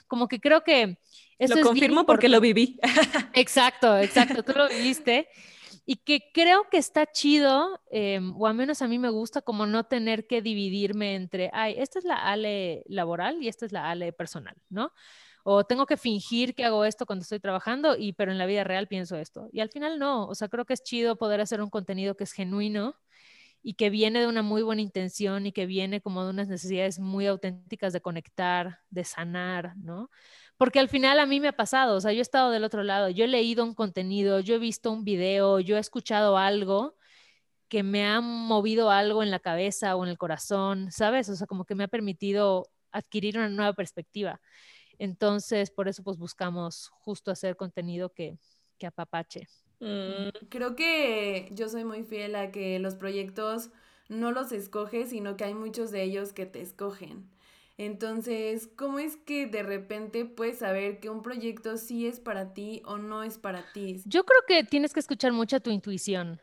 Como 0.08 0.28
que 0.28 0.40
creo 0.40 0.64
que... 0.64 0.98
Eso 1.40 1.56
lo 1.56 1.62
confirmo 1.62 2.06
porque 2.06 2.30
lo 2.30 2.42
viví. 2.42 2.80
Exacto, 3.34 3.96
exacto, 3.98 4.42
tú 4.42 4.54
lo 4.54 4.68
viviste. 4.68 5.28
Y 5.86 5.98
que 5.98 6.32
creo 6.34 6.68
que 6.70 6.78
está 6.78 7.06
chido, 7.06 7.80
em, 7.92 8.34
o 8.36 8.48
al 8.48 8.56
menos 8.56 8.82
a 8.82 8.88
mí 8.88 8.98
me 8.98 9.10
gusta, 9.10 9.42
como 9.42 9.68
no 9.68 9.86
tener 9.86 10.26
que 10.26 10.42
dividirme 10.42 11.16
entre, 11.16 11.52
ay, 11.54 11.76
esta 11.78 12.00
es 12.00 12.06
la 12.06 12.16
Ale 12.16 12.84
laboral 12.88 13.42
y 13.42 13.48
esta 13.48 13.66
es 13.66 13.72
la 13.72 13.90
Ale 13.90 14.12
personal, 14.14 14.56
¿no? 14.70 14.92
O 15.50 15.64
tengo 15.64 15.86
que 15.86 15.96
fingir 15.96 16.56
que 16.56 16.66
hago 16.66 16.84
esto 16.84 17.06
cuando 17.06 17.24
estoy 17.24 17.40
trabajando, 17.40 17.96
y, 17.98 18.12
pero 18.12 18.34
en 18.34 18.38
la 18.38 18.46
vida 18.46 18.66
real 18.66 18.90
pienso 18.90 19.16
esto. 19.16 19.48
Y 19.54 19.62
al 19.62 19.70
final 19.70 19.98
no, 19.98 20.28
o 20.28 20.36
sea, 20.36 20.50
creo 20.50 20.66
que 20.66 20.74
es 20.74 20.84
chido 20.84 21.16
poder 21.18 21.40
hacer 21.40 21.62
un 21.62 21.70
contenido 21.70 22.18
que 22.18 22.26
es 22.26 22.34
genuino 22.34 22.96
y 23.64 23.76
que 23.76 23.90
viene 23.90 24.20
de 24.20 24.28
una 24.28 24.42
muy 24.42 24.62
buena 24.62 24.82
intención 24.82 25.46
y 25.46 25.54
que 25.54 25.66
viene 25.66 26.02
como 26.02 26.26
de 26.26 26.32
unas 26.32 26.50
necesidades 26.50 27.00
muy 27.00 27.28
auténticas 27.28 27.94
de 27.94 28.02
conectar, 28.02 28.80
de 28.90 29.06
sanar, 29.06 29.78
¿no? 29.78 30.10
Porque 30.58 30.80
al 30.80 30.90
final 30.90 31.18
a 31.18 31.26
mí 31.26 31.40
me 31.40 31.48
ha 31.48 31.54
pasado, 31.56 31.96
o 31.96 32.02
sea, 32.02 32.12
yo 32.12 32.20
he 32.20 32.22
estado 32.22 32.52
del 32.52 32.66
otro 32.66 32.84
lado, 32.84 33.08
yo 33.10 33.24
he 33.24 33.30
leído 33.30 33.64
un 33.64 33.74
contenido, 33.74 34.42
yo 34.42 34.56
he 34.56 34.60
visto 34.60 34.92
un 34.92 35.06
video, 35.06 35.62
yo 35.62 35.78
he 35.78 35.80
escuchado 35.80 36.38
algo 36.38 36.98
que 37.70 37.84
me 37.84 38.06
ha 38.06 38.22
movido 38.22 38.92
algo 38.92 39.24
en 39.24 39.32
la 39.32 39.40
cabeza 39.40 39.96
o 39.96 40.04
en 40.04 40.10
el 40.10 40.18
corazón, 40.18 40.92
¿sabes? 40.92 41.30
O 41.30 41.38
sea, 41.38 41.48
como 41.48 41.64
que 41.64 41.76
me 41.76 41.86
ha 41.86 41.88
permitido 41.88 42.68
adquirir 42.92 43.38
una 43.38 43.50
nueva 43.50 43.74
perspectiva. 43.74 44.42
Entonces, 45.00 45.72
por 45.72 45.88
eso 45.88 46.04
pues 46.04 46.18
buscamos 46.18 46.90
justo 46.90 47.32
hacer 47.32 47.56
contenido 47.56 48.14
que, 48.14 48.38
que 48.78 48.88
apapache. 48.88 49.48
Mm. 49.80 50.48
Creo 50.50 50.76
que 50.76 51.50
yo 51.52 51.70
soy 51.70 51.86
muy 51.86 52.04
fiel 52.04 52.36
a 52.36 52.52
que 52.52 52.80
los 52.80 52.96
proyectos 52.96 53.70
no 54.10 54.32
los 54.32 54.52
escoges, 54.52 55.10
sino 55.10 55.38
que 55.38 55.44
hay 55.44 55.54
muchos 55.54 55.92
de 55.92 56.04
ellos 56.04 56.34
que 56.34 56.46
te 56.46 56.62
escogen. 56.62 57.30
Entonces, 57.78 58.68
¿cómo 58.76 58.98
es 58.98 59.18
que 59.18 59.46
de 59.46 59.62
repente 59.62 60.26
puedes 60.26 60.60
saber 60.60 61.00
que 61.00 61.12
un 61.12 61.22
proyecto 61.22 61.78
sí 61.78 62.08
es 62.08 62.20
para 62.20 62.54
ti 62.54 62.82
o 62.86 62.98
no 62.98 63.22
es 63.22 63.38
para 63.38 63.72
ti? 63.72 64.02
Yo 64.06 64.26
creo 64.26 64.42
que 64.48 64.64
tienes 64.64 64.94
que 64.94 65.00
escuchar 65.00 65.32
mucho 65.32 65.58
a 65.58 65.60
tu 65.60 65.70
intuición 65.70 66.42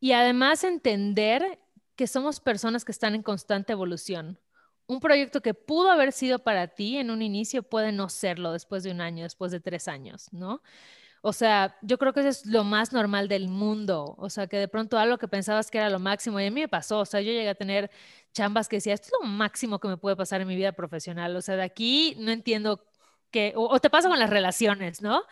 y 0.00 0.12
además 0.12 0.64
entender 0.64 1.58
que 1.94 2.06
somos 2.06 2.40
personas 2.40 2.86
que 2.86 2.92
están 2.92 3.14
en 3.14 3.22
constante 3.22 3.72
evolución 3.72 4.38
un 4.86 5.00
proyecto 5.00 5.40
que 5.40 5.54
pudo 5.54 5.90
haber 5.90 6.12
sido 6.12 6.40
para 6.40 6.68
ti 6.68 6.98
en 6.98 7.10
un 7.10 7.22
inicio 7.22 7.62
puede 7.62 7.92
no 7.92 8.08
serlo 8.08 8.52
después 8.52 8.82
de 8.82 8.90
un 8.90 9.00
año, 9.00 9.24
después 9.24 9.52
de 9.52 9.60
tres 9.60 9.88
años, 9.88 10.28
¿no? 10.32 10.62
O 11.24 11.32
sea, 11.32 11.78
yo 11.82 11.98
creo 11.98 12.12
que 12.12 12.20
eso 12.20 12.28
es 12.30 12.46
lo 12.46 12.64
más 12.64 12.92
normal 12.92 13.28
del 13.28 13.48
mundo. 13.48 14.16
O 14.18 14.28
sea, 14.28 14.48
que 14.48 14.58
de 14.58 14.66
pronto 14.66 14.98
algo 14.98 15.18
que 15.18 15.28
pensabas 15.28 15.70
que 15.70 15.78
era 15.78 15.88
lo 15.88 16.00
máximo, 16.00 16.40
y 16.40 16.46
a 16.46 16.50
mí 16.50 16.60
me 16.62 16.68
pasó. 16.68 16.98
O 17.00 17.06
sea, 17.06 17.20
yo 17.20 17.30
llegué 17.32 17.48
a 17.48 17.54
tener 17.54 17.90
chambas 18.32 18.68
que 18.68 18.76
decía, 18.76 18.94
esto 18.94 19.06
es 19.06 19.12
lo 19.22 19.28
máximo 19.28 19.78
que 19.78 19.86
me 19.86 19.96
puede 19.96 20.16
pasar 20.16 20.40
en 20.40 20.48
mi 20.48 20.56
vida 20.56 20.72
profesional. 20.72 21.36
O 21.36 21.40
sea, 21.40 21.54
de 21.56 21.62
aquí 21.62 22.16
no 22.18 22.32
entiendo 22.32 22.84
que, 23.30 23.52
o, 23.56 23.78
te 23.80 23.88
pasa 23.88 24.08
con 24.08 24.18
las 24.18 24.30
relaciones, 24.30 25.00
¿no? 25.00 25.22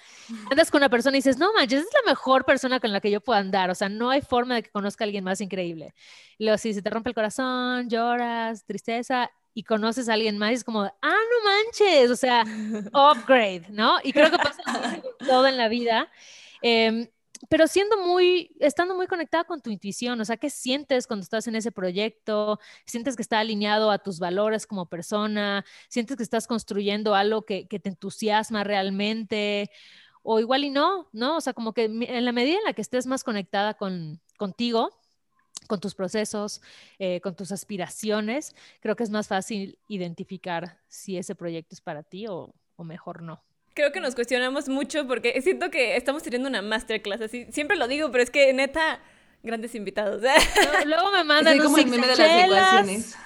Andas 0.50 0.70
con 0.70 0.78
una 0.78 0.88
persona 0.88 1.16
y 1.16 1.18
dices, 1.18 1.38
no 1.38 1.52
manches, 1.52 1.80
es 1.80 1.88
la 2.04 2.10
mejor 2.10 2.44
persona 2.44 2.80
con 2.80 2.92
la 2.92 3.00
que 3.00 3.10
yo 3.10 3.20
puedo 3.20 3.38
andar. 3.38 3.70
O 3.70 3.74
sea, 3.74 3.88
no 3.88 4.10
hay 4.10 4.22
forma 4.22 4.54
de 4.56 4.62
que 4.62 4.70
conozca 4.70 5.04
a 5.04 5.06
alguien 5.06 5.24
más 5.24 5.40
increíble. 5.40 5.94
Y 6.38 6.44
luego, 6.44 6.58
si 6.58 6.72
se 6.72 6.82
te 6.82 6.90
rompe 6.90 7.10
el 7.10 7.14
corazón, 7.14 7.88
lloras, 7.90 8.64
tristeza, 8.64 9.30
y 9.60 9.62
conoces 9.62 10.08
a 10.08 10.14
alguien 10.14 10.38
más 10.38 10.52
y 10.52 10.54
es 10.54 10.64
como, 10.64 10.84
ah, 10.84 10.94
no 11.02 11.44
manches, 11.44 12.10
o 12.10 12.16
sea, 12.16 12.44
upgrade, 12.94 13.66
¿no? 13.68 13.98
Y 14.02 14.10
creo 14.10 14.30
que 14.30 14.38
pasa 14.38 14.62
todo 15.18 15.46
en 15.46 15.58
la 15.58 15.68
vida. 15.68 16.10
Em, 16.62 17.06
pero 17.50 17.66
siendo 17.66 17.98
muy, 17.98 18.56
estando 18.58 18.94
muy 18.94 19.06
conectada 19.06 19.44
con 19.44 19.60
tu 19.60 19.68
intuición, 19.68 20.18
o 20.18 20.24
sea, 20.24 20.38
¿qué 20.38 20.48
sientes 20.48 21.06
cuando 21.06 21.24
estás 21.24 21.46
en 21.46 21.56
ese 21.56 21.72
proyecto? 21.72 22.58
¿Sientes 22.86 23.16
que 23.16 23.22
está 23.22 23.38
alineado 23.38 23.90
a 23.90 23.98
tus 23.98 24.18
valores 24.18 24.66
como 24.66 24.88
persona? 24.88 25.66
¿Sientes 25.90 26.16
que 26.16 26.22
estás 26.22 26.46
construyendo 26.46 27.14
algo 27.14 27.42
que, 27.42 27.68
que 27.68 27.78
te 27.80 27.90
entusiasma 27.90 28.64
realmente? 28.64 29.70
O 30.22 30.40
igual 30.40 30.64
y 30.64 30.70
no, 30.70 31.10
¿no? 31.12 31.36
O 31.36 31.40
sea, 31.42 31.52
como 31.52 31.74
que 31.74 31.84
en 31.84 32.24
la 32.24 32.32
medida 32.32 32.56
en 32.56 32.64
la 32.64 32.72
que 32.72 32.82
estés 32.82 33.06
más 33.06 33.24
conectada 33.24 33.74
con, 33.74 34.22
contigo, 34.38 34.90
con 35.70 35.78
tus 35.78 35.94
procesos, 35.94 36.60
eh, 36.98 37.20
con 37.20 37.36
tus 37.36 37.52
aspiraciones, 37.52 38.56
creo 38.80 38.96
que 38.96 39.04
es 39.04 39.10
más 39.10 39.28
fácil 39.28 39.78
identificar 39.86 40.78
si 40.88 41.16
ese 41.16 41.36
proyecto 41.36 41.76
es 41.76 41.80
para 41.80 42.02
ti 42.02 42.26
o, 42.28 42.52
mejor 42.78 43.22
no. 43.22 43.40
Creo 43.74 43.92
que 43.92 44.00
nos 44.00 44.14
cuestionamos 44.14 44.68
mucho 44.68 45.06
porque 45.06 45.40
siento 45.42 45.70
que 45.70 45.96
estamos 45.96 46.24
teniendo 46.24 46.48
una 46.48 46.60
masterclass, 46.60 47.20
así 47.20 47.46
siempre 47.52 47.76
lo 47.76 47.86
digo, 47.86 48.10
pero 48.10 48.24
es 48.24 48.30
que 48.30 48.52
neta, 48.52 49.00
grandes 49.44 49.76
invitados. 49.76 50.22
luego 50.86 51.12
me 51.12 51.22
mandan 51.32 51.58
como 51.58 51.78
el 51.78 51.86
meme 51.86 52.08
de 52.08 52.16
las 52.16 52.44
ecuaciones. 52.46 53.16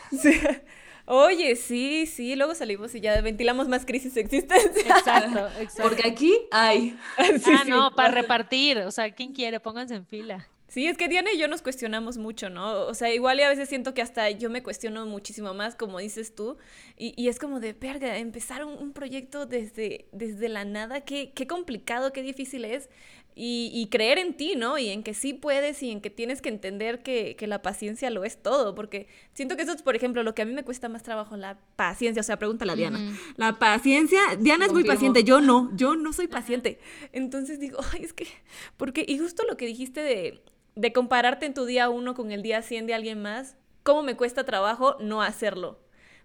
Oye, 1.06 1.56
sí, 1.56 2.04
sí, 2.06 2.36
luego 2.36 2.54
salimos 2.54 2.94
y 2.94 3.00
ya 3.00 3.18
ventilamos 3.22 3.68
más 3.68 3.86
crisis 3.86 4.16
existenciales. 4.16 4.76
Exacto, 4.84 5.48
exacto. 5.60 5.82
Porque 5.82 6.08
aquí 6.08 6.36
hay. 6.50 6.98
ah, 7.18 7.64
no, 7.66 7.94
para 7.94 8.10
repartir, 8.10 8.78
o 8.80 8.90
sea, 8.90 9.10
¿quién 9.14 9.32
quiere? 9.32 9.60
Pónganse 9.60 9.94
en 9.94 10.04
fila. 10.04 10.48
Sí, 10.68 10.86
es 10.86 10.96
que 10.96 11.08
Diana 11.08 11.30
y 11.32 11.38
yo 11.38 11.46
nos 11.46 11.62
cuestionamos 11.62 12.18
mucho, 12.18 12.50
¿no? 12.50 12.86
O 12.86 12.94
sea, 12.94 13.12
igual 13.12 13.38
y 13.38 13.42
a 13.42 13.48
veces 13.48 13.68
siento 13.68 13.94
que 13.94 14.02
hasta 14.02 14.30
yo 14.30 14.50
me 14.50 14.62
cuestiono 14.62 15.06
muchísimo 15.06 15.54
más, 15.54 15.76
como 15.76 15.98
dices 15.98 16.34
tú, 16.34 16.56
y, 16.96 17.14
y 17.16 17.28
es 17.28 17.38
como 17.38 17.60
de, 17.60 17.74
verga, 17.74 18.18
empezar 18.18 18.64
un, 18.64 18.92
proyecto 18.92 19.46
desde, 19.46 20.06
desde 20.12 20.48
la 20.48 20.64
nada, 20.64 21.02
qué, 21.02 21.32
qué 21.34 21.46
complicado, 21.46 22.12
qué 22.12 22.22
difícil 22.22 22.64
es, 22.64 22.88
y, 23.36 23.70
y, 23.74 23.88
creer 23.88 24.18
en 24.18 24.36
ti, 24.36 24.54
¿no? 24.56 24.78
Y 24.78 24.90
en 24.90 25.02
que 25.02 25.12
sí 25.12 25.34
puedes 25.34 25.82
y 25.82 25.90
en 25.90 26.00
que 26.00 26.08
tienes 26.08 26.40
que 26.40 26.48
entender 26.48 27.02
que, 27.02 27.34
que, 27.36 27.48
la 27.48 27.62
paciencia 27.62 28.08
lo 28.10 28.24
es 28.24 28.40
todo, 28.40 28.76
porque 28.76 29.08
siento 29.32 29.56
que 29.56 29.62
eso 29.62 29.72
es, 29.72 29.82
por 29.82 29.96
ejemplo, 29.96 30.22
lo 30.22 30.36
que 30.36 30.42
a 30.42 30.44
mí 30.44 30.52
me 30.52 30.62
cuesta 30.62 30.88
más 30.88 31.02
trabajo, 31.02 31.36
la 31.36 31.58
paciencia, 31.74 32.20
o 32.20 32.24
sea, 32.24 32.38
pregúntale 32.38 32.72
a 32.72 32.76
Diana. 32.76 33.16
La 33.36 33.58
paciencia, 33.58 34.20
Diana 34.38 34.66
es 34.66 34.72
muy 34.72 34.84
paciente, 34.84 35.24
yo 35.24 35.40
no, 35.40 35.70
yo 35.74 35.96
no 35.96 36.12
soy 36.12 36.28
paciente. 36.28 36.78
Entonces 37.12 37.58
digo, 37.58 37.78
ay, 37.92 38.04
es 38.04 38.12
que, 38.12 38.28
porque, 38.76 39.04
y 39.06 39.18
justo 39.18 39.42
lo 39.48 39.56
que 39.56 39.66
dijiste 39.66 40.00
de 40.00 40.40
de 40.74 40.92
compararte 40.92 41.46
en 41.46 41.54
tu 41.54 41.64
día 41.64 41.88
uno 41.88 42.14
con 42.14 42.32
el 42.32 42.42
día 42.42 42.62
100 42.62 42.86
de 42.86 42.94
alguien 42.94 43.22
más, 43.22 43.56
¿cómo 43.82 44.02
me 44.02 44.16
cuesta 44.16 44.44
trabajo 44.44 44.96
no 45.00 45.22
hacerlo? 45.22 45.80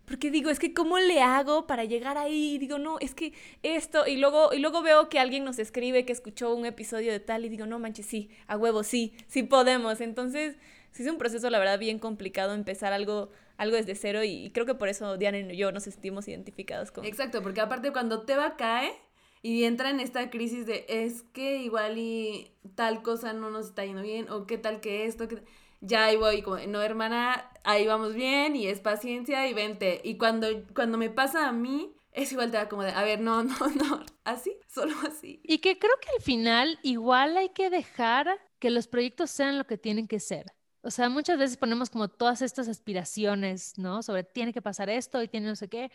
Porque 0.05 0.31
digo, 0.31 0.49
es 0.49 0.57
que 0.57 0.73
¿cómo 0.73 0.97
le 0.97 1.21
hago 1.21 1.67
para 1.67 1.85
llegar 1.85 2.17
ahí? 2.17 2.57
Digo, 2.57 2.79
no, 2.79 2.97
es 2.99 3.13
que 3.13 3.31
esto, 3.61 4.07
y 4.07 4.17
luego, 4.17 4.53
y 4.53 4.57
luego 4.57 4.81
veo 4.81 5.07
que 5.07 5.19
alguien 5.19 5.43
nos 5.43 5.59
escribe 5.59 6.03
que 6.03 6.11
escuchó 6.11 6.55
un 6.55 6.65
episodio 6.65 7.11
de 7.11 7.19
tal 7.19 7.45
y 7.45 7.49
digo, 7.49 7.67
no 7.67 7.77
manches, 7.77 8.07
sí, 8.07 8.31
a 8.47 8.57
huevo, 8.57 8.81
sí, 8.81 9.13
sí 9.27 9.43
podemos. 9.43 10.01
Entonces, 10.01 10.57
sí 10.91 11.03
es 11.03 11.09
un 11.09 11.19
proceso, 11.19 11.47
la 11.51 11.59
verdad, 11.59 11.77
bien 11.77 11.99
complicado 11.99 12.55
empezar 12.55 12.91
algo, 12.91 13.29
algo 13.57 13.75
desde 13.75 13.93
cero 13.93 14.23
y, 14.23 14.49
creo 14.49 14.65
que 14.65 14.73
por 14.73 14.89
eso 14.89 15.15
Diana 15.17 15.37
y 15.37 15.55
yo 15.55 15.71
nos 15.71 15.83
sentimos 15.83 16.27
identificados 16.27 16.91
con... 16.91 17.05
Exacto, 17.05 17.43
porque 17.43 17.61
aparte 17.61 17.91
cuando 17.91 18.23
te 18.23 18.35
va 18.35 18.47
a 18.47 18.55
caer 18.55 18.93
y 19.41 19.63
entra 19.63 19.89
en 19.89 19.99
esta 19.99 20.29
crisis 20.29 20.65
de 20.65 20.85
es 20.89 21.23
que 21.33 21.57
igual 21.57 21.97
y 21.97 22.51
tal 22.75 23.01
cosa 23.01 23.33
no 23.33 23.49
nos 23.49 23.67
está 23.67 23.85
yendo 23.85 24.01
bien 24.01 24.29
o 24.29 24.45
qué 24.45 24.57
tal 24.57 24.81
que 24.81 25.05
esto, 25.05 25.27
que... 25.27 25.43
ya 25.81 26.05
ahí 26.05 26.17
voy 26.17 26.41
como, 26.41 26.57
no 26.57 26.81
hermana, 26.81 27.49
ahí 27.63 27.87
vamos 27.87 28.13
bien 28.13 28.55
y 28.55 28.67
es 28.67 28.79
paciencia 28.79 29.47
y 29.47 29.53
vente. 29.53 30.01
Y 30.03 30.17
cuando, 30.17 30.47
cuando 30.75 30.97
me 30.97 31.09
pasa 31.09 31.47
a 31.47 31.51
mí, 31.53 31.93
es 32.11 32.31
igual 32.31 32.51
te 32.51 32.57
da 32.57 32.67
como 32.67 32.83
de, 32.83 32.91
a 32.91 33.03
ver, 33.03 33.21
no, 33.21 33.43
no, 33.43 33.67
no, 33.75 34.05
así, 34.25 34.57
solo 34.67 34.93
así. 35.07 35.41
Y 35.43 35.59
que 35.59 35.79
creo 35.79 35.95
que 36.01 36.09
al 36.17 36.21
final 36.21 36.79
igual 36.83 37.37
hay 37.37 37.49
que 37.49 37.69
dejar 37.69 38.39
que 38.59 38.69
los 38.69 38.87
proyectos 38.87 39.31
sean 39.31 39.57
lo 39.57 39.65
que 39.65 39.77
tienen 39.77 40.07
que 40.07 40.19
ser. 40.19 40.53
O 40.81 40.91
sea, 40.91 41.09
muchas 41.09 41.37
veces 41.37 41.57
ponemos 41.57 41.89
como 41.89 42.07
todas 42.07 42.41
estas 42.41 42.67
aspiraciones, 42.69 43.77
¿no? 43.77 44.01
Sobre 44.01 44.23
tiene 44.23 44.53
que 44.53 44.61
pasar 44.61 44.89
esto 44.89 45.21
y 45.21 45.27
tiene 45.27 45.47
no 45.47 45.55
sé 45.55 45.67
qué. 45.67 45.91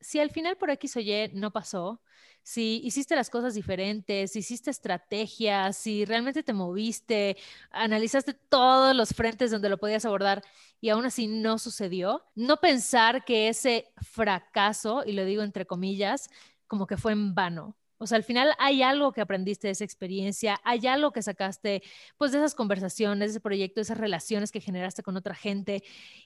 Si 0.00 0.20
al 0.20 0.30
final 0.30 0.56
por 0.56 0.70
X 0.70 0.96
o 0.96 1.00
Y 1.00 1.30
no 1.34 1.52
pasó, 1.52 2.02
si 2.42 2.80
hiciste 2.84 3.14
las 3.16 3.30
cosas 3.30 3.54
diferentes, 3.54 4.32
si 4.32 4.38
hiciste 4.40 4.70
estrategias, 4.70 5.76
si 5.76 6.04
realmente 6.04 6.42
te 6.42 6.52
moviste, 6.52 7.36
analizaste 7.70 8.34
todos 8.34 8.94
los 8.96 9.10
frentes 9.10 9.50
donde 9.50 9.68
lo 9.68 9.78
podías 9.78 10.04
abordar 10.04 10.42
y 10.80 10.88
aún 10.90 11.04
así 11.04 11.26
no 11.26 11.58
sucedió, 11.58 12.24
no 12.34 12.58
pensar 12.58 13.24
que 13.24 13.48
ese 13.48 13.92
fracaso, 14.02 15.02
y 15.04 15.12
lo 15.12 15.24
digo 15.24 15.42
entre 15.42 15.66
comillas, 15.66 16.30
como 16.66 16.86
que 16.86 16.96
fue 16.96 17.12
en 17.12 17.34
vano. 17.34 17.77
O 17.98 18.06
sea, 18.06 18.16
al 18.16 18.24
final 18.24 18.54
hay 18.58 18.82
algo 18.82 19.12
que 19.12 19.20
aprendiste 19.20 19.68
de 19.68 19.72
esa 19.72 19.84
experiencia, 19.84 20.60
hay 20.64 20.86
algo 20.86 21.12
que 21.12 21.22
sacaste 21.22 21.82
pues 22.16 22.32
de 22.32 22.38
esas 22.38 22.54
conversaciones, 22.54 23.28
de 23.28 23.30
ese 23.32 23.40
proyecto, 23.40 23.80
de 23.80 23.82
esas 23.82 23.98
relaciones 23.98 24.52
que 24.52 24.60
generaste 24.60 25.02
con 25.02 25.16
otra 25.16 25.34
gente. 25.34 25.82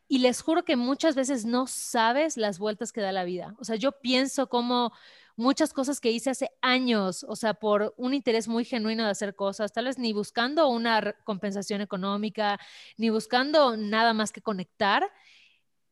Y 0.07 0.19
les 0.19 0.43
juro 0.43 0.65
que 0.65 0.77
muchas 0.77 1.15
veces 1.15 1.45
no 1.45 1.67
sabes 1.67 2.37
las 2.37 2.59
vueltas 2.59 2.93
que 2.93 3.01
da 3.01 3.13
la 3.13 3.25
vida. 3.25 3.55
O 3.59 3.65
sea, 3.65 3.77
yo 3.77 3.93
pienso 3.93 4.49
como 4.49 4.93
muchas 5.37 5.73
cosas 5.73 6.01
que 6.01 6.11
hice 6.11 6.31
hace 6.31 6.51
años, 6.61 7.25
o 7.29 7.37
sea, 7.37 7.55
por 7.55 7.95
un 7.97 8.15
interés 8.15 8.49
muy 8.49 8.65
genuino 8.65 9.05
de 9.05 9.11
hacer 9.11 9.35
cosas, 9.35 9.73
tal 9.73 9.87
vez 9.87 9.99
ni 9.99 10.13
buscando 10.13 10.69
una 10.69 11.15
compensación 11.25 11.81
económica, 11.81 12.59
ni 12.99 13.11
buscando 13.11 13.77
nada 13.77 14.13
más 14.13 14.33
que 14.33 14.43
conectar, 14.43 15.11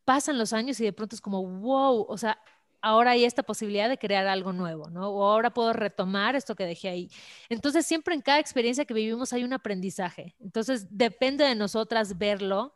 pasan 0.05 0.39
los 0.39 0.53
años 0.53 0.81
y 0.81 0.85
de 0.85 0.93
pronto 0.93 1.17
es 1.17 1.21
como, 1.21 1.43
wow, 1.43 2.05
o 2.09 2.19
sea, 2.19 2.39
ahora 2.83 3.13
hay 3.13 3.25
esta 3.25 3.43
posibilidad 3.43 3.89
de 3.89 3.99
crear 3.99 4.27
algo 4.27 4.53
nuevo, 4.53 4.91
¿no? 4.91 5.09
O 5.11 5.25
ahora 5.25 5.51
puedo 5.51 5.73
retomar 5.73 6.37
esto 6.37 6.55
que 6.55 6.65
dejé 6.65 6.89
ahí. 6.89 7.11
Entonces, 7.49 7.87
siempre 7.87 8.15
en 8.15 8.23
cada 8.23 8.39
experiencia 8.39 8.85
que 8.85 8.95
vivimos 8.95 9.33
hay 9.33 9.45
un 9.45 9.53
aprendizaje. 9.53 10.35
Entonces, 10.41 10.87
depende 10.91 11.45
de 11.45 11.55
nosotras 11.55 12.19
verlo 12.19 12.75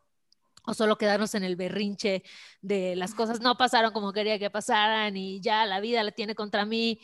o 0.66 0.74
solo 0.74 0.96
quedarnos 0.96 1.34
en 1.34 1.44
el 1.44 1.56
berrinche 1.56 2.22
de 2.62 2.96
las 2.96 3.14
cosas 3.14 3.40
no 3.40 3.56
pasaron 3.56 3.92
como 3.92 4.12
quería 4.12 4.38
que 4.38 4.50
pasaran 4.50 5.16
y 5.16 5.40
ya 5.40 5.66
la 5.66 5.80
vida 5.80 6.02
la 6.02 6.12
tiene 6.12 6.34
contra 6.34 6.64
mí. 6.64 7.00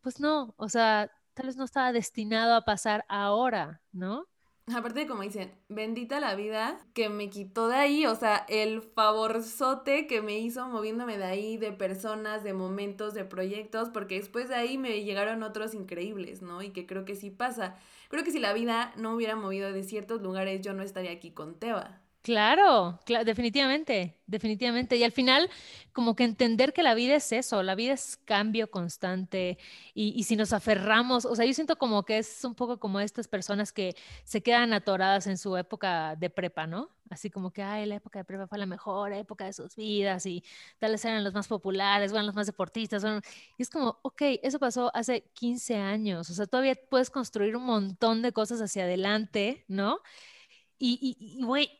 Pues 0.00 0.20
no, 0.20 0.54
o 0.56 0.68
sea, 0.68 1.10
tal 1.34 1.46
vez 1.46 1.56
no 1.56 1.64
estaba 1.64 1.92
destinado 1.92 2.54
a 2.54 2.64
pasar 2.64 3.04
ahora, 3.08 3.82
¿no? 3.92 4.26
Aparte, 4.74 5.06
como 5.06 5.22
dicen, 5.22 5.52
bendita 5.68 6.20
la 6.20 6.34
vida 6.34 6.78
que 6.92 7.08
me 7.08 7.30
quitó 7.30 7.68
de 7.68 7.76
ahí, 7.76 8.06
o 8.06 8.14
sea, 8.14 8.44
el 8.48 8.82
favorzote 8.82 10.06
que 10.06 10.20
me 10.20 10.38
hizo 10.38 10.68
moviéndome 10.68 11.16
de 11.16 11.24
ahí, 11.24 11.56
de 11.56 11.72
personas, 11.72 12.44
de 12.44 12.52
momentos, 12.52 13.14
de 13.14 13.24
proyectos, 13.24 13.88
porque 13.88 14.16
después 14.16 14.48
de 14.48 14.56
ahí 14.56 14.76
me 14.76 15.04
llegaron 15.04 15.42
otros 15.42 15.74
increíbles, 15.74 16.42
¿no? 16.42 16.62
Y 16.62 16.70
que 16.70 16.86
creo 16.86 17.04
que 17.04 17.16
sí 17.16 17.30
pasa. 17.30 17.76
Creo 18.08 18.24
que 18.24 18.30
si 18.30 18.40
la 18.40 18.52
vida 18.52 18.92
no 18.96 19.14
hubiera 19.14 19.36
movido 19.36 19.72
de 19.72 19.84
ciertos 19.84 20.20
lugares, 20.22 20.60
yo 20.60 20.74
no 20.74 20.82
estaría 20.82 21.12
aquí 21.12 21.30
con 21.30 21.58
Teba. 21.58 22.00
Claro, 22.28 23.00
definitivamente, 23.24 24.20
definitivamente. 24.26 24.96
Y 24.96 25.02
al 25.02 25.12
final, 25.12 25.48
como 25.94 26.14
que 26.14 26.24
entender 26.24 26.74
que 26.74 26.82
la 26.82 26.92
vida 26.92 27.14
es 27.14 27.32
eso, 27.32 27.62
la 27.62 27.74
vida 27.74 27.94
es 27.94 28.18
cambio 28.18 28.70
constante. 28.70 29.56
Y, 29.94 30.22
si 30.24 30.36
nos 30.36 30.52
aferramos, 30.52 31.24
o 31.24 31.34
sea, 31.34 31.46
yo 31.46 31.54
siento 31.54 31.78
como 31.78 32.04
que 32.04 32.18
es 32.18 32.44
un 32.44 32.54
poco 32.54 32.78
como 32.78 33.00
estas 33.00 33.28
personas 33.28 33.72
que 33.72 33.96
se 34.24 34.42
quedan 34.42 34.74
atoradas 34.74 35.26
en 35.26 35.38
su 35.38 35.56
época 35.56 36.16
de 36.16 36.28
prepa, 36.28 36.66
¿no? 36.66 36.90
Así 37.08 37.30
como 37.30 37.50
que, 37.50 37.62
ay, 37.62 37.86
la 37.86 37.94
época 37.94 38.18
de 38.18 38.26
prepa 38.26 38.46
fue 38.46 38.58
la 38.58 38.66
mejor 38.66 39.14
época 39.14 39.46
de 39.46 39.54
sus 39.54 39.74
vidas 39.74 40.26
y 40.26 40.44
tales 40.78 41.02
eran 41.06 41.24
los 41.24 41.32
más 41.32 41.48
populares, 41.48 42.12
eran 42.12 42.26
los 42.26 42.34
más 42.34 42.46
deportistas. 42.46 43.02
Y 43.56 43.62
es 43.62 43.70
como, 43.70 44.00
ok, 44.02 44.20
eso 44.42 44.58
pasó 44.58 44.90
hace 44.94 45.22
15 45.32 45.76
años, 45.76 46.28
o 46.28 46.34
sea, 46.34 46.44
todavía 46.44 46.74
puedes 46.90 47.08
construir 47.08 47.56
un 47.56 47.64
montón 47.64 48.20
de 48.20 48.32
cosas 48.32 48.60
hacia 48.60 48.82
adelante, 48.84 49.64
¿no? 49.66 50.00
Y, 50.78 51.38
güey, 51.42 51.70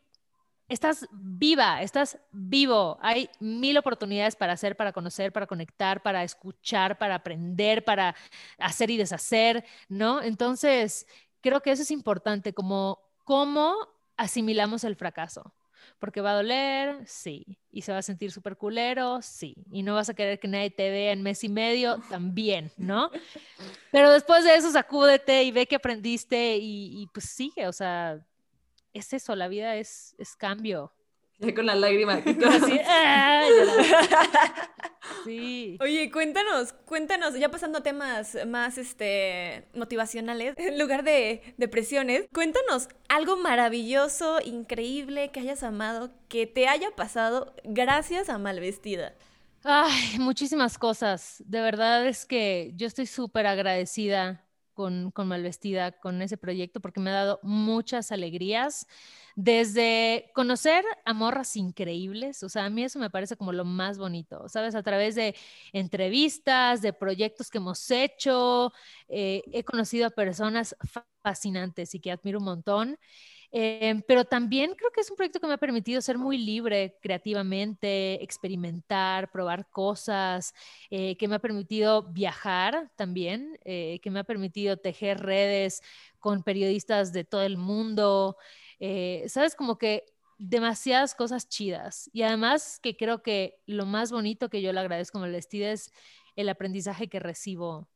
estás 0.69 1.07
viva, 1.11 1.83
estás 1.83 2.19
vivo. 2.31 2.99
Hay 3.01 3.31
mil 3.41 3.77
oportunidades 3.79 4.37
para 4.37 4.53
hacer, 4.53 4.77
para 4.77 4.93
conocer, 4.93 5.33
para 5.33 5.47
conectar, 5.47 6.03
para 6.03 6.23
escuchar, 6.23 6.99
para 6.99 7.17
aprender, 7.17 7.85
para 7.85 8.15
hacer 8.59 8.91
y 8.91 8.99
deshacer, 8.99 9.65
¿no? 9.89 10.23
Entonces, 10.23 11.07
creo 11.41 11.61
que 11.61 11.71
eso 11.71 11.83
es 11.83 11.91
importante, 11.91 12.53
como 12.53 13.01
cómo 13.25 13.77
asimilamos 14.17 14.85
el 14.85 14.97
fracaso. 14.97 15.55
Porque 16.01 16.21
va 16.21 16.33
a 16.33 16.37
doler, 16.37 17.07
sí. 17.07 17.59
Y 17.71 17.83
se 17.83 17.93
va 17.93 17.99
a 17.99 18.03
sentir 18.03 18.31
súper 18.31 18.57
culero, 18.57 19.23
sí. 19.23 19.55
Y 19.71 19.83
no 19.83 19.95
vas 19.95 20.09
a 20.09 20.15
querer 20.15 20.39
que 20.39 20.49
nadie 20.49 20.71
te 20.71 20.91
vea 20.91 21.13
en 21.13 21.23
mes 21.23 21.43
y 21.45 21.49
medio, 21.49 21.99
también, 22.11 22.73
¿no? 22.77 23.11
Pero 23.93 24.11
después 24.13 24.45
de 24.45 24.55
eso, 24.55 24.71
sacúdete 24.71 25.45
y 25.45 25.51
ve 25.51 25.67
que 25.67 25.77
aprendiste 25.77 26.57
y, 26.57 27.03
y 27.03 27.07
pues 27.07 27.27
sigue, 27.27 27.67
o 27.67 27.73
sea, 27.73 28.21
es 28.99 29.13
eso, 29.13 29.35
la 29.37 29.49
vida 29.49 29.77
es, 29.77 30.15
es 30.19 30.37
cambio. 30.37 30.93
con 31.55 31.67
la 31.67 31.75
lágrima. 31.75 32.23
Ah, 32.87 33.45
sí. 35.25 35.77
Oye, 35.81 36.11
cuéntanos, 36.11 36.73
cuéntanos, 36.85 37.35
ya 37.39 37.51
pasando 37.51 37.79
a 37.79 37.83
temas 37.83 38.37
más 38.47 38.79
este, 38.79 39.67
motivacionales, 39.75 40.55
en 40.59 40.79
lugar 40.79 41.03
de 41.05 41.55
depresiones, 41.57 42.29
cuéntanos 42.33 42.89
algo 43.09 43.37
maravilloso, 43.37 44.39
increíble 44.45 45.31
que 45.31 45.41
hayas 45.41 45.63
amado, 45.63 46.11
que 46.29 46.47
te 46.47 46.69
haya 46.69 46.91
pasado 46.95 47.55
gracias 47.65 48.29
a 48.29 48.39
Malvestida. 48.39 49.15
Ay, 49.65 50.19
muchísimas 50.19 50.79
cosas. 50.79 51.43
De 51.47 51.61
verdad 51.61 52.07
es 52.07 52.25
que 52.27 52.73
yo 52.75 52.87
estoy 52.87 53.07
súper 53.07 53.47
agradecida 53.47 54.48
con, 54.79 55.13
Malvestida, 55.29 55.91
con 55.93 56.23
ese 56.23 56.37
proyecto, 56.37 56.81
porque 56.81 57.01
me 57.01 57.11
ha 57.11 57.15
dado 57.15 57.41
muchas 57.43 58.13
alegrías. 58.13 58.87
Desde 59.35 60.31
conocer 60.35 60.85
a 61.05 61.13
morras 61.15 61.57
increíbles, 61.57 62.43
o 62.45 62.49
sea, 62.49 62.65
a 62.67 62.71
mí 62.71 62.85
eso 62.85 62.99
me 62.99 63.11
parece 63.11 63.37
como 63.37 63.53
lo 63.53 63.65
más 63.65 63.99
bonito, 63.99 64.49
¿sabes? 64.49 64.75
A 64.75 64.83
través 64.83 65.15
de 65.17 65.35
entrevistas, 65.73 66.83
de 66.83 66.93
proyectos 66.93 67.51
que 67.51 67.59
hemos 67.59 67.91
hecho, 67.91 68.73
eh, 69.09 69.43
he 69.53 69.65
conocido 69.65 70.07
a 70.07 70.11
personas 70.11 70.77
fascinantes 71.25 71.95
y 71.95 72.01
que 72.01 72.11
admiro 72.13 72.39
un 72.39 72.45
montón. 72.47 72.99
Eh, 73.51 74.03
pero 74.07 74.25
también 74.27 74.75
creo 74.75 74.91
que 74.91 75.01
es 75.01 75.11
un 75.11 75.17
proyecto 75.17 75.41
que 75.41 75.47
me 75.47 75.55
ha 75.55 75.59
permitido 75.59 76.01
ser 76.03 76.19
muy 76.19 76.37
libre 76.37 76.99
creativamente, 77.01 78.23
experimentar, 78.23 79.31
probar 79.31 79.71
cosas, 79.71 80.53
eh, 80.91 81.17
que 81.17 81.29
me 81.29 81.37
ha 81.37 81.39
permitido 81.39 82.03
viajar 82.13 82.91
también, 82.97 83.59
eh, 83.65 84.01
que 84.03 84.11
me 84.11 84.21
ha 84.21 84.25
permitido 84.25 84.77
tejer 84.77 85.21
redes 85.21 85.81
con 86.19 86.43
periodistas 86.43 87.13
de 87.13 87.25
todo 87.25 87.43
el 87.43 87.57
mundo. 87.57 88.37
Sabes, 89.27 89.55
como 89.57 89.79
que 89.79 90.05
demasiadas 90.39 91.15
cosas 91.15 91.49
chidas. 91.49 92.09
Y 92.13 92.23
además 92.23 92.79
que 92.81 92.97
creo 92.97 93.23
que 93.23 93.61
lo 93.67 93.87
más 93.87 94.13
bonito 94.13 94.49
que 94.51 94.63
yo 94.63 94.73
le 94.73 94.81
agradezco 94.81 95.19
a 95.19 95.23
Molestida 95.23 95.73
es 95.73 95.93
el 96.37 96.49
aprendizaje 96.49 97.09
que 97.09 97.19
recibo 97.19 97.89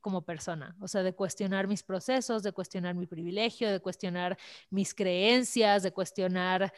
como 0.00 0.22
persona, 0.22 0.76
o 0.80 0.88
sea, 0.88 1.02
de 1.02 1.14
cuestionar 1.14 1.66
mis 1.66 1.82
procesos, 1.82 2.42
de 2.42 2.52
cuestionar 2.52 2.94
mi 2.94 3.06
privilegio, 3.06 3.70
de 3.70 3.80
cuestionar 3.80 4.38
mis 4.70 4.94
creencias, 4.94 5.82
de 5.82 5.92
cuestionar, 5.92 6.72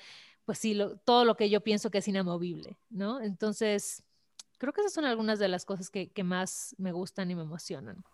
pues 0.44 0.58
sí, 0.58 0.78
todo 1.04 1.24
lo 1.24 1.36
que 1.36 1.48
yo 1.48 1.60
pienso 1.60 1.90
que 1.90 1.98
es 1.98 2.08
inamovible, 2.08 2.76
¿no? 2.90 3.20
Entonces, 3.20 4.02
creo 4.58 4.72
que 4.72 4.80
esas 4.80 4.92
son 4.92 5.04
algunas 5.04 5.38
de 5.38 5.48
las 5.48 5.64
cosas 5.64 5.90
que, 5.90 6.10
que 6.10 6.24
más 6.24 6.74
me 6.78 6.92
gustan 6.92 7.30
y 7.30 7.34
me 7.34 7.42
emocionan. 7.42 8.04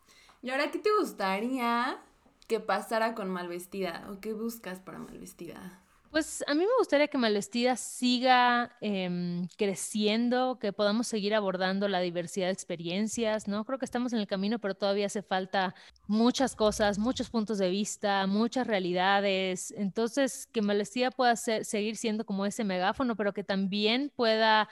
¿Y 0.43 0.51
ahora 0.51 0.71
qué 0.71 0.79
te 0.79 0.91
gustaría 1.01 2.01
que 2.47 2.61
pasara 2.61 3.15
con 3.15 3.29
Malvestida 3.31 4.07
o 4.11 4.21
qué 4.21 4.33
buscas 4.33 4.81
para 4.81 4.99
Malvestida? 4.99 5.83
Pues 6.11 6.43
a 6.47 6.55
mí 6.55 6.61
me 6.61 6.73
gustaría 6.79 7.09
que 7.09 7.19
Malvestida 7.19 7.77
siga 7.77 8.75
em, 8.81 9.47
creciendo, 9.59 10.59
que 10.59 10.73
podamos 10.73 11.07
seguir 11.07 11.35
abordando 11.35 11.87
la 11.87 12.01
diversidad 12.01 12.47
de 12.47 12.53
experiencias, 12.53 13.47
¿no? 13.47 13.65
Creo 13.67 13.79
que 13.79 13.85
estamos 13.85 14.15
en 14.15 14.21
el 14.21 14.27
camino, 14.27 14.59
pero 14.59 14.75
todavía 14.75 15.07
hace 15.07 15.23
falta 15.23 15.75
muchas 16.07 16.57
cosas, 16.57 16.99
muchos 16.99 17.29
puntos 17.29 17.59
de 17.59 17.69
vista, 17.69 18.27
muchas 18.27 18.67
realidades. 18.67 19.71
Entonces, 19.77 20.47
que 20.47 20.63
Malvestida 20.63 21.11
pueda 21.11 21.37
seguir 21.37 21.97
siendo 21.99 22.25
como 22.25 22.47
ese 22.47 22.65
megáfono, 22.65 23.15
pero 23.15 23.35
que 23.35 23.45
también 23.45 24.11
pueda 24.17 24.69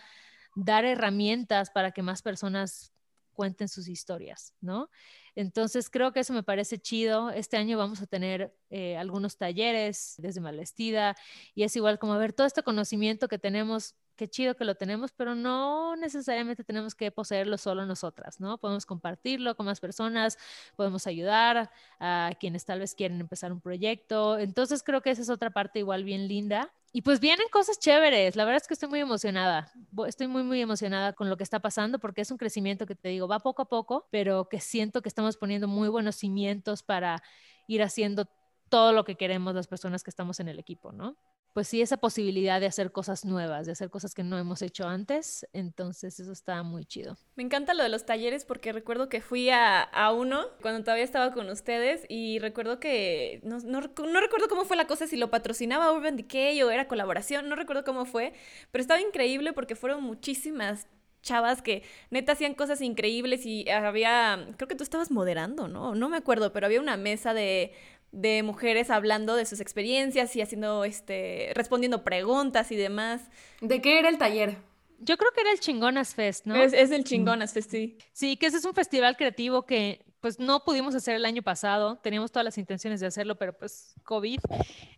dar 0.55 0.87
herramientas 0.87 1.70
para 1.70 1.93
que 1.93 2.03
más 2.03 2.22
personas 2.22 2.96
cuenten 3.37 3.68
sus 3.68 3.87
historias, 3.87 4.55
¿no? 4.61 4.91
Entonces 5.37 5.89
creo 5.91 6.12
que 6.12 6.20
eso 6.20 6.32
me 6.32 6.43
parece 6.43 6.78
chido. 6.78 7.30
Este 7.30 7.57
año 7.57 7.78
vamos 7.78 8.03
a 8.03 8.07
tener 8.07 8.57
eh, 8.70 8.97
algunos 8.97 9.37
talleres 9.37 10.14
desde 10.18 10.41
Malvestida 10.41 11.14
y 11.55 11.62
es 11.62 11.76
igual 11.76 12.01
como 12.01 12.18
ver 12.18 12.32
todo 12.32 12.47
este 12.47 12.64
conocimiento 12.64 13.28
que 13.28 13.39
tenemos 13.39 13.95
qué 14.17 14.29
chido 14.29 14.57
que 14.57 14.64
lo 14.64 14.75
tenemos, 14.75 15.12
pero 15.12 15.35
no 15.35 15.95
necesariamente 15.97 16.64
tenemos 16.64 16.95
que 16.95 17.11
poseerlo 17.11 17.59
solo 17.59 17.87
nosotras, 17.87 18.41
¿no? 18.41 18.59
Podemos 18.59 18.87
compartirlo 18.87 19.55
con 19.57 19.67
más 19.67 19.81
personas, 19.81 20.39
podemos 20.75 21.07
ayudar 21.07 21.71
a 22.01 22.33
quienes 22.41 22.64
tal 22.64 22.81
vez 22.81 22.95
quieren 22.95 23.21
empezar 23.21 23.53
un 23.53 23.61
proyecto. 23.61 24.39
Entonces 24.39 24.83
creo 24.83 25.01
que 25.03 25.11
esa 25.11 25.23
es 25.23 25.31
otra 25.31 25.51
parte 25.51 25.79
igual 25.79 26.05
bien 26.05 26.27
linda. 26.29 26.73
Y 26.93 27.03
pues 27.03 27.21
vienen 27.21 27.47
cosas 27.51 27.79
chéveres. 27.79 28.37
La 28.37 28.45
verdad 28.47 28.62
es 28.62 28.67
que 28.67 28.73
estoy 28.73 28.89
muy 28.89 29.01
emocionada. 29.01 29.71
Estoy 30.07 30.29
muy, 30.29 30.43
muy 30.43 30.62
emocionada 30.62 31.12
con 31.12 31.29
lo 31.29 31.37
que 31.37 31.43
está 31.43 31.61
pasando 31.61 31.99
porque 31.99 32.23
es 32.23 32.31
un 32.31 32.39
crecimiento 32.39 32.87
que 32.87 32.95
te 32.95 33.11
digo, 33.11 33.29
va 33.29 33.41
poco 33.41 33.62
a 33.62 33.69
poco, 33.69 34.09
pero 34.11 34.49
que 34.49 34.61
siento 34.61 35.03
que 35.03 35.11
estamos 35.11 35.37
poniendo 35.37 35.69
muy 35.69 35.91
buenos 35.91 36.17
cimientos 36.17 36.83
para 36.83 37.23
ir 37.67 37.83
haciendo 37.83 38.27
todo 38.71 38.93
lo 38.93 39.05
que 39.05 39.17
queremos 39.17 39.55
las 39.55 39.67
personas 39.67 40.03
que 40.03 40.11
estamos 40.11 40.41
en 40.41 40.49
el 40.49 40.59
equipo, 40.59 40.91
¿no? 40.93 41.17
Pues 41.57 41.69
sí, 41.69 41.81
esa 41.81 41.97
posibilidad 41.97 42.61
de 42.61 42.67
hacer 42.67 42.93
cosas 42.93 43.25
nuevas, 43.25 43.65
de 43.65 43.73
hacer 43.73 43.89
cosas 43.89 44.13
que 44.13 44.23
no 44.23 44.37
hemos 44.37 44.61
hecho 44.61 44.87
antes, 44.87 45.49
entonces 45.55 46.21
eso 46.21 46.31
está 46.31 46.63
muy 46.63 46.85
chido. 46.85 47.17
Me 47.35 47.45
encanta 47.45 47.73
lo 47.73 47.83
de 47.83 47.89
los 47.89 48.05
talleres 48.05 48.45
porque 48.45 48.75
recuerdo 48.75 49.09
que 49.09 49.23
fui 49.23 49.49
a, 49.49 49.89
uno 50.15 50.45
cuando 50.61 50.83
todavía 50.85 51.03
estaba 51.03 51.33
con 51.33 51.49
ustedes 51.49 52.05
y 52.11 52.41
recuerdo 52.41 52.79
que, 52.79 53.41
no, 53.43 53.57
no, 53.61 53.81
no, 53.81 54.21
recuerdo 54.21 54.49
cómo 54.51 54.67
fue 54.67 54.77
la 54.77 54.87
cosa, 54.87 55.07
si 55.07 55.17
lo 55.17 55.31
patrocinaba 55.31 55.91
Urban 55.93 56.19
Decay 56.19 56.63
o 56.63 56.71
era 56.71 56.89
colaboración, 56.89 57.49
no 57.49 57.57
recuerdo 57.57 57.85
cómo 57.85 58.05
fue, 58.05 58.35
pero 58.71 58.83
estaba 58.83 59.01
increíble 59.01 59.55
porque 59.55 59.77
fueron 59.77 60.03
muchísimas 60.03 60.87
chavas 61.23 61.61
que 61.61 61.83
neta 62.11 62.33
hacían 62.33 62.55
cosas 62.55 62.81
increíbles 62.81 63.47
y 63.47 63.69
había, 63.69 64.47
creo 64.57 64.69
que 64.69 64.75
tú 64.77 64.85
estabas 64.85 65.11
moderando, 65.11 65.69
¿no? 65.69 65.95
No 65.95 66.09
me 66.09 66.17
acuerdo, 66.19 66.53
pero 66.53 66.67
había 66.67 66.81
una 66.81 66.97
mesa 66.97 67.35
de 67.35 67.73
de 68.17 68.43
mujeres 68.43 68.89
hablando 68.89 69.37
de 69.37 69.45
sus 69.45 69.61
experiencias 69.61 70.35
y 70.35 70.41
haciendo, 70.41 70.85
este, 70.85 71.53
respondiendo 71.55 72.03
preguntas 72.03 72.73
y 72.73 72.77
demás. 72.77 73.21
¿De 73.61 73.83
qué 73.83 73.99
era 73.99 74.09
el 74.09 74.17
taller? 74.17 74.57
Yo 74.99 75.19
creo 75.19 75.31
que 75.33 75.43
era 75.43 75.53
el 75.53 75.61
Chingonas 75.61 76.14
Fest, 76.14 76.47
¿no? 76.47 76.57
Es, 76.57 76.73
es 76.73 76.91
el 76.91 77.05
Chingonas 77.05 77.53
Fest, 77.53 77.71
sí. 77.71 77.99
Sí, 78.12 78.39
que 78.39 78.47
ese 78.47 78.57
es 78.57 78.64
un 78.64 78.73
festival 78.73 79.19
creativo 79.19 79.67
que 79.67 80.03
pues 80.21 80.39
no 80.39 80.64
pudimos 80.64 80.95
hacer 80.95 81.14
el 81.14 81.27
año 81.27 81.43
pasado, 81.43 81.99
teníamos 81.99 82.33
todas 82.33 82.45
las 82.45 82.57
intenciones 82.57 83.01
de 83.01 83.07
hacerlo, 83.07 83.37
pero 83.37 83.53
pues 83.53 83.95
COVID, 84.03 84.41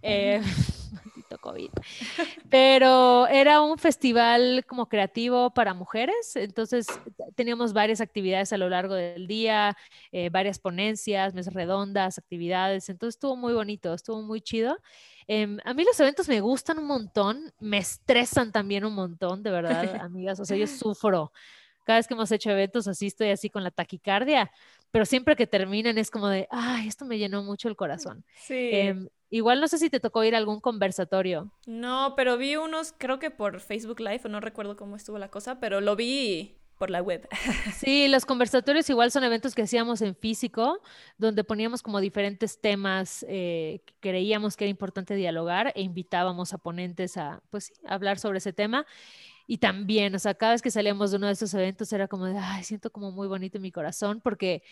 eh, 0.01 0.41
COVID. 1.37 1.71
Pero 2.51 3.27
era 3.27 3.61
un 3.61 3.77
festival 3.77 4.65
como 4.67 4.89
creativo 4.89 5.51
para 5.51 5.75
mujeres, 5.75 6.37
entonces 6.37 6.87
teníamos 7.35 7.75
varias 7.75 8.01
actividades 8.01 8.53
a 8.53 8.59
lo 8.59 8.71
largo 8.71 8.95
del 8.95 9.27
día, 9.27 9.77
eh, 10.13 10.31
varias 10.31 10.59
ponencias, 10.59 11.35
mesas 11.35 11.53
redondas, 11.53 12.17
actividades, 12.17 12.89
entonces 12.89 13.17
estuvo 13.17 13.37
muy 13.37 13.53
bonito, 13.53 13.93
estuvo 13.93 14.23
muy 14.23 14.41
chido. 14.41 14.79
Em, 15.27 15.59
a 15.65 15.75
mí 15.75 15.85
los 15.85 16.01
eventos 16.01 16.27
me 16.27 16.41
gustan 16.41 16.79
un 16.79 16.87
montón, 16.87 17.53
me 17.61 17.77
estresan 17.77 18.51
también 18.51 18.87
un 18.87 18.95
montón, 18.95 19.43
de 19.43 19.51
verdad, 19.51 19.69
amigas, 20.03 20.41
o 20.41 20.47
sea, 20.47 20.57
yo 20.57 20.67
sufro. 20.67 21.33
Cada 21.85 21.99
vez 21.99 22.07
que 22.07 22.15
hemos 22.15 22.31
hecho 22.33 22.51
eventos 22.51 22.87
así 22.87 23.07
estoy 23.07 23.31
así 23.31 23.49
con 23.49 23.65
la 23.65 23.71
taquicardia, 23.71 24.51
pero 24.91 25.05
siempre 25.05 25.37
que 25.37 25.47
terminan 25.47 25.99
es 25.99 26.11
como 26.11 26.29
de, 26.29 26.47
ay, 26.51 26.89
esto 26.89 27.05
me 27.05 27.19
llenó 27.19 27.43
mucho 27.43 27.69
el 27.69 27.77
corazón. 27.77 28.25
Sí. 28.37 28.71
Em, 28.73 29.09
igual 29.31 29.61
no 29.61 29.69
sé 29.69 29.79
si 29.79 29.91
te 29.91 30.01
tocó 30.01 30.25
ir 30.25 30.35
a 30.35 30.39
algún 30.39 30.61
conversatorio. 30.61 31.53
No, 31.67 32.15
pero 32.17 32.37
vi 32.37 32.57
unos, 32.57 32.95
creo 32.97 33.19
que 33.19 33.31
por 33.31 33.61
Facebook 33.61 34.01
Live, 34.01 34.23
o 34.25 34.29
no 34.29 34.41
recuerdo 34.41 34.77
cómo 34.77 34.97
estuvo 34.97 35.19
la 35.19 35.31
cosa, 35.31 35.61
pero 35.61 35.81
lo 35.81 35.97
vi 35.97 36.59
por 36.79 36.91
la 36.91 37.03
web. 37.03 37.29
Sí, 37.75 38.09
los 38.09 38.25
conversatorios 38.25 38.89
igual 38.89 39.11
son 39.11 39.25
eventos 39.25 39.55
que 39.55 39.63
hacíamos 39.63 40.01
en 40.01 40.15
físico, 40.15 40.81
donde 41.19 41.45
poníamos 41.45 41.83
como 41.83 42.01
diferentes 42.01 42.61
temas 42.61 43.27
eh, 43.29 43.83
que 43.85 43.95
creíamos 44.01 44.57
que 44.57 44.65
era 44.65 44.71
importante 44.71 45.15
dialogar 45.15 45.73
e 45.75 45.83
invitábamos 45.83 46.55
a 46.55 46.59
ponentes 46.59 47.17
a, 47.17 47.43
pues, 47.51 47.73
hablar 47.87 48.19
sobre 48.19 48.39
ese 48.39 48.53
tema. 48.53 48.87
Y 49.47 49.59
también, 49.59 50.15
o 50.15 50.19
sea, 50.19 50.35
cada 50.35 50.53
vez 50.53 50.63
que 50.63 50.71
salíamos 50.71 51.11
de 51.11 51.17
uno 51.17 51.27
de 51.27 51.33
esos 51.33 51.53
eventos 51.55 51.93
era 51.93 52.07
como 52.07 52.27
de, 52.27 52.39
ay, 52.39 52.65
siento 52.65 52.91
como 52.91 53.13
muy 53.13 53.27
bonito 53.29 53.59
en 53.59 53.63
mi 53.63 53.73
corazón, 53.73 54.21
porque 54.23 54.63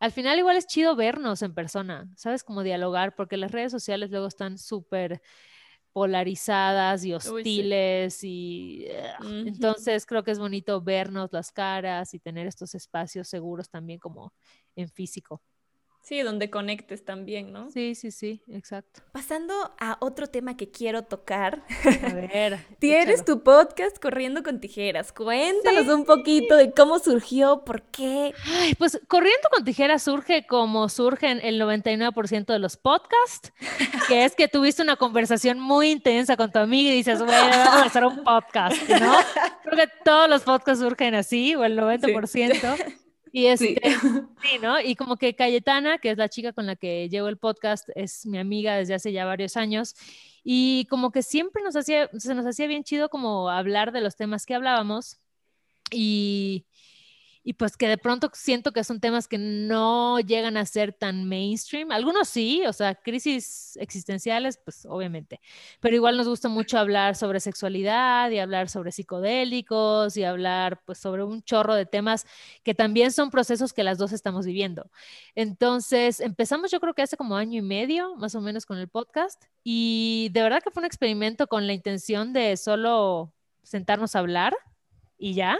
al 0.00 0.12
final 0.12 0.38
igual 0.38 0.56
es 0.56 0.66
chido 0.66 0.96
vernos 0.96 1.42
en 1.42 1.54
persona, 1.54 2.08
¿sabes? 2.16 2.44
Como 2.44 2.62
dialogar, 2.62 3.14
porque 3.16 3.36
las 3.36 3.52
redes 3.52 3.72
sociales 3.72 4.10
luego 4.10 4.26
están 4.28 4.58
súper 4.58 5.20
polarizadas 5.92 7.04
y 7.04 7.14
hostiles 7.14 8.22
y 8.24 8.86
entonces 9.44 10.06
creo 10.06 10.22
que 10.24 10.30
es 10.32 10.38
bonito 10.38 10.80
vernos 10.82 11.30
las 11.32 11.52
caras 11.52 12.14
y 12.14 12.20
tener 12.20 12.46
estos 12.46 12.74
espacios 12.74 13.28
seguros 13.28 13.70
también 13.70 13.98
como 13.98 14.32
en 14.76 14.88
físico. 14.90 15.42
Sí, 16.08 16.22
donde 16.22 16.48
conectes 16.48 17.04
también, 17.04 17.52
¿no? 17.52 17.70
Sí, 17.70 17.94
sí, 17.94 18.10
sí, 18.10 18.40
exacto. 18.50 19.02
Pasando 19.12 19.52
a 19.78 19.98
otro 20.00 20.26
tema 20.26 20.56
que 20.56 20.70
quiero 20.70 21.02
tocar. 21.04 21.62
A 22.02 22.14
ver. 22.14 22.58
Tienes 22.78 23.26
tu 23.26 23.42
podcast 23.42 23.98
Corriendo 23.98 24.42
con 24.42 24.58
Tijeras. 24.58 25.12
Cuéntanos 25.12 25.86
un 25.88 26.06
poquito 26.06 26.56
de 26.56 26.72
cómo 26.72 26.98
surgió, 26.98 27.62
por 27.62 27.82
qué. 27.82 28.32
Ay, 28.46 28.74
pues 28.76 28.98
Corriendo 29.06 29.50
con 29.52 29.66
Tijeras 29.66 30.02
surge 30.02 30.46
como 30.46 30.88
surgen 30.88 31.40
el 31.42 31.60
99% 31.60 32.46
de 32.46 32.58
los 32.58 32.78
podcasts, 32.78 33.52
que 34.08 34.24
es 34.24 34.34
que 34.34 34.48
tuviste 34.48 34.80
una 34.80 34.96
conversación 34.96 35.60
muy 35.60 35.90
intensa 35.90 36.38
con 36.38 36.50
tu 36.50 36.58
amiga 36.58 36.90
y 36.90 36.96
dices, 36.96 37.18
bueno, 37.18 37.50
vamos 37.50 37.82
a 37.82 37.84
hacer 37.84 38.06
un 38.06 38.24
podcast, 38.24 38.88
¿no? 38.88 39.12
Creo 39.62 39.76
que 39.76 39.92
todos 40.06 40.26
los 40.30 40.40
podcasts 40.40 40.82
surgen 40.82 41.14
así, 41.14 41.54
o 41.54 41.66
el 41.66 41.78
90%. 41.78 42.96
Y 43.32 43.46
este, 43.46 43.80
sí. 44.00 44.58
¿no? 44.62 44.80
Y 44.80 44.94
como 44.94 45.16
que 45.16 45.34
Cayetana, 45.34 45.98
que 45.98 46.10
es 46.10 46.18
la 46.18 46.28
chica 46.28 46.52
con 46.52 46.66
la 46.66 46.76
que 46.76 47.08
llevo 47.08 47.28
el 47.28 47.38
podcast, 47.38 47.88
es 47.94 48.26
mi 48.26 48.38
amiga 48.38 48.76
desde 48.76 48.94
hace 48.94 49.12
ya 49.12 49.24
varios 49.24 49.56
años. 49.56 49.94
Y 50.44 50.86
como 50.86 51.10
que 51.10 51.22
siempre 51.22 51.62
nos 51.62 51.76
hacía, 51.76 52.08
se 52.16 52.34
nos 52.34 52.46
hacía 52.46 52.66
bien 52.66 52.84
chido 52.84 53.08
como 53.08 53.50
hablar 53.50 53.92
de 53.92 54.00
los 54.00 54.16
temas 54.16 54.46
que 54.46 54.54
hablábamos. 54.54 55.18
Y, 55.90 56.66
y 57.48 57.54
pues 57.54 57.78
que 57.78 57.88
de 57.88 57.96
pronto 57.96 58.30
siento 58.34 58.72
que 58.72 58.84
son 58.84 59.00
temas 59.00 59.26
que 59.26 59.38
no 59.38 60.20
llegan 60.20 60.58
a 60.58 60.66
ser 60.66 60.92
tan 60.92 61.24
mainstream. 61.24 61.90
Algunos 61.92 62.28
sí, 62.28 62.62
o 62.66 62.74
sea, 62.74 62.94
crisis 62.94 63.78
existenciales, 63.80 64.58
pues 64.62 64.84
obviamente, 64.84 65.40
pero 65.80 65.96
igual 65.96 66.18
nos 66.18 66.28
gusta 66.28 66.50
mucho 66.50 66.78
hablar 66.78 67.16
sobre 67.16 67.40
sexualidad 67.40 68.30
y 68.32 68.38
hablar 68.38 68.68
sobre 68.68 68.92
psicodélicos 68.92 70.18
y 70.18 70.24
hablar 70.24 70.82
pues 70.84 70.98
sobre 70.98 71.24
un 71.24 71.42
chorro 71.42 71.74
de 71.74 71.86
temas 71.86 72.26
que 72.64 72.74
también 72.74 73.12
son 73.12 73.30
procesos 73.30 73.72
que 73.72 73.82
las 73.82 73.96
dos 73.96 74.12
estamos 74.12 74.44
viviendo. 74.44 74.90
Entonces, 75.34 76.20
empezamos 76.20 76.70
yo 76.70 76.80
creo 76.80 76.92
que 76.92 77.00
hace 77.00 77.16
como 77.16 77.34
año 77.34 77.60
y 77.60 77.62
medio, 77.62 78.14
más 78.16 78.34
o 78.34 78.42
menos, 78.42 78.66
con 78.66 78.76
el 78.76 78.88
podcast 78.88 79.42
y 79.64 80.28
de 80.34 80.42
verdad 80.42 80.62
que 80.62 80.70
fue 80.70 80.82
un 80.82 80.86
experimento 80.86 81.46
con 81.46 81.66
la 81.66 81.72
intención 81.72 82.34
de 82.34 82.58
solo 82.58 83.32
sentarnos 83.62 84.16
a 84.16 84.18
hablar 84.18 84.54
y 85.16 85.32
ya. 85.32 85.58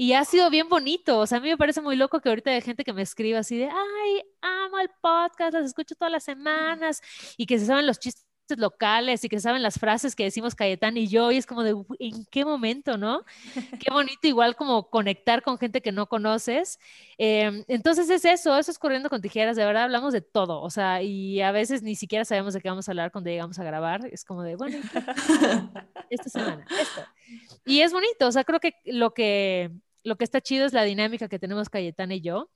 Y 0.00 0.14
ha 0.14 0.24
sido 0.24 0.48
bien 0.48 0.66
bonito. 0.70 1.18
O 1.18 1.26
sea, 1.26 1.36
a 1.36 1.40
mí 1.42 1.50
me 1.50 1.58
parece 1.58 1.82
muy 1.82 1.94
loco 1.94 2.22
que 2.22 2.30
ahorita 2.30 2.50
hay 2.50 2.62
gente 2.62 2.84
que 2.84 2.94
me 2.94 3.02
escriba 3.02 3.40
así 3.40 3.58
de, 3.58 3.66
ay, 3.66 4.22
amo 4.40 4.78
el 4.78 4.88
podcast, 5.02 5.52
las 5.52 5.66
escucho 5.66 5.94
todas 5.94 6.10
las 6.10 6.24
semanas 6.24 7.02
y 7.36 7.44
que 7.44 7.58
se 7.58 7.66
saben 7.66 7.86
los 7.86 7.98
chistes 7.98 8.24
locales 8.56 9.22
y 9.24 9.28
que 9.28 9.38
saben 9.40 9.62
las 9.62 9.78
frases 9.78 10.16
que 10.16 10.24
decimos 10.24 10.54
Cayetán 10.54 10.96
y 10.96 11.06
yo, 11.06 11.30
y 11.30 11.36
es 11.36 11.44
como 11.44 11.62
de, 11.62 11.76
¿en 11.98 12.24
qué 12.30 12.46
momento, 12.46 12.96
no? 12.96 13.26
Qué 13.78 13.92
bonito 13.92 14.26
igual 14.26 14.56
como 14.56 14.88
conectar 14.88 15.42
con 15.42 15.58
gente 15.58 15.82
que 15.82 15.92
no 15.92 16.06
conoces. 16.08 16.78
Em, 17.18 17.62
entonces 17.68 18.08
es 18.08 18.24
eso, 18.24 18.56
eso 18.56 18.70
es 18.70 18.78
corriendo 18.78 19.10
con 19.10 19.20
tijeras, 19.20 19.54
de 19.54 19.66
verdad 19.66 19.84
hablamos 19.84 20.14
de 20.14 20.22
todo, 20.22 20.62
o 20.62 20.70
sea, 20.70 21.02
y 21.02 21.42
a 21.42 21.52
veces 21.52 21.82
ni 21.82 21.94
siquiera 21.94 22.24
sabemos 22.24 22.54
de 22.54 22.62
qué 22.62 22.70
vamos 22.70 22.88
a 22.88 22.92
hablar 22.92 23.12
cuando 23.12 23.28
llegamos 23.28 23.58
a 23.58 23.64
grabar, 23.64 24.06
es 24.10 24.24
como 24.24 24.42
de, 24.44 24.56
bueno, 24.56 24.78
esta 26.10 26.30
semana, 26.30 26.64
esto. 26.70 27.02
Y 27.66 27.82
es 27.82 27.92
bonito, 27.92 28.26
o 28.26 28.32
sea, 28.32 28.44
creo 28.44 28.60
que 28.60 28.74
lo 28.86 29.12
que, 29.12 29.70
lo 30.02 30.16
que 30.16 30.24
está 30.24 30.40
chido 30.40 30.66
es 30.66 30.72
la 30.72 30.84
dinámica 30.84 31.28
que 31.28 31.38
tenemos 31.38 31.68
Cayetana 31.68 32.14
y 32.14 32.20
yo, 32.20 32.50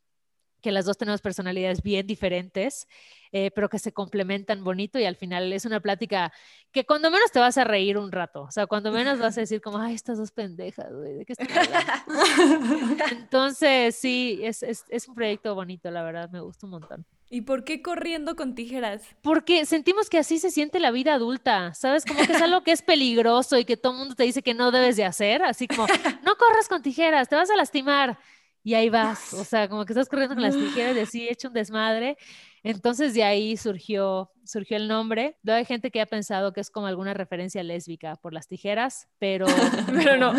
que 0.64 0.72
las 0.72 0.86
dos 0.86 0.97
tenemos 0.97 1.20
personalidades 1.20 1.82
bien 1.82 2.07
diferentes, 2.07 2.88
eh, 3.32 3.51
pero 3.51 3.68
que 3.68 3.78
se 3.78 3.92
complementan 3.92 4.64
bonito 4.64 4.99
y 4.99 5.05
al 5.05 5.14
final 5.14 5.53
es 5.53 5.66
una 5.66 5.80
plática 5.80 6.32
que 6.72 6.86
cuando 6.86 7.11
menos 7.11 7.30
te 7.30 7.38
vas 7.38 7.59
a 7.59 7.64
reír 7.64 7.99
un 7.99 8.11
rato, 8.11 8.45
o 8.45 8.51
sea, 8.51 8.66
cuando 8.66 8.90
menos 8.90 9.18
vas 9.18 9.36
a 9.36 9.42
decir 9.42 9.61
como, 9.61 9.76
ay, 9.76 9.95
estas 9.95 10.16
dos 10.16 10.32
pendejas, 10.32 10.90
güey, 10.90 11.12
¿de 11.18 11.26
qué 11.26 11.34
están 11.34 11.49
hablando? 11.51 13.05
Entonces, 13.11 13.95
sí, 13.95 14.40
es, 14.42 14.62
es, 14.62 14.86
es 14.88 15.07
un 15.07 15.14
proyecto 15.14 15.55
bonito, 15.55 15.90
la 15.90 16.03
verdad, 16.03 16.30
me 16.30 16.40
gusta 16.40 16.64
un 16.66 16.70
montón. 16.70 17.07
¿Y 17.30 17.40
por 17.42 17.64
qué 17.64 17.82
corriendo 17.82 18.36
con 18.36 18.54
tijeras? 18.54 19.02
Porque 19.22 19.66
sentimos 19.66 20.08
que 20.08 20.18
así 20.18 20.38
se 20.38 20.50
siente 20.50 20.78
la 20.78 20.90
vida 20.90 21.14
adulta, 21.14 21.74
¿sabes? 21.74 22.04
Como 22.04 22.24
que 22.24 22.32
es 22.32 22.42
algo 22.42 22.62
que 22.62 22.72
es 22.72 22.82
peligroso 22.82 23.58
y 23.58 23.64
que 23.64 23.76
todo 23.76 23.92
el 23.92 23.98
mundo 23.98 24.14
te 24.14 24.24
dice 24.24 24.42
que 24.42 24.54
no 24.54 24.70
debes 24.70 24.96
de 24.96 25.04
hacer, 25.04 25.42
así 25.42 25.66
como, 25.66 25.86
no 26.22 26.36
corras 26.36 26.68
con 26.68 26.82
tijeras, 26.82 27.28
te 27.28 27.36
vas 27.36 27.50
a 27.50 27.56
lastimar. 27.56 28.18
Y 28.62 28.74
ahí 28.74 28.88
vas, 28.88 29.34
o 29.34 29.44
sea, 29.44 29.68
como 29.68 29.84
que 29.84 29.92
estás 29.92 30.08
corriendo 30.08 30.34
con 30.34 30.42
las 30.42 30.56
tijeras 30.56 30.96
y 30.96 31.00
así 31.00 31.28
hecho 31.28 31.48
un 31.48 31.54
desmadre. 31.54 32.16
Entonces 32.62 33.12
de 33.12 33.22
ahí 33.22 33.58
surgió, 33.58 34.30
surgió 34.44 34.78
el 34.78 34.88
nombre. 34.88 35.36
Luego 35.42 35.58
hay 35.58 35.66
gente 35.66 35.90
que 35.90 36.00
ha 36.00 36.06
pensado 36.06 36.54
que 36.54 36.62
es 36.62 36.70
como 36.70 36.86
alguna 36.86 37.12
referencia 37.12 37.62
lésbica 37.62 38.16
por 38.16 38.32
las 38.32 38.48
tijeras, 38.48 39.06
pero, 39.18 39.44
pero 39.92 40.16
no. 40.16 40.32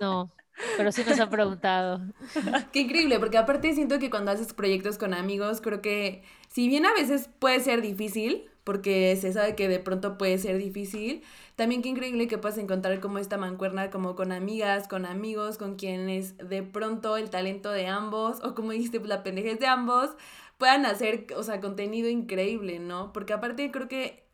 No, 0.00 0.32
pero 0.76 0.92
sí 0.92 1.02
nos 1.06 1.18
han 1.20 1.30
preguntado. 1.30 2.00
Qué 2.72 2.80
increíble, 2.80 3.18
porque 3.18 3.38
aparte 3.38 3.72
siento 3.74 3.98
que 3.98 4.10
cuando 4.10 4.30
haces 4.30 4.52
proyectos 4.52 4.98
con 4.98 5.14
amigos, 5.14 5.60
creo 5.60 5.80
que 5.82 6.22
si 6.48 6.68
bien 6.68 6.86
a 6.86 6.92
veces 6.92 7.28
puede 7.38 7.60
ser 7.60 7.82
difícil, 7.82 8.50
porque 8.68 9.16
se 9.16 9.32
sabe 9.32 9.54
que 9.54 9.66
de 9.66 9.78
pronto 9.78 10.18
puede 10.18 10.36
ser 10.36 10.58
difícil. 10.58 11.22
También 11.56 11.80
qué 11.80 11.88
increíble 11.88 12.28
que 12.28 12.36
puedas 12.36 12.58
encontrar 12.58 13.00
como 13.00 13.18
esta 13.18 13.38
mancuerna, 13.38 13.88
como 13.88 14.14
con 14.14 14.30
amigas, 14.30 14.88
con 14.88 15.06
amigos, 15.06 15.56
con 15.56 15.76
quienes 15.76 16.36
de 16.36 16.62
pronto 16.62 17.16
el 17.16 17.30
talento 17.30 17.70
de 17.70 17.86
ambos, 17.86 18.44
o 18.44 18.54
como 18.54 18.72
dijiste, 18.72 19.00
la 19.00 19.22
pendejez 19.22 19.58
de 19.58 19.68
ambos, 19.68 20.10
puedan 20.58 20.84
hacer, 20.84 21.28
o 21.34 21.42
sea, 21.44 21.62
contenido 21.62 22.10
increíble, 22.10 22.78
¿no? 22.78 23.10
Porque 23.14 23.32
aparte 23.32 23.70
creo 23.70 23.88
que 23.88 24.28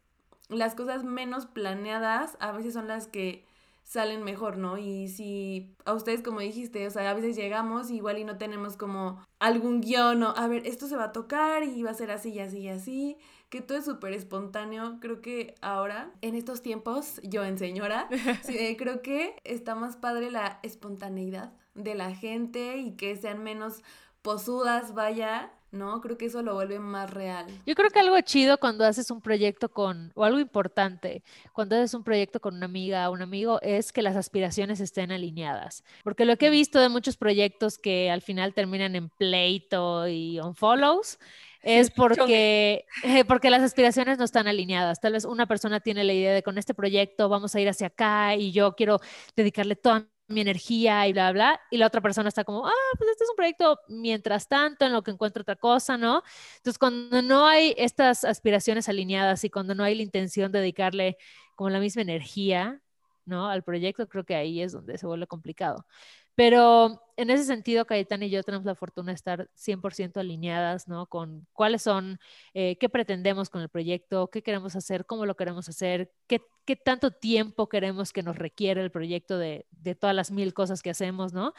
las 0.49 0.75
cosas 0.75 1.05
menos 1.05 1.47
planeadas 1.47 2.37
a 2.41 2.51
veces 2.51 2.75
son 2.75 2.89
las 2.89 3.07
que 3.07 3.47
salen 3.85 4.24
mejor, 4.24 4.57
¿no? 4.57 4.78
Y 4.78 5.09
si 5.09 5.76
a 5.85 5.93
ustedes, 5.93 6.22
como 6.22 6.41
dijiste, 6.41 6.87
o 6.87 6.91
sea, 6.91 7.09
a 7.11 7.14
veces 7.14 7.37
llegamos 7.37 7.91
igual 7.91 8.18
y 8.18 8.24
no 8.24 8.39
tenemos 8.39 8.76
como 8.76 9.22
algún 9.39 9.80
guion 9.80 10.22
o, 10.22 10.35
a 10.37 10.49
ver, 10.49 10.66
esto 10.66 10.89
se 10.89 10.97
va 10.97 11.05
a 11.05 11.12
tocar 11.12 11.62
y 11.62 11.82
va 11.82 11.91
a 11.91 11.95
ser 11.95 12.11
así 12.11 12.30
y 12.30 12.41
así 12.41 12.59
y 12.61 12.68
así, 12.68 13.18
que 13.51 13.61
todo 13.61 13.78
es 13.78 13.85
súper 13.85 14.14
espontáneo. 14.14 14.99
Creo 15.01 15.20
que 15.20 15.55
ahora, 15.61 16.12
en 16.22 16.35
estos 16.35 16.62
tiempos, 16.62 17.20
yo 17.22 17.45
en 17.45 17.59
señora, 17.59 18.09
sí, 18.43 18.76
creo 18.76 19.03
que 19.03 19.37
está 19.45 19.74
más 19.74 19.97
padre 19.97 20.30
la 20.30 20.59
espontaneidad 20.62 21.53
de 21.74 21.95
la 21.95 22.14
gente 22.14 22.78
y 22.78 22.97
que 22.97 23.14
sean 23.16 23.43
menos 23.43 23.82
posudas, 24.22 24.95
vaya, 24.95 25.53
¿no? 25.75 26.01
Creo 26.01 26.16
que 26.16 26.27
eso 26.27 26.43
lo 26.43 26.55
vuelve 26.55 26.79
más 26.79 27.11
real. 27.11 27.47
Yo 27.66 27.75
creo 27.75 27.91
que 27.91 27.99
algo 27.99 28.18
chido 28.20 28.59
cuando 28.59 28.85
haces 28.85 29.11
un 29.11 29.20
proyecto 29.20 29.68
con, 29.68 30.12
o 30.14 30.25
algo 30.25 30.39
importante, 30.39 31.22
cuando 31.53 31.77
haces 31.77 31.95
un 31.95 32.05
proyecto 32.05 32.41
con 32.41 32.57
una 32.57 32.66
amiga 32.66 33.09
o 33.11 33.12
un 33.12 33.22
amigo, 33.22 33.61
es 33.62 33.93
que 33.93 34.03
las 34.03 34.16
aspiraciones 34.16 34.81
estén 34.81 35.12
alineadas. 35.12 35.85
Porque 36.03 36.25
lo 36.25 36.37
que 36.37 36.47
he 36.47 36.51
visto 36.51 36.81
de 36.81 36.89
muchos 36.89 37.16
proyectos 37.16 37.79
que 37.79 38.11
al 38.11 38.22
final 38.22 38.55
terminan 38.55 38.97
en 38.97 39.09
pleito 39.09 40.09
y 40.09 40.39
on 40.41 40.55
follows, 40.55 41.18
es 41.64 41.91
porque, 41.97 42.87
porque 43.27 43.51
las 43.51 43.62
aspiraciones 43.62 44.18
no 44.18 44.25
están 44.25 44.47
alineadas. 44.47 45.01
Tal 45.01 45.14
vez 45.14 45.25
una 45.25 45.47
persona 45.47 45.81
tiene 45.81 46.05
la 46.05 46.12
idea 46.12 46.33
de 46.33 46.43
con 46.43 46.59
este 46.59 46.75
proyecto 46.75 47.29
vamos 47.29 47.55
a 47.55 47.61
ir 47.61 47.68
hacia 47.68 47.89
acá 47.89 48.37
y 48.37 48.53
yo 48.53 48.75
quiero 48.75 49.01
dedicarle 49.37 49.77
toda 49.77 50.07
mi 50.29 50.41
energía 50.41 51.07
y 51.09 51.12
bla, 51.12 51.33
bla, 51.33 51.61
y 51.70 51.77
la 51.79 51.87
otra 51.87 52.01
persona 52.01 52.29
está 52.29 52.45
como, 52.45 52.66
ah, 52.66 52.72
pues 52.99 53.11
este 53.11 53.25
es 53.25 53.31
un 53.31 53.37
proyecto 53.37 53.79
mientras 53.89 54.49
tanto, 54.49 54.87
en 54.87 54.93
lo 54.93 55.03
que 55.03 55.11
encuentro 55.11 55.43
otra 55.43 55.57
cosa, 55.57 55.99
¿no? 55.99 56.22
Entonces, 56.57 56.79
cuando 56.79 57.22
no 57.22 57.47
hay 57.47 57.75
estas 57.79 58.25
aspiraciones 58.25 58.89
alineadas 58.89 59.45
y 59.45 59.51
cuando 59.51 59.75
no 59.75 59.85
hay 59.85 59.95
la 59.95 60.03
intención 60.03 60.51
de 60.53 60.61
dedicarle 60.61 61.16
como 61.55 61.70
la 61.70 61.81
misma 61.81 62.03
energía, 62.03 62.81
¿no? 63.27 63.49
Al 63.49 63.62
proyecto, 63.64 64.09
creo 64.09 64.25
que 64.25 64.35
ahí 64.35 64.61
es 64.62 64.72
donde 64.72 64.99
se 64.99 65.07
vuelve 65.07 65.27
complicado. 65.27 65.87
Pero 66.35 67.01
en 67.16 67.30
ese 67.30 67.45
sentido, 67.45 67.87
Cayetana 67.87 68.24
y 68.24 68.30
yo 68.30 68.43
tenemos 68.43 68.66
la 68.66 68.74
fortuna 68.74 69.12
de 69.12 69.16
estar 69.16 69.49
100% 69.55 70.18
alineadas, 70.18 70.89
¿no? 70.89 71.07
Con 71.07 71.47
cuáles 71.53 71.82
son, 71.82 72.18
eh, 72.55 72.76
qué 72.78 72.89
pretendemos 72.89 73.51
con 73.51 73.62
el 73.62 73.68
proyecto, 73.68 74.28
qué 74.28 74.43
queremos 74.43 74.74
hacer, 74.74 75.07
cómo 75.07 75.26
lo 75.26 75.37
queremos 75.37 75.68
hacer, 75.68 76.11
qué, 76.26 76.43
qué 76.64 76.76
tanto 76.76 77.12
tiempo 77.12 77.68
queremos 77.68 78.12
que 78.12 78.22
nos 78.22 78.37
requiere 78.37 78.80
el 78.80 78.91
proyecto 78.91 79.39
de, 79.39 79.66
de 79.70 79.95
todas 79.95 80.16
las 80.16 80.30
mil 80.30 80.55
cosas 80.55 80.82
que 80.82 80.91
hacemos, 80.91 81.32
¿no? 81.32 81.55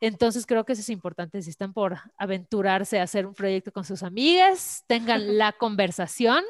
Entonces 0.00 0.46
creo 0.46 0.64
que 0.64 0.72
eso 0.72 0.82
es 0.82 0.90
importante. 0.90 1.40
Si 1.42 1.50
están 1.50 1.72
por 1.72 1.96
aventurarse 2.18 2.98
a 2.98 3.04
hacer 3.04 3.24
un 3.24 3.34
proyecto 3.34 3.70
con 3.70 3.84
sus 3.84 4.02
amigas, 4.02 4.84
tengan 4.88 5.20
la 5.38 5.52
conversación 5.52 6.42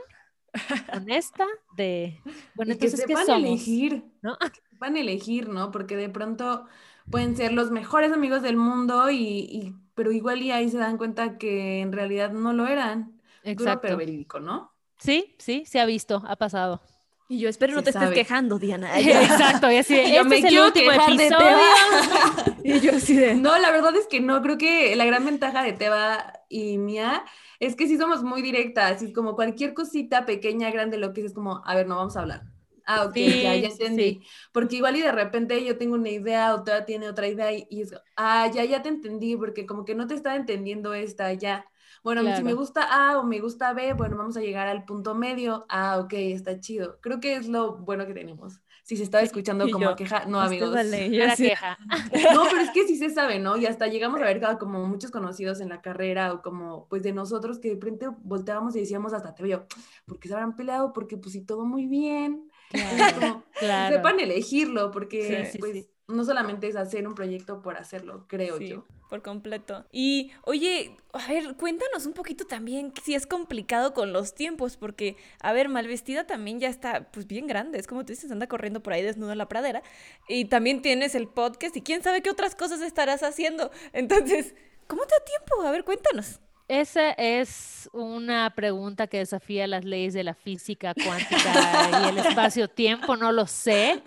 honesta 0.93 1.47
de, 1.77 2.21
bueno, 2.55 2.73
entonces, 2.73 3.01
que 3.01 3.15
¿qué 3.15 3.25
somos? 3.25 3.45
elegir, 3.45 4.05
¿no? 4.23 4.37
Van 4.79 4.97
a 4.97 5.01
elegir, 5.01 5.49
¿no? 5.49 5.71
Porque 5.71 5.97
de 5.97 6.09
pronto 6.09 6.67
pueden 7.11 7.37
ser 7.37 7.53
los 7.53 7.71
mejores 7.71 8.13
amigos 8.13 8.43
del 8.43 8.57
mundo 8.57 9.11
y, 9.11 9.75
pero 9.95 10.13
igual 10.13 10.43
y 10.43 10.51
ahí 10.51 10.71
se 10.71 10.79
dan 10.79 10.99
cuenta 10.99 11.39
que 11.39 11.81
en 11.81 11.93
realidad 11.93 12.33
no 12.33 12.53
lo 12.53 12.67
eran. 12.67 13.21
Exacto. 13.45 13.81
pero 13.83 13.97
verídico, 13.97 14.41
¿no? 14.41 14.73
Sí, 14.99 15.35
sí, 15.39 15.65
se 15.67 15.81
ha 15.81 15.85
visto, 15.85 16.23
ha 16.27 16.37
pasado. 16.37 16.81
Y 17.29 17.39
yo 17.39 17.49
espero 17.49 17.75
no 17.75 17.83
te 17.83 17.91
estés 17.91 18.11
quejando, 18.11 18.59
Diana. 18.59 18.99
Exacto, 19.01 19.71
y 19.71 19.77
así 19.77 19.95
yo 19.95 20.21
este 20.21 20.25
me 20.25 20.39
es 20.39 20.45
el 20.45 20.59
último 20.59 20.93
episodio. 20.93 21.57
y 22.65 22.81
yo 22.81 22.93
así 22.93 23.17
de... 23.17 23.35
No, 23.35 23.59
la 23.59 23.71
verdad 23.71 23.97
es 23.97 24.07
que 24.07 24.21
no, 24.21 24.43
creo 24.43 24.59
que 24.59 24.95
la 24.97 25.07
gran 25.07 25.25
ventaja 25.25 25.63
de 25.63 25.73
Teba 25.73 26.35
y 26.49 26.77
mía 26.77 27.25
es 27.59 27.75
que 27.75 27.89
sí 27.89 27.97
somos 27.97 28.23
muy 28.23 28.43
directas, 28.43 29.03
es 29.03 29.15
como 29.15 29.35
cualquier 29.35 29.73
cosita 29.73 30.27
pequeña, 30.27 30.71
grande, 30.71 30.99
lo 30.99 31.13
que 31.13 31.23
es, 31.23 31.29
es 31.29 31.33
como, 31.33 31.63
a 31.65 31.75
ver, 31.75 31.87
no 31.87 31.97
vamos 31.97 32.17
a 32.17 32.21
hablar. 32.21 32.52
Ah, 32.87 33.05
ok, 33.05 33.17
ya, 33.17 33.57
ya 33.57 33.69
entendí. 33.69 34.23
Porque 34.53 34.77
igual 34.77 34.97
y 34.97 35.03
de 35.03 35.13
repente 35.13 35.65
yo 35.65 35.79
tengo 35.79 35.95
una 35.95 36.11
idea, 36.11 36.55
otra 36.55 36.85
tiene 36.85 37.09
otra 37.09 37.29
idea 37.29 37.53
y, 37.53 37.67
es, 37.81 37.95
ah, 38.17 38.51
ya, 38.53 38.65
ya 38.65 38.83
te 38.83 38.89
entendí, 38.89 39.37
porque 39.37 39.67
como 39.67 39.85
que 39.85 39.95
no 39.95 40.07
te 40.07 40.15
estaba 40.15 40.37
entendiendo 40.37 40.95
esta, 40.95 41.33
ya. 41.33 41.65
Bueno, 42.03 42.37
si 42.37 42.43
me 42.43 42.55
gusta 42.55 42.83
A 42.83 43.19
o 43.19 43.25
me 43.25 43.39
gusta 43.39 43.73
B, 43.75 43.93
bueno, 43.93 44.17
vamos 44.17 44.37
a 44.37 44.41
llegar 44.41 44.67
al 44.67 44.85
punto 44.85 45.15
medio. 45.15 45.67
Ah, 45.69 45.99
ok, 45.99 46.13
está 46.15 46.59
chido. 46.59 46.99
Creo 47.01 47.21
que 47.21 47.37
es 47.37 47.47
lo 47.47 47.77
bueno 47.77 48.07
que 48.07 48.15
tenemos. 48.15 48.61
Si 48.83 48.97
se 48.97 49.05
estaba 49.05 49.23
escuchando 49.23 49.71
como 49.71 49.95
queja, 49.95 50.25
no, 50.25 50.41
amigos. 50.41 50.75
Era 50.75 51.37
queja. 51.37 51.79
No, 52.35 52.45
pero 52.51 52.63
es 52.63 52.71
que 52.71 52.89
sí 52.89 52.97
se 52.97 53.11
sabe, 53.11 53.39
¿no? 53.39 53.57
Y 53.57 53.67
hasta 53.67 53.87
llegamos 53.87 54.21
a 54.21 54.25
ver 54.25 54.43
como 54.59 54.85
muchos 54.87 55.13
conocidos 55.13 55.61
en 55.61 55.69
la 55.69 55.81
carrera 55.81 56.33
o 56.33 56.43
como, 56.43 56.89
pues 56.89 57.05
de 57.05 57.13
nosotros 57.13 57.61
que 57.61 57.69
de 57.69 57.75
repente 57.75 58.09
volteábamos 58.23 58.75
y 58.75 58.81
decíamos 58.81 59.13
hasta 59.13 59.35
te 59.35 59.45
veo, 59.45 59.67
porque 60.05 60.27
se 60.27 60.35
habrán 60.35 60.57
peleado? 60.57 60.93
Porque 60.93 61.17
pues 61.17 61.33
sí, 61.33 61.43
todo 61.43 61.65
muy 61.65 61.87
bien 61.87 62.51
claro, 63.59 63.97
sepan 63.97 64.21
elegirlo, 64.21 64.91
porque 64.91 65.51
pues, 65.59 65.87
no 66.09 66.25
solamente 66.25 66.69
es 66.69 66.77
hacer 66.77 67.07
un 67.07 67.15
proyecto 67.15 67.63
por 67.63 67.77
hacerlo, 67.77 68.27
creo 68.29 68.59
yo. 68.59 68.85
Por 69.09 69.23
completo. 69.23 69.85
Y 69.93 70.33
oye, 70.45 70.97
a 71.13 71.29
ver, 71.29 71.55
cuéntanos 71.57 72.07
un 72.07 72.15
poquito 72.15 72.47
también 72.47 72.93
si 73.05 73.15
es 73.15 73.27
complicado 73.27 73.93
con 73.93 74.13
los 74.13 74.35
tiempos, 74.35 74.77
porque, 74.79 75.17
a 75.41 75.53
ver, 75.53 75.69
Malvestida 75.69 76.27
también 76.27 76.61
ya 76.61 76.69
está, 76.69 77.11
pues 77.11 77.27
bien 77.27 77.47
grande, 77.47 77.79
es 77.79 77.87
como 77.87 78.05
tú 78.05 78.13
dices, 78.13 78.31
anda 78.31 78.47
corriendo 78.47 78.83
por 78.83 78.95
ahí 78.95 79.03
desnudo 79.03 79.33
en 79.33 79.39
la 79.39 79.49
pradera. 79.49 79.83
Y 80.29 80.47
también 80.47 80.81
tienes 80.81 81.15
el 81.15 81.29
podcast 81.29 81.77
y 81.77 81.83
quién 81.83 82.03
sabe 82.03 82.23
qué 82.23 82.31
otras 82.31 82.55
cosas 82.55 82.81
estarás 82.81 83.23
haciendo. 83.23 83.71
Entonces, 83.93 84.55
¿cómo 84.87 85.03
te 85.03 85.15
da 85.15 85.25
tiempo? 85.25 85.63
A 85.63 85.71
ver, 85.71 85.85
cuéntanos. 85.85 86.41
Esa 86.73 87.11
es 87.11 87.91
una 87.93 88.49
pregunta 88.55 89.07
que 89.07 89.19
desafía 89.19 89.67
las 89.67 89.85
leyes 89.85 90.15
de 90.15 90.25
la 90.25 90.33
física 90.33 90.95
cuántica 90.95 91.91
y 92.03 92.09
el 92.09 92.17
espacio-tiempo, 92.17 93.15
no 93.15 93.31
lo 93.31 93.47
sé. 93.47 94.03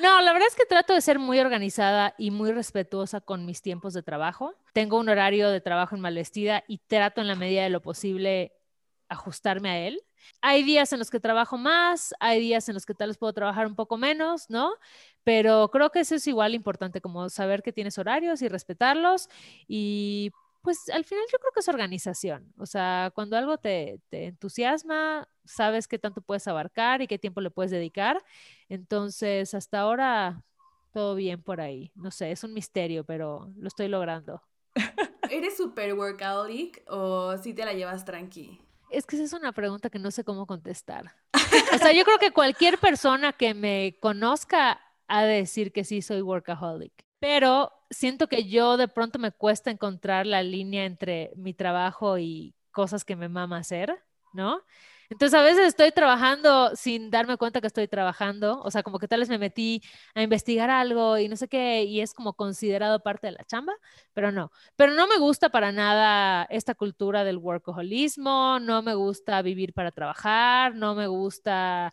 No, 0.00 0.20
la 0.20 0.32
verdad 0.32 0.46
es 0.46 0.54
que 0.54 0.64
trato 0.64 0.94
de 0.94 1.00
ser 1.00 1.18
muy 1.18 1.40
organizada 1.40 2.14
y 2.16 2.30
muy 2.30 2.52
respetuosa 2.52 3.20
con 3.20 3.44
mis 3.44 3.62
tiempos 3.62 3.94
de 3.94 4.04
trabajo. 4.04 4.54
Tengo 4.72 5.00
un 5.00 5.08
horario 5.08 5.50
de 5.50 5.60
trabajo 5.60 5.96
en 5.96 6.02
Malvestida 6.02 6.62
y 6.68 6.78
trato 6.78 7.20
en 7.20 7.26
la 7.26 7.34
medida 7.34 7.64
de 7.64 7.70
lo 7.70 7.82
posible 7.82 8.52
ajustarme 9.08 9.70
a 9.70 9.78
él. 9.80 10.00
Hay 10.40 10.62
días 10.62 10.92
en 10.92 11.00
los 11.00 11.10
que 11.10 11.18
trabajo 11.18 11.58
más, 11.58 12.14
hay 12.20 12.38
días 12.38 12.68
en 12.68 12.74
los 12.74 12.86
que 12.86 12.94
tal 12.94 13.08
vez 13.08 13.18
puedo 13.18 13.32
trabajar 13.32 13.66
un 13.66 13.74
poco 13.74 13.96
menos, 13.96 14.48
¿no? 14.48 14.70
Pero 15.24 15.68
creo 15.72 15.90
que 15.90 15.98
eso 15.98 16.14
es 16.14 16.26
igual 16.28 16.54
importante, 16.54 17.00
como 17.00 17.28
saber 17.28 17.64
que 17.64 17.72
tienes 17.72 17.98
horarios 17.98 18.40
y 18.40 18.48
respetarlos 18.48 19.28
y 19.66 20.30
pues 20.64 20.88
al 20.88 21.04
final 21.04 21.24
yo 21.30 21.38
creo 21.38 21.52
que 21.52 21.60
es 21.60 21.68
organización. 21.68 22.52
O 22.58 22.64
sea, 22.64 23.12
cuando 23.14 23.36
algo 23.36 23.58
te, 23.58 24.00
entusiasma, 24.10 25.28
sabes 25.44 25.86
qué 25.86 25.98
tanto 25.98 26.22
puedes 26.22 26.48
abarcar 26.48 27.02
y 27.02 27.06
qué 27.06 27.18
tiempo 27.18 27.42
le 27.42 27.50
puedes 27.50 27.70
dedicar. 27.70 28.24
Entonces, 28.70 29.52
hasta 29.52 29.80
ahora, 29.80 30.42
todo 30.90 31.16
bien 31.16 31.42
por 31.42 31.60
ahí. 31.60 31.92
No 31.94 32.10
sé, 32.10 32.32
es 32.32 32.44
un 32.44 32.54
misterio, 32.54 33.04
pero 33.04 33.52
lo 33.58 33.68
estoy 33.68 33.88
logrando. 33.88 34.42
¿Eres 35.30 35.54
super 35.58 35.92
workaholic 35.92 36.82
o 36.88 37.36
si 37.36 37.52
te 37.52 37.66
la 37.66 37.74
llevas 37.74 38.06
tranqui? 38.06 38.58
Es 38.88 39.04
que 39.04 39.16
esa 39.16 39.24
es 39.26 39.32
una 39.34 39.52
pregunta 39.52 39.90
que 39.90 39.98
no 39.98 40.10
sé 40.10 40.24
cómo 40.24 40.46
contestar. 40.46 41.14
O 41.74 41.78
sea, 41.78 41.92
yo 41.92 42.04
creo 42.04 42.18
que 42.18 42.30
cualquier 42.30 42.78
persona 42.78 43.34
que 43.34 43.52
me 43.52 43.98
conozca 44.00 44.80
ha 45.08 45.24
de 45.24 45.34
decir 45.34 45.72
que 45.72 45.84
sí 45.84 46.00
soy 46.00 46.22
workaholic 46.22 47.04
pero 47.24 47.72
siento 47.94 48.28
que 48.28 48.44
yo 48.44 48.76
de 48.76 48.88
pronto 48.88 49.18
me 49.18 49.32
cuesta 49.32 49.70
encontrar 49.70 50.26
la 50.26 50.42
línea 50.42 50.84
entre 50.84 51.32
mi 51.36 51.54
trabajo 51.54 52.18
y 52.18 52.54
cosas 52.72 53.04
que 53.04 53.16
me 53.16 53.28
mama 53.28 53.58
hacer, 53.58 54.02
¿no? 54.34 54.60
Entonces 55.10 55.38
a 55.38 55.42
veces 55.42 55.66
estoy 55.66 55.92
trabajando 55.92 56.74
sin 56.76 57.10
darme 57.10 57.36
cuenta 57.36 57.60
que 57.60 57.66
estoy 57.66 57.86
trabajando, 57.88 58.60
o 58.62 58.70
sea, 58.70 58.82
como 58.82 58.98
que 58.98 59.06
tal 59.06 59.20
vez 59.20 59.28
me 59.28 59.38
metí 59.38 59.82
a 60.14 60.22
investigar 60.22 60.70
algo 60.70 61.18
y 61.18 61.28
no 61.28 61.36
sé 61.36 61.48
qué, 61.48 61.84
y 61.84 62.00
es 62.00 62.14
como 62.14 62.32
considerado 62.34 63.02
parte 63.02 63.26
de 63.26 63.32
la 63.34 63.44
chamba, 63.44 63.74
pero 64.12 64.32
no. 64.32 64.50
Pero 64.76 64.94
no 64.94 65.06
me 65.06 65.18
gusta 65.18 65.50
para 65.50 65.72
nada 65.72 66.44
esta 66.50 66.74
cultura 66.74 67.22
del 67.24 67.38
workaholismo, 67.38 68.58
no 68.60 68.82
me 68.82 68.94
gusta 68.94 69.42
vivir 69.42 69.72
para 69.74 69.90
trabajar, 69.92 70.74
no 70.74 70.94
me 70.94 71.06
gusta, 71.06 71.92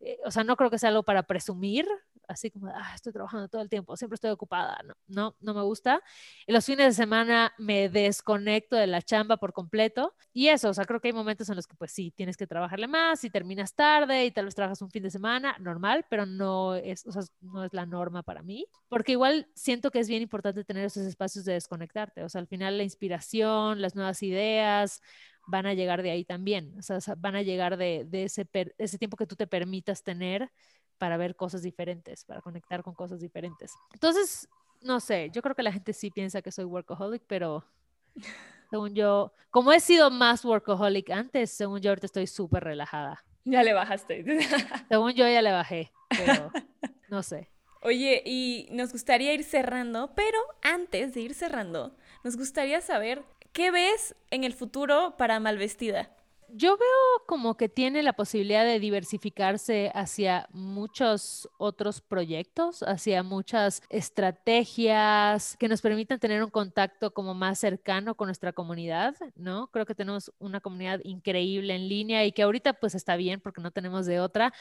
eh, 0.00 0.18
o 0.24 0.30
sea, 0.30 0.44
no 0.44 0.56
creo 0.56 0.70
que 0.70 0.78
sea 0.78 0.90
algo 0.90 1.02
para 1.04 1.24
presumir, 1.24 1.86
así 2.28 2.50
como, 2.50 2.68
ah, 2.68 2.92
estoy 2.94 3.12
trabajando 3.12 3.48
todo 3.48 3.62
el 3.62 3.68
tiempo, 3.68 3.96
siempre 3.96 4.14
estoy 4.14 4.30
ocupada, 4.30 4.78
no, 4.84 4.94
no, 5.06 5.36
no 5.40 5.54
me 5.54 5.62
gusta. 5.62 6.02
Y 6.46 6.52
los 6.52 6.64
fines 6.64 6.86
de 6.86 6.92
semana 6.92 7.52
me 7.58 7.88
desconecto 7.88 8.76
de 8.76 8.86
la 8.86 9.02
chamba 9.02 9.38
por 9.38 9.52
completo. 9.52 10.14
Y 10.32 10.48
eso, 10.48 10.68
o 10.70 10.74
sea, 10.74 10.84
creo 10.84 11.00
que 11.00 11.08
hay 11.08 11.14
momentos 11.14 11.48
en 11.48 11.56
los 11.56 11.66
que 11.66 11.74
pues 11.76 11.92
sí, 11.92 12.12
tienes 12.12 12.36
que 12.36 12.46
trabajarle 12.46 12.86
más 12.86 13.24
y 13.24 13.30
terminas 13.30 13.74
tarde 13.74 14.26
y 14.26 14.30
tal 14.30 14.44
vez 14.44 14.54
trabajas 14.54 14.82
un 14.82 14.90
fin 14.90 15.02
de 15.02 15.10
semana, 15.10 15.56
normal, 15.58 16.06
pero 16.08 16.26
no 16.26 16.74
es, 16.76 17.06
o 17.06 17.12
sea, 17.12 17.22
no 17.40 17.64
es 17.64 17.72
la 17.72 17.86
norma 17.86 18.22
para 18.22 18.42
mí. 18.42 18.66
Porque 18.88 19.12
igual 19.12 19.48
siento 19.54 19.90
que 19.90 20.00
es 20.00 20.08
bien 20.08 20.22
importante 20.22 20.64
tener 20.64 20.84
esos 20.84 21.06
espacios 21.06 21.44
de 21.44 21.54
desconectarte. 21.54 22.22
O 22.22 22.28
sea, 22.28 22.40
al 22.40 22.46
final 22.46 22.76
la 22.78 22.84
inspiración, 22.84 23.80
las 23.80 23.94
nuevas 23.94 24.22
ideas, 24.22 25.00
van 25.48 25.66
a 25.66 25.74
llegar 25.74 26.02
de 26.02 26.10
ahí 26.10 26.24
también, 26.24 26.74
o 26.78 26.82
sea, 26.82 27.00
van 27.16 27.34
a 27.34 27.42
llegar 27.42 27.78
de, 27.78 28.06
ese, 28.12 28.46
ese 28.76 28.98
tiempo 28.98 29.16
que 29.16 29.26
tú 29.26 29.34
te 29.34 29.46
permitas 29.46 30.02
tener 30.04 30.50
para 30.98 31.16
ver 31.16 31.36
cosas 31.36 31.62
diferentes, 31.62 32.24
para 32.24 32.40
conectar 32.40 32.82
con 32.82 32.94
cosas 32.94 33.20
diferentes. 33.20 33.72
Entonces, 33.92 34.48
no 34.82 35.00
sé, 35.00 35.30
yo 35.32 35.42
creo 35.42 35.54
que 35.54 35.62
la 35.62 35.72
gente 35.72 35.92
sí 35.92 36.10
piensa 36.10 36.42
que 36.42 36.52
soy 36.52 36.64
workaholic, 36.64 37.22
pero 37.26 37.64
según 38.70 38.94
yo, 38.94 39.32
como 39.50 39.72
he 39.72 39.80
sido 39.80 40.10
más 40.10 40.44
workaholic 40.44 41.10
antes, 41.10 41.50
según 41.50 41.80
yo 41.80 41.90
ahorita 41.90 42.06
estoy 42.06 42.26
súper 42.26 42.64
relajada. 42.64 43.24
Ya 43.44 43.62
le 43.62 43.72
bajaste. 43.72 44.24
según 44.88 45.12
yo 45.12 45.26
ya 45.26 45.40
le 45.40 45.52
bajé, 45.52 45.92
pero 46.10 46.52
no 47.08 47.22
sé. 47.22 47.50
Oye, 47.80 48.22
y 48.26 48.68
nos 48.72 48.92
gustaría 48.92 49.32
ir 49.32 49.44
cerrando, 49.44 50.12
pero 50.14 50.38
antes 50.62 51.14
de 51.14 51.20
ir 51.20 51.34
cerrando, 51.34 51.96
nos 52.24 52.36
gustaría 52.36 52.80
saber 52.80 53.22
qué 53.52 53.70
ves 53.70 54.16
en 54.30 54.42
el 54.44 54.52
futuro 54.52 55.14
para 55.16 55.38
Malvestida. 55.38 56.10
Yo 56.50 56.78
veo 56.78 57.26
como 57.26 57.58
que 57.58 57.68
tiene 57.68 58.02
la 58.02 58.14
posibilidad 58.14 58.64
de 58.64 58.80
diversificarse 58.80 59.92
hacia 59.94 60.48
muchos 60.50 61.46
otros 61.58 62.00
proyectos, 62.00 62.82
hacia 62.82 63.22
muchas 63.22 63.82
estrategias 63.90 65.58
que 65.58 65.68
nos 65.68 65.82
permitan 65.82 66.18
tener 66.18 66.42
un 66.42 66.48
contacto 66.48 67.12
como 67.12 67.34
más 67.34 67.58
cercano 67.58 68.14
con 68.14 68.28
nuestra 68.28 68.54
comunidad, 68.54 69.14
¿no? 69.36 69.66
Creo 69.70 69.84
que 69.84 69.94
tenemos 69.94 70.32
una 70.38 70.60
comunidad 70.60 71.00
increíble 71.04 71.74
en 71.74 71.86
línea 71.86 72.24
y 72.24 72.32
que 72.32 72.42
ahorita 72.44 72.72
pues 72.72 72.94
está 72.94 73.16
bien 73.16 73.42
porque 73.42 73.60
no 73.60 73.70
tenemos 73.70 74.06
de 74.06 74.18
otra, 74.18 74.54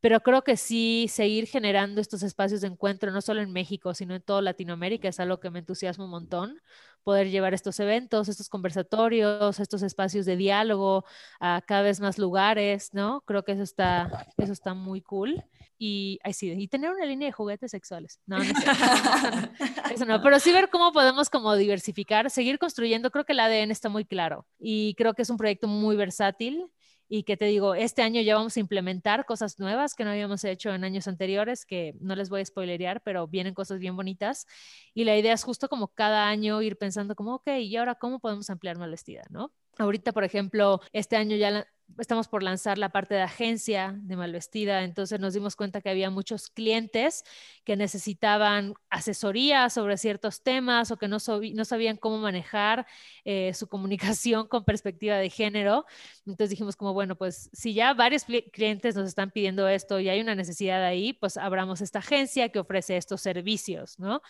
pero 0.00 0.20
creo 0.20 0.42
que 0.44 0.56
sí 0.56 1.08
seguir 1.10 1.46
generando 1.46 2.00
estos 2.00 2.22
espacios 2.22 2.62
de 2.62 2.68
encuentro, 2.68 3.10
no 3.12 3.20
solo 3.20 3.42
en 3.42 3.52
México, 3.52 3.92
sino 3.92 4.14
en 4.14 4.22
toda 4.22 4.40
Latinoamérica, 4.40 5.08
es 5.08 5.20
algo 5.20 5.40
que 5.40 5.50
me 5.50 5.58
entusiasma 5.58 6.04
un 6.04 6.10
montón 6.10 6.60
poder 7.04 7.30
llevar 7.30 7.54
estos 7.54 7.78
eventos, 7.78 8.28
estos 8.28 8.48
conversatorios, 8.48 9.60
estos 9.60 9.82
espacios 9.82 10.26
de 10.26 10.36
diálogo 10.36 11.04
a 11.38 11.62
cada 11.64 11.82
vez 11.82 12.00
más 12.00 12.18
lugares, 12.18 12.92
¿no? 12.92 13.20
Creo 13.26 13.44
que 13.44 13.52
eso 13.52 13.62
está, 13.62 14.26
eso 14.38 14.52
está 14.52 14.74
muy 14.74 15.00
cool. 15.00 15.44
Y, 15.78 16.18
ay, 16.24 16.32
sí, 16.32 16.50
y 16.50 16.68
tener 16.68 16.90
una 16.90 17.04
línea 17.04 17.26
de 17.26 17.32
juguetes 17.32 17.70
sexuales. 17.70 18.20
No, 18.26 18.38
no, 18.38 18.44
eso 19.94 20.04
no, 20.06 20.22
pero 20.22 20.40
sí 20.40 20.52
ver 20.52 20.70
cómo 20.70 20.92
podemos 20.92 21.30
como 21.30 21.54
diversificar, 21.56 22.30
seguir 22.30 22.58
construyendo. 22.58 23.10
Creo 23.10 23.24
que 23.24 23.32
el 23.32 23.40
ADN 23.40 23.70
está 23.70 23.88
muy 23.88 24.04
claro 24.04 24.46
y 24.58 24.94
creo 24.94 25.14
que 25.14 25.22
es 25.22 25.30
un 25.30 25.36
proyecto 25.36 25.68
muy 25.68 25.96
versátil 25.96 26.70
y 27.08 27.24
que 27.24 27.36
te 27.36 27.46
digo, 27.46 27.74
este 27.74 28.02
año 28.02 28.20
ya 28.22 28.34
vamos 28.34 28.56
a 28.56 28.60
implementar 28.60 29.24
cosas 29.24 29.58
nuevas 29.58 29.94
que 29.94 30.04
no 30.04 30.10
habíamos 30.10 30.44
hecho 30.44 30.72
en 30.74 30.84
años 30.84 31.06
anteriores, 31.08 31.66
que 31.66 31.94
no 32.00 32.16
les 32.16 32.30
voy 32.30 32.40
a 32.40 32.44
spoilerear, 32.44 33.02
pero 33.02 33.26
vienen 33.28 33.54
cosas 33.54 33.78
bien 33.78 33.96
bonitas. 33.96 34.46
Y 34.94 35.04
la 35.04 35.16
idea 35.16 35.32
es 35.34 35.44
justo 35.44 35.68
como 35.68 35.88
cada 35.88 36.28
año 36.28 36.62
ir 36.62 36.76
pensando 36.76 37.14
como, 37.14 37.34
ok, 37.36 37.48
¿y 37.60 37.76
ahora 37.76 37.94
cómo 37.94 38.20
podemos 38.20 38.48
ampliar 38.50 38.78
más 38.78 38.90
vestida, 38.90 39.22
no? 39.30 39.52
Ahorita, 39.78 40.12
por 40.12 40.24
ejemplo, 40.24 40.80
este 40.92 41.16
año 41.16 41.36
ya 41.36 41.66
estamos 41.98 42.28
por 42.28 42.42
lanzar 42.42 42.78
la 42.78 42.88
parte 42.88 43.14
de 43.14 43.22
agencia 43.22 43.94
de 44.02 44.16
Malvestida, 44.16 44.82
entonces 44.82 45.20
nos 45.20 45.34
dimos 45.34 45.56
cuenta 45.56 45.80
que 45.80 45.90
había 45.90 46.10
muchos 46.10 46.48
clientes 46.48 47.24
que 47.64 47.76
necesitaban 47.76 48.74
asesoría 48.90 49.70
sobre 49.70 49.96
ciertos 49.96 50.42
temas 50.42 50.90
o 50.90 50.96
que 50.96 51.08
no, 51.08 51.18
no 51.54 51.64
sabían 51.64 51.96
cómo 51.96 52.18
manejar 52.18 52.86
eh, 53.24 53.52
su 53.54 53.68
comunicación 53.68 54.48
con 54.48 54.64
perspectiva 54.64 55.16
de 55.16 55.30
género. 55.30 55.86
Entonces 56.26 56.50
dijimos 56.50 56.76
como, 56.76 56.92
bueno, 56.92 57.16
pues 57.16 57.50
si 57.52 57.74
ya 57.74 57.94
varios 57.94 58.24
clientes 58.52 58.96
nos 58.96 59.08
están 59.08 59.30
pidiendo 59.30 59.68
esto 59.68 60.00
y 60.00 60.08
hay 60.08 60.20
una 60.20 60.34
necesidad 60.34 60.84
ahí, 60.84 61.12
pues 61.12 61.36
abramos 61.36 61.80
esta 61.80 62.00
agencia 62.00 62.48
que 62.48 62.58
ofrece 62.58 62.96
estos 62.96 63.20
servicios, 63.20 63.98
¿no? 63.98 64.22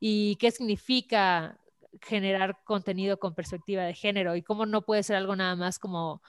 ¿Y 0.00 0.36
qué 0.36 0.50
significa 0.50 1.58
generar 2.00 2.58
contenido 2.64 3.18
con 3.18 3.34
perspectiva 3.34 3.82
de 3.84 3.94
género 3.94 4.34
y 4.36 4.42
cómo 4.42 4.66
no 4.66 4.82
puede 4.82 5.02
ser 5.02 5.16
algo 5.16 5.36
nada 5.36 5.56
más 5.56 5.78
como 5.78 6.22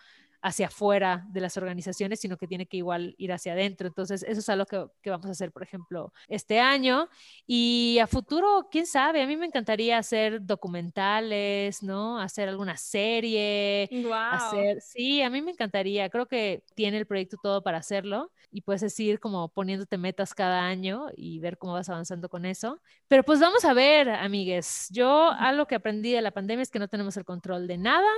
hacia 0.43 0.67
afuera 0.67 1.25
de 1.29 1.39
las 1.39 1.55
organizaciones, 1.55 2.19
sino 2.19 2.35
que 2.37 2.47
tiene 2.47 2.65
que 2.65 2.75
igual 2.75 3.15
ir 3.17 3.31
hacia 3.31 3.53
adentro. 3.53 3.87
Entonces, 3.87 4.23
eso 4.23 4.41
es 4.41 4.49
algo 4.49 4.65
que, 4.65 4.85
que, 5.01 5.09
vamos 5.09 5.25
a 5.27 5.31
hacer, 5.31 5.53
por 5.53 5.63
ejemplo, 5.63 6.13
este 6.27 6.59
año. 6.59 7.07
Y 7.47 7.97
a 7.99 8.07
futuro, 8.07 8.67
quién 8.69 8.85
sabe, 8.85 9.21
a 9.21 9.27
mí 9.27 9.37
me 9.37 9.45
encantaría 9.45 9.97
hacer 9.97 10.45
documentales, 10.45 11.81
¿no? 11.81 12.19
Hacer 12.19 12.49
alguna 12.49 12.75
serie. 12.75 13.87
Wow. 13.89 14.13
Hacer, 14.13 14.81
sí, 14.81 15.21
a 15.21 15.29
mí 15.29 15.41
me 15.41 15.51
encantaría. 15.51 16.09
Creo 16.09 16.27
que 16.27 16.63
tiene 16.75 16.97
el 16.97 17.07
proyecto 17.07 17.37
todo 17.41 17.63
para 17.63 17.77
hacerlo 17.77 18.29
y 18.51 18.61
puedes 18.61 18.99
ir 18.99 19.21
como 19.21 19.47
poniéndote 19.47 19.97
metas 19.97 20.33
cada 20.33 20.65
año 20.65 21.07
y 21.15 21.39
ver 21.39 21.57
cómo 21.57 21.71
vas 21.71 21.87
avanzando 21.87 22.27
con 22.27 22.45
eso. 22.45 22.81
Pero 23.07 23.23
pues 23.23 23.39
vamos 23.39 23.63
a 23.63 23.73
ver, 23.73 24.09
amigues. 24.09 24.89
Yo 24.91 25.29
algo 25.29 25.67
que 25.67 25.75
aprendí 25.75 26.11
de 26.11 26.21
la 26.21 26.31
pandemia 26.31 26.63
es 26.63 26.69
que 26.69 26.79
no 26.79 26.89
tenemos 26.89 27.15
el 27.15 27.23
control 27.23 27.65
de 27.65 27.77
nada 27.77 28.11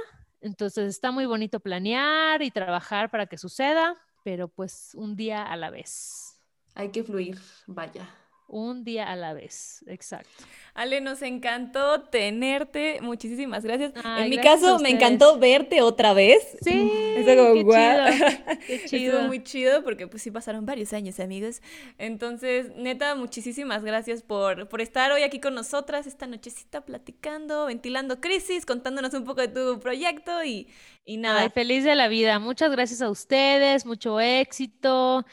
entonces 0.46 0.88
está 0.89 1.12
muy 1.12 1.26
bonito 1.26 1.60
planear 1.60 2.43
y 2.43 2.52
trabajar 2.52 3.10
para 3.10 3.26
que 3.26 3.38
suceda, 3.38 3.98
pero 4.24 4.48
pues 4.48 4.91
un 4.93 5.16
día 5.16 5.41
a 5.41 5.56
la 5.56 5.72
vez. 5.72 6.39
Hay 6.76 6.91
que 6.91 7.04
fluir, 7.04 7.39
vaya. 7.66 8.08
Un 8.48 8.84
día 8.84 9.12
a 9.12 9.16
la 9.16 9.34
vez, 9.34 9.84
exacto. 9.88 10.43
Ale, 10.76 11.02
nos 11.02 11.24
encantó 11.24 12.02
tenerte. 12.02 13.00
Muchísimas 13.02 13.64
gracias. 13.64 13.93
en 14.20 14.30
mi 14.30 14.38
caso, 14.38 14.78
me 14.78 14.89
encantó 14.89 15.39
verte 15.39 15.82
otra 15.82 16.14
vez. 16.14 16.56
Sí. 16.62 16.91
Eso 17.16 17.36
como, 17.36 17.54
qué 17.54 17.64
chido. 17.64 18.58
Qué 18.68 18.86
chido. 18.86 19.14
Estuvo 19.14 19.28
muy 19.28 19.43
chido 19.43 19.84
porque 19.84 20.08
pues 20.08 20.22
sí 20.22 20.30
pasaron 20.30 20.64
varios 20.66 20.93
años, 20.93 21.20
amigos. 21.20 21.62
Entonces, 21.98 22.68
neta, 22.76 23.16
muchísimas 23.16 23.84
gracias 23.84 24.22
por, 24.22 24.70
por 24.70 24.80
estar 24.80 25.12
hoy 25.12 25.24
aquí 25.24 25.39
con 25.39 25.56
nosotras 25.56 26.06
esta 26.06 26.28
nochecita 26.28 26.82
platicando, 26.82 27.66
ventilando 27.66 28.22
crisis, 28.22 28.66
contándonos 28.66 29.14
un 29.16 29.24
poco 29.24 29.41
de 29.41 29.48
tu 29.48 29.80
proyecto 29.80 30.43
y, 30.43 30.68
y 31.04 31.18
nada. 31.18 31.41
Ay, 31.41 31.50
feliz 31.50 31.84
de 31.84 31.96
la 31.96 32.08
vida. 32.10 32.38
Muchas 32.38 32.70
gracias 32.72 33.02
a 33.02 33.10
ustedes, 33.10 33.88
mucho 33.88 34.20
éxito. 34.20 35.26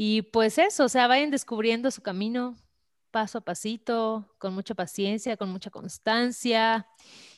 Y 0.00 0.22
pues 0.22 0.58
eso, 0.58 0.84
o 0.84 0.88
sea, 0.88 1.08
vayan 1.08 1.32
descubriendo 1.32 1.90
su 1.90 2.02
camino 2.02 2.54
paso 3.10 3.38
a 3.38 3.40
pasito, 3.40 4.32
con 4.38 4.54
mucha 4.54 4.76
paciencia, 4.76 5.36
con 5.36 5.48
mucha 5.48 5.70
constancia. 5.70 6.86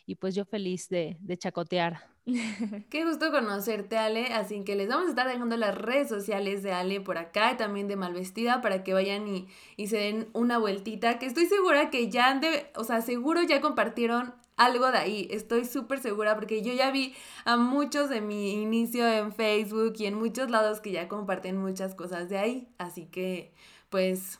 Y 0.05 0.17
pues 0.17 0.35
yo 0.35 0.45
feliz 0.45 0.91
de, 0.91 1.17
chacotear. 1.39 2.03
Qué 2.91 3.07
gusto 3.07 3.31
conocerte, 3.31 3.97
Ale. 3.97 4.35
Así 4.35 4.63
que 4.63 4.77
les 4.77 4.89
vamos 4.89 5.07
a 5.07 5.09
estar 5.09 5.27
dejando 5.27 5.57
las 5.57 5.75
redes 5.75 6.11
sociales 6.11 6.63
de 6.63 6.73
Ale 6.73 7.01
por 7.01 7.17
acá 7.17 7.51
y 7.53 7.57
también 7.57 7.89
de 7.89 7.97
Malvestida 7.97 8.61
para 8.61 8.85
que 8.85 8.93
vayan 8.93 9.27
y, 9.27 9.49
y 9.79 9.87
se 9.87 9.97
den 9.97 10.29
una 10.35 10.59
vueltita. 10.59 11.19
Que 11.19 11.25
estoy 11.25 11.47
segura 11.47 11.89
que 11.89 12.11
ya 12.11 12.39
de, 12.39 12.71
o 12.77 12.85
sea, 12.85 13.01
seguro 13.01 13.43
ya 13.43 13.63
compartieron 13.63 14.35
algo 14.61 14.93
de 14.93 14.99
ahí. 14.99 15.29
Estoy 15.31 15.65
súper 15.65 16.01
segura 16.01 16.35
porque 16.35 16.63
yo 16.63 16.73
ya 16.75 16.91
vi 16.91 17.15
a 17.45 17.57
muchos 17.57 18.11
de 18.11 18.21
mi 18.21 18.53
inicio 18.53 19.09
en 19.09 19.33
Facebook 19.33 19.95
y 19.99 20.07
en 20.07 20.15
muchos 20.15 20.51
lados 20.51 20.81
que 20.81 20.93
ya 20.93 21.09
comparten 21.09 21.57
muchas 21.57 21.95
cosas 21.95 22.29
de 22.29 22.39
ahí. 22.39 22.69
Así 22.79 23.07
que, 23.07 23.53
pues, 23.89 24.39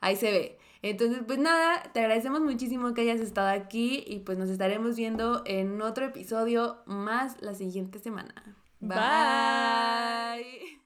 ahí 0.00 0.16
se 0.16 0.30
ve. 0.30 0.58
Entonces, 0.82 1.22
pues 1.26 1.40
nada, 1.40 1.82
te 1.92 2.00
agradecemos 2.00 2.40
muchísimo 2.40 2.94
que 2.94 3.00
hayas 3.00 3.20
estado 3.20 3.48
aquí 3.48 4.04
y 4.06 4.20
pues 4.20 4.38
nos 4.38 4.48
estaremos 4.48 4.96
viendo 4.96 5.42
en 5.44 5.82
otro 5.82 6.04
episodio 6.04 6.78
más 6.86 7.42
la 7.42 7.54
siguiente 7.54 7.98
semana. 7.98 8.56
Bye. 8.80 10.77